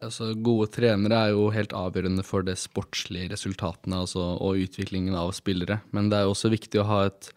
Altså, 0.00 0.30
gode 0.32 0.70
trenere 0.72 1.18
er 1.26 1.34
jo 1.34 1.50
helt 1.52 1.74
avgjørende 1.76 2.24
for 2.24 2.46
det 2.46 2.56
sportslige 2.56 3.34
resultatene 3.34 3.98
altså, 4.00 4.22
og 4.40 4.62
utviklingen 4.62 5.16
av 5.18 5.34
spillere. 5.36 5.82
Men 5.92 6.08
det 6.08 6.16
er 6.16 6.24
jo 6.24 6.32
også 6.32 6.52
viktig 6.54 6.80
å 6.80 6.88
ha 6.88 7.02
et 7.10 7.28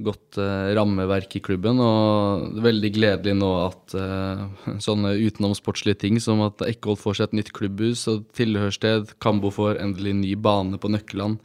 godt 0.00 0.38
eh, 0.40 0.70
rammeverk 0.78 1.36
i 1.36 1.42
klubben. 1.44 1.82
Og 1.84 2.46
det 2.54 2.62
er 2.62 2.68
veldig 2.68 2.92
gledelig 2.94 3.36
nå 3.36 3.50
at 3.66 3.96
eh, 3.98 4.44
sånne 4.86 5.16
utenomsportslige 5.20 6.00
ting 6.06 6.16
som 6.22 6.40
at 6.46 6.64
Eckholt 6.64 7.02
får 7.02 7.18
seg 7.18 7.28
et 7.28 7.38
nytt 7.42 7.52
klubbhus 7.56 8.06
og 8.10 8.24
tilhørssted, 8.38 9.14
Kambo 9.22 9.52
får 9.54 9.82
endelig 9.82 10.16
ny 10.22 10.32
bane 10.40 10.80
på 10.80 10.92
Nøkkeland. 10.94 11.42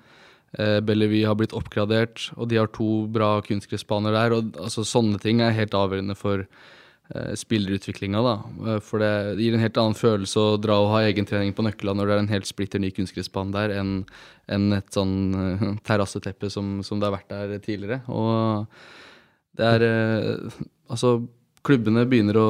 Eh, 0.59 0.79
Bellevue 0.85 1.25
har 1.25 1.37
blitt 1.39 1.55
oppgradert, 1.57 2.27
og 2.37 2.49
de 2.51 2.59
har 2.61 2.69
to 2.73 3.07
bra 3.09 3.39
kunstgressbaner 3.45 4.13
der. 4.13 4.35
og 4.37 4.55
altså, 4.61 4.85
Sånne 4.85 5.19
ting 5.21 5.41
er 5.41 5.55
helt 5.55 5.73
avgjørende 5.73 6.15
for 6.17 6.43
eh, 6.45 7.33
spillerutviklinga. 7.39 8.21
da. 8.21 8.35
Eh, 8.75 8.79
For 8.85 9.01
det 9.01 9.41
gir 9.41 9.55
en 9.57 9.63
helt 9.63 9.79
annen 9.81 9.97
følelse 9.97 10.39
å 10.39 10.57
dra 10.61 10.77
og 10.81 10.91
ha 10.93 11.03
egentrening 11.07 11.55
på 11.57 11.65
Nøkkeland 11.65 11.97
når 11.97 12.09
det 12.09 12.15
er 12.15 12.25
en 12.25 12.33
helt 12.35 12.49
splitter 12.49 12.83
ny 12.83 12.91
kunstgressbane 12.93 13.55
der, 13.55 13.73
enn 13.81 13.95
en 14.47 14.73
et 14.77 14.93
sånn 14.93 15.15
eh, 15.33 15.69
terrasseteppe 15.87 16.51
som, 16.53 16.81
som 16.85 17.01
det 17.01 17.09
har 17.09 17.17
vært 17.17 17.33
der 17.33 17.57
tidligere. 17.63 18.03
Og 18.13 18.67
det 19.57 19.73
er 19.77 19.89
eh, 19.89 20.61
Altså, 20.93 21.23
klubbene 21.65 22.03
begynner 22.05 22.37
å, 22.37 22.49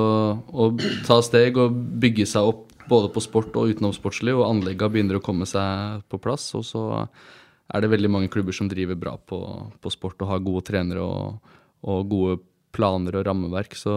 å 0.52 0.66
ta 1.06 1.20
steg 1.24 1.56
og 1.62 1.76
bygge 2.02 2.26
seg 2.28 2.50
opp 2.50 2.74
både 2.90 3.12
på 3.14 3.22
sport 3.24 3.56
og 3.56 3.70
utenomsportslig, 3.72 4.34
og 4.36 4.48
anleggene 4.50 4.92
begynner 4.92 5.20
å 5.20 5.24
komme 5.24 5.46
seg 5.48 6.02
på 6.12 6.20
plass. 6.20 6.50
Og 6.58 6.66
så 6.68 6.82
er 7.72 7.84
det 7.84 7.92
veldig 7.94 8.12
mange 8.12 8.32
klubber 8.32 8.56
som 8.56 8.70
driver 8.72 8.98
bra 9.00 9.14
på, 9.18 9.40
på 9.80 9.94
sport 9.94 10.20
og 10.24 10.34
har 10.34 10.44
gode 10.44 10.66
trenere 10.68 11.04
og, 11.04 11.54
og 11.88 12.10
gode 12.12 12.40
planer 12.74 13.20
og 13.20 13.28
rammeverk. 13.28 13.76
Så 13.78 13.94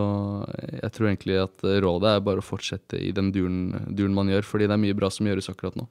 jeg 0.71 0.93
tror 0.95 1.11
egentlig 1.11 1.39
at 1.43 1.65
rådet 1.85 2.13
er 2.13 2.25
bare 2.25 2.43
å 2.43 2.47
fortsette 2.47 3.01
i 3.01 3.13
den 3.17 3.33
duren, 3.35 3.71
duren 3.89 4.17
man 4.17 4.31
gjør, 4.33 4.47
fordi 4.47 4.69
det 4.69 4.77
er 4.77 4.85
mye 4.85 4.99
bra 4.99 5.11
som 5.13 5.29
gjøres 5.29 5.51
akkurat 5.53 5.79
nå. 5.81 5.89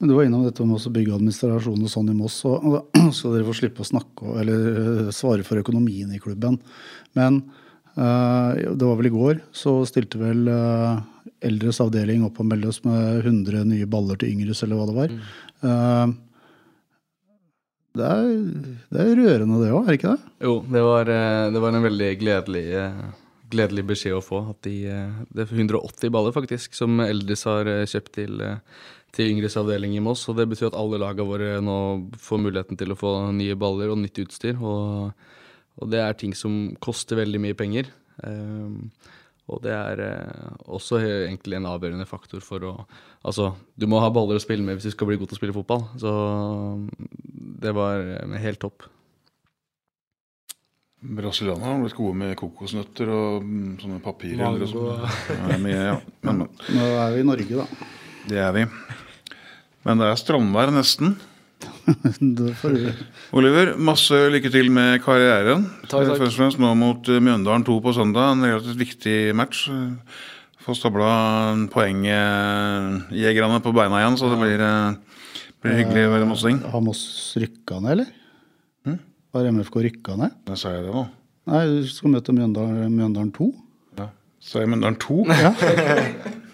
Men 0.00 0.10
Du 0.10 0.16
var 0.16 0.26
innom 0.26 0.44
dette 0.44 0.64
med 0.66 0.76
å 0.76 0.94
bygge 0.94 1.14
administrasjon 1.16 1.86
og 1.86 1.90
sånn 1.90 2.10
i 2.10 2.16
Moss, 2.18 2.40
og 2.48 2.64
da 2.74 3.04
skal 3.16 3.36
dere 3.36 3.46
få 3.46 3.54
slippe 3.56 3.84
å 3.84 3.88
snakke 3.88 4.34
eller 4.42 4.64
øh, 4.82 5.10
svare 5.14 5.46
for 5.46 5.60
økonomien 5.62 6.10
i 6.12 6.20
klubben. 6.22 6.58
Men 7.16 7.40
øh, 7.94 8.74
det 8.74 8.84
var 8.84 8.98
vel 9.00 9.10
i 9.10 9.14
går, 9.14 9.42
så 9.54 9.78
stilte 9.88 10.20
vel 10.20 10.50
øh, 10.50 10.98
eldres 11.46 11.80
avdeling 11.84 12.26
opp 12.26 12.40
og 12.42 12.50
meldte 12.50 12.72
oss 12.72 12.82
med 12.84 13.22
100 13.22 13.64
nye 13.70 13.88
baller 13.90 14.18
til 14.20 14.34
yngres, 14.34 14.64
eller 14.66 14.80
hva 14.80 14.88
det 14.90 14.98
var. 14.98 15.16
Eh, 15.70 16.14
det, 17.94 18.06
er, 18.10 18.30
det 18.90 19.02
er 19.04 19.20
rørende 19.20 19.60
det 19.62 19.70
òg, 19.70 19.84
er 19.84 19.92
det 19.92 19.98
ikke 20.00 20.14
det? 20.16 20.32
Jo, 20.42 20.54
det 20.66 20.82
var, 20.82 21.10
eh, 21.14 21.44
det 21.54 21.62
var 21.62 21.76
en 21.76 21.86
veldig 21.86 22.08
gledelig, 22.18 22.64
eh, 22.80 23.04
gledelig 23.54 23.84
beskjed 23.92 24.16
å 24.18 24.24
få. 24.24 24.40
At 24.50 24.60
de, 24.66 24.74
eh, 24.90 25.20
det 25.30 25.44
er 25.44 25.54
180 25.54 26.10
baller 26.14 26.34
faktisk 26.34 26.74
som 26.74 26.98
Eldis 27.04 27.46
har 27.46 27.70
kjøpt 27.86 28.12
til, 28.18 28.42
til 29.14 29.30
yngres 29.30 29.54
avdeling 29.60 29.94
i 29.94 30.02
Moss. 30.02 30.26
Og 30.28 30.40
det 30.40 30.48
betyr 30.50 30.72
at 30.72 30.78
alle 30.80 30.98
lagene 30.98 31.28
våre 31.28 31.60
nå 31.62 31.78
får 32.18 32.42
muligheten 32.42 32.80
til 32.80 32.94
å 32.94 32.98
få 32.98 33.14
nye 33.36 33.54
baller 33.54 33.94
og 33.94 34.02
nytt 34.02 34.24
utstyr. 34.26 34.58
Og, 34.58 35.14
og 35.78 35.94
det 35.94 36.02
er 36.02 36.18
ting 36.18 36.34
som 36.34 36.74
koster 36.82 37.22
veldig 37.22 37.44
mye 37.46 37.58
penger. 37.58 37.94
Um, 38.26 38.90
og 39.44 39.60
det 39.64 39.74
er 39.76 40.00
eh, 40.00 40.52
også 40.72 41.02
egentlig 41.04 41.58
en 41.58 41.68
avgjørende 41.68 42.08
faktor 42.08 42.44
for 42.44 42.70
å 42.70 42.76
Altså, 43.24 43.54
du 43.72 43.86
må 43.88 43.96
ha 44.02 44.10
baller 44.12 44.36
å 44.36 44.42
spille 44.42 44.60
med 44.60 44.76
hvis 44.76 44.90
du 44.90 44.92
skal 44.92 45.08
bli 45.08 45.16
god 45.16 45.30
til 45.30 45.38
å 45.38 45.38
spille 45.38 45.54
fotball. 45.56 45.86
Så 45.96 46.10
det 47.64 47.72
var 47.72 48.02
eh, 48.04 48.34
helt 48.42 48.60
topp. 48.60 48.84
Brasilianerne 51.04 51.70
har 51.70 51.80
blitt 51.80 51.96
gode 51.96 52.18
med 52.20 52.34
kokosnøtter 52.36 53.08
og 53.12 53.44
mm, 53.44 53.70
sånne 53.80 54.02
papirer. 54.04 54.44
og. 54.44 55.06
Ja, 55.32 55.56
mye, 55.60 55.78
ja. 55.88 55.96
Men, 56.24 56.44
men, 56.44 56.76
Nå 56.76 56.90
er 57.00 57.16
vi 57.16 57.22
i 57.22 57.28
Norge, 57.30 57.64
da. 57.64 57.88
det 58.28 58.42
er 58.44 58.52
vi. 58.56 58.66
Men 59.88 60.00
det 60.00 60.10
er 60.10 60.20
strandvær 60.20 60.72
nesten. 60.76 61.16
Oliver, 63.36 63.74
masse 63.76 64.18
lykke 64.32 64.50
til 64.52 64.70
med 64.74 65.00
karrieren. 65.04 65.66
Takk, 65.84 66.06
takk. 66.08 66.20
Først 66.20 66.32
og 66.32 66.38
fremst 66.38 66.60
nå 66.62 66.70
mot 66.78 67.10
eh, 67.10 67.20
Mjøndalen 67.22 67.64
2 67.66 67.78
på 67.84 67.94
søndag. 67.96 68.34
En 68.34 68.46
relativt 68.46 68.80
viktig 68.80 69.16
match. 69.36 69.66
Få 70.64 70.76
stabla 70.78 71.10
poengjegerne 71.72 73.60
på 73.64 73.74
beina 73.76 74.00
igjen, 74.00 74.16
så 74.20 74.30
det 74.32 74.38
blir, 74.40 74.62
eh, 74.64 74.94
blir 75.64 75.80
hyggelig 75.82 76.06
å 76.08 76.14
være 76.14 76.30
mossing. 76.30 76.62
Har 76.72 76.84
Moss 76.84 77.02
rykka 77.40 77.82
ned, 77.84 77.90
eller? 77.98 78.08
Har 79.34 79.50
MFK 79.50 79.82
rykka 79.88 80.14
ned? 80.20 80.30
Sa 80.54 80.70
jeg 80.70 80.86
det 80.86 80.94
nå. 80.94 81.04
Nei, 81.50 81.66
du 81.66 81.88
skal 81.90 82.12
møte 82.14 82.32
Mjøndalen, 82.32 82.88
Mjøndalen 82.94 83.32
2. 83.34 83.50
Sa 84.44 84.60
jeg 84.60 84.68
Mjøndalen 84.70 84.98
2? 85.00 85.24
Ja, 85.32 85.52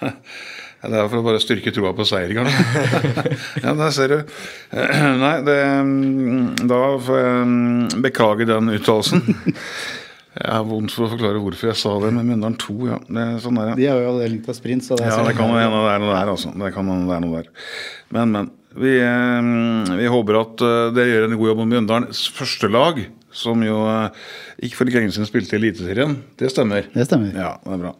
det 0.88 0.96
er 0.96 1.08
for 1.12 1.20
å 1.20 1.24
bare 1.26 1.40
styrke 1.42 1.72
troa 1.76 1.92
på 1.96 2.06
seier, 2.08 2.32
kanskje. 2.32 3.24
ja, 3.64 3.74
der 3.76 3.90
ser 3.92 4.14
du. 4.14 4.36
Nei, 5.24 5.34
det 5.44 5.56
Da 6.70 6.78
får 7.04 7.18
jeg 7.20 7.48
mm, 7.50 7.98
beklage 8.06 8.48
den 8.48 8.72
uttalelsen. 8.78 9.26
Jeg 10.30 10.46
har 10.46 10.62
vondt 10.62 10.92
for 10.94 11.08
å 11.08 11.10
forklare 11.10 11.40
hvorfor 11.42 11.72
jeg 11.72 11.78
sa 11.80 11.90
det 12.04 12.12
med 12.14 12.28
Mjøndalen 12.28 12.54
2. 12.62 12.74
Ja, 12.86 12.98
det 13.02 13.24
sånn 13.42 13.56
der, 13.58 13.72
ja. 13.72 13.74
De 13.80 13.86
har 13.90 14.04
jo 14.04 14.28
litt 14.30 14.46
av 14.46 14.54
sprint, 14.54 14.84
så 14.86 14.94
det 14.94 15.08
er 15.08 15.10
Ja, 15.10 15.24
det 15.26 15.34
kan 15.34 15.50
hende 15.50 15.80
det 15.82 15.90
er 15.90 16.04
noe 16.04 16.12
der, 16.14 16.30
altså. 16.30 16.52
Det 16.54 16.70
kan 16.76 16.86
hende 16.86 17.10
det 17.10 17.16
er 17.16 17.24
noe 17.24 17.40
der. 17.40 17.48
Men, 18.14 18.34
men. 18.36 18.50
Vi, 18.78 18.92
eh, 19.02 19.96
vi 19.98 20.06
håper 20.14 20.38
at 20.38 20.62
eh, 20.62 20.92
dere 20.94 21.10
gjør 21.10 21.26
en 21.26 21.34
god 21.40 21.50
jobb 21.50 21.62
med 21.64 21.72
Mjøndalens 21.72 22.22
første 22.30 22.70
lag, 22.70 23.00
som 23.32 23.62
jo 23.64 23.80
eh, 23.86 24.22
ikke 24.66 24.80
for 24.80 24.90
lenge 24.90 25.14
siden 25.14 25.28
spilte 25.28 25.56
i 25.56 25.60
Eliteserien. 25.60 26.16
Det 26.38 26.50
stemmer? 26.52 26.88
Det 26.94 27.06
stemmer. 27.06 27.34
Ja, 27.36 27.52
det 27.64 27.76
er 27.76 27.82
bra. 27.84 27.92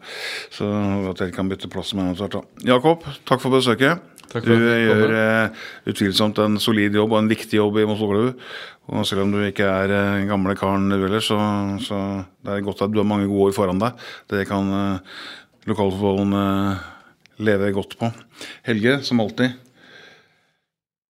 Så 0.54 0.70
at 1.12 1.22
dere 1.22 1.34
kan 1.34 1.50
bytte 1.50 1.70
plass 1.70 1.92
med 1.98 2.18
da. 2.18 2.42
Jakob, 2.66 3.06
takk 3.28 3.42
for 3.42 3.54
besøket. 3.54 4.02
Takk 4.30 4.44
for 4.46 4.54
du 4.54 4.66
gjør 4.66 5.14
eh, 5.18 5.64
utvilsomt 5.90 6.38
en 6.42 6.58
solid 6.62 6.94
jobb 6.94 7.16
og 7.16 7.22
en 7.22 7.30
viktig 7.30 7.58
jobb 7.58 7.80
i 7.80 7.86
fotballklubb. 7.88 8.44
Og 8.90 9.06
selv 9.06 9.24
om 9.24 9.34
du 9.34 9.40
ikke 9.46 9.66
er 9.66 9.94
eh, 9.94 10.28
gamle 10.30 10.54
karen 10.58 10.90
du 10.90 10.98
heller, 10.98 11.22
så, 11.24 11.38
så 11.82 11.98
det 12.46 12.56
er 12.56 12.66
godt 12.66 12.84
at 12.86 12.94
du 12.94 13.00
har 13.02 13.08
mange 13.10 13.30
gode 13.30 13.50
år 13.50 13.56
foran 13.58 13.82
deg. 13.82 13.98
Det 14.30 14.46
kan 14.50 14.70
eh, 14.76 15.18
lokalfotballen 15.70 16.38
eh, 16.38 16.86
leve 17.46 17.72
godt 17.74 17.98
på. 18.00 18.10
Helge, 18.66 19.00
som 19.06 19.22
alltid. 19.22 19.58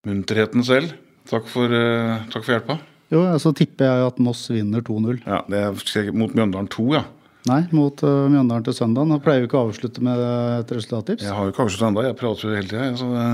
Munterheten 0.09 0.65
selv. 0.65 0.95
Takk 1.29 1.49
for, 1.51 1.73
eh, 1.73 2.25
takk 2.33 2.45
for 2.47 2.57
hjelpa. 2.57 2.81
Jo, 3.11 3.25
ja, 3.27 3.35
så 3.43 3.51
tipper 3.57 3.85
jeg 3.89 4.05
at 4.07 4.19
Moss 4.23 4.45
vinner 4.53 4.81
2-0. 4.87 5.19
Ja, 5.27 5.41
det 5.51 5.59
er 5.59 5.71
mot 6.15 6.31
Mjøndalen 6.37 6.69
2, 6.71 6.85
ja. 6.95 7.03
Nei, 7.49 7.63
mot 7.75 8.03
uh, 8.05 8.29
Mjøndalen 8.31 8.65
til 8.67 8.75
søndag. 8.77 9.05
Nå 9.09 9.17
pleier 9.25 9.41
vi 9.43 9.47
ikke 9.49 9.59
å 9.59 9.67
avslutte 9.71 10.01
med 10.05 10.17
et 10.21 10.71
resultattips. 10.77 11.25
Jeg 11.25 11.35
har 11.35 11.43
jo 11.49 11.53
ikke 11.55 11.65
avsluttet 11.65 11.89
ennå, 11.89 12.01
jeg 12.07 12.19
prater 12.21 12.43
jo 12.47 12.57
hele 12.59 12.71
tida. 12.71 12.85
Så 13.01 13.07
det, 13.15 13.25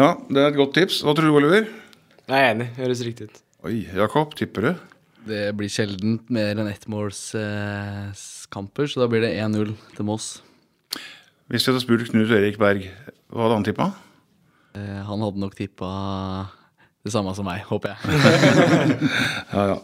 ja, 0.00 0.08
det 0.32 0.40
er 0.42 0.48
et 0.50 0.58
godt 0.58 0.74
tips. 0.80 0.96
Hva 1.06 1.12
tror 1.14 1.26
du, 1.28 1.32
Oliver? 1.38 1.64
Jeg 2.28 2.38
er 2.40 2.48
enig. 2.54 2.68
Høres 2.80 3.04
riktig 3.06 3.22
ut. 3.28 3.36
Oi, 3.68 3.76
Jakob, 4.00 4.28
tipper 4.38 4.60
du? 4.64 4.70
Det 5.28 5.44
blir 5.58 5.70
sjelden 5.72 6.12
mer 6.32 6.54
enn 6.58 6.70
ettmålskamper, 6.72 8.84
så 8.88 8.96
da 9.02 9.06
blir 9.12 9.22
det 9.26 9.32
1-0 9.44 9.68
til 9.96 10.04
Moss. 10.08 10.26
Hvis 11.52 11.64
vi 11.64 11.68
hadde 11.72 11.84
spurt 11.84 12.08
Knut 12.10 12.30
Erik 12.34 12.56
Berg, 12.60 12.82
hva 13.32 13.40
hadde 13.46 13.56
han 13.60 13.66
tippa? 13.68 13.86
Eh, 14.76 15.00
Han 15.04 15.22
hadde 15.24 15.40
nok 15.42 15.54
tippa 15.58 15.88
det 17.06 17.12
samme 17.14 17.32
som 17.36 17.46
meg, 17.46 17.62
håper 17.68 17.94
jeg. 17.94 17.98
Ja, 19.54 19.62
ja. 19.70 19.76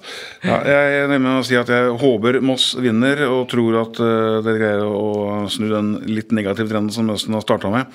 ja, 0.45 0.57
jeg 0.69 1.05
er 1.07 1.13
med 1.15 1.31
å 1.39 1.45
si 1.47 1.57
at 1.57 1.71
jeg 1.73 1.95
håper 2.03 2.41
Moss 2.45 2.73
vinner, 2.77 3.23
og 3.31 3.47
tror 3.53 3.79
at 3.85 4.01
uh, 4.03 4.43
dere 4.45 4.61
greier 4.61 4.85
å 4.85 5.45
snu 5.51 5.69
den 5.71 5.95
litt 6.11 6.35
negative 6.37 6.69
trenden 6.71 6.93
som 6.95 7.09
Østen 7.15 7.37
har 7.37 7.45
starta 7.47 7.71
med. 7.73 7.89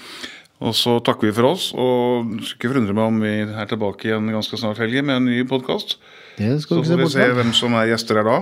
Og 0.60 0.74
så 0.76 0.98
takker 1.06 1.30
vi 1.30 1.36
for 1.36 1.52
oss, 1.54 1.70
og 1.78 2.34
ikke 2.44 2.72
forundre 2.72 2.96
meg 2.96 3.12
om 3.12 3.22
vi 3.24 3.36
er 3.48 3.70
tilbake 3.70 4.10
igjen 4.10 4.32
ganske 4.34 4.60
snart, 4.60 4.82
Helge, 4.84 5.06
med 5.06 5.22
en 5.22 5.30
ny 5.30 5.44
podkast. 5.48 6.00
Så 6.40 6.82
får 6.82 7.00
vi 7.04 7.12
se 7.14 7.30
hvem 7.36 7.54
som 7.56 7.76
er 7.80 7.94
gjester 7.94 8.20
her 8.20 8.28
da. 8.28 8.42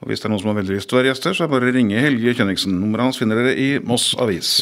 Og 0.00 0.10
hvis 0.10 0.22
det 0.22 0.28
er 0.28 0.32
noen 0.32 0.42
som 0.42 0.52
har 0.52 0.60
veldig 0.62 0.78
lyst 0.78 0.90
til 0.90 0.96
å 0.96 1.02
være 1.02 1.12
gjester, 1.12 1.36
så 1.36 1.44
er 1.44 1.50
det 1.50 1.56
bare 1.56 1.70
å 1.70 1.76
ringe 1.76 2.06
Helge 2.06 2.34
Kjønniksen. 2.38 2.78
Nummeret 2.78 3.10
hans 3.10 3.20
finner 3.20 3.40
dere 3.40 3.54
i 3.58 3.70
Moss 3.84 4.12
Avis. 4.18 4.56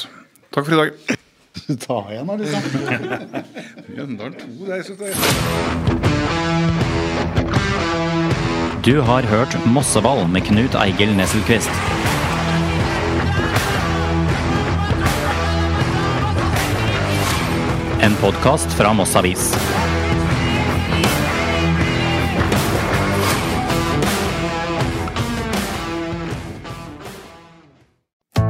Takk 0.54 0.64
for 0.64 0.74
i 0.74 0.84
dag. 0.86 1.17
Ta 1.76 2.06
igjen, 2.10 2.26
da, 2.26 2.34
liksom. 2.40 2.62
Mjøndalen 3.92 4.34
2, 4.40 4.46
det 4.64 4.72
er, 4.72 4.76
jeg 4.78 4.84
er 5.04 5.16
Du 8.86 9.00
har 9.04 9.22
hørt 9.28 9.56
Mosseball 9.66 10.28
med 10.32 10.40
Knut 10.48 10.74
Eigil 10.80 11.12
Nesselquist. 11.18 11.70
En 18.00 18.16
podkast 18.22 18.72
fra 18.72 18.92
Moss 18.96 19.16
Avis. 19.20 19.52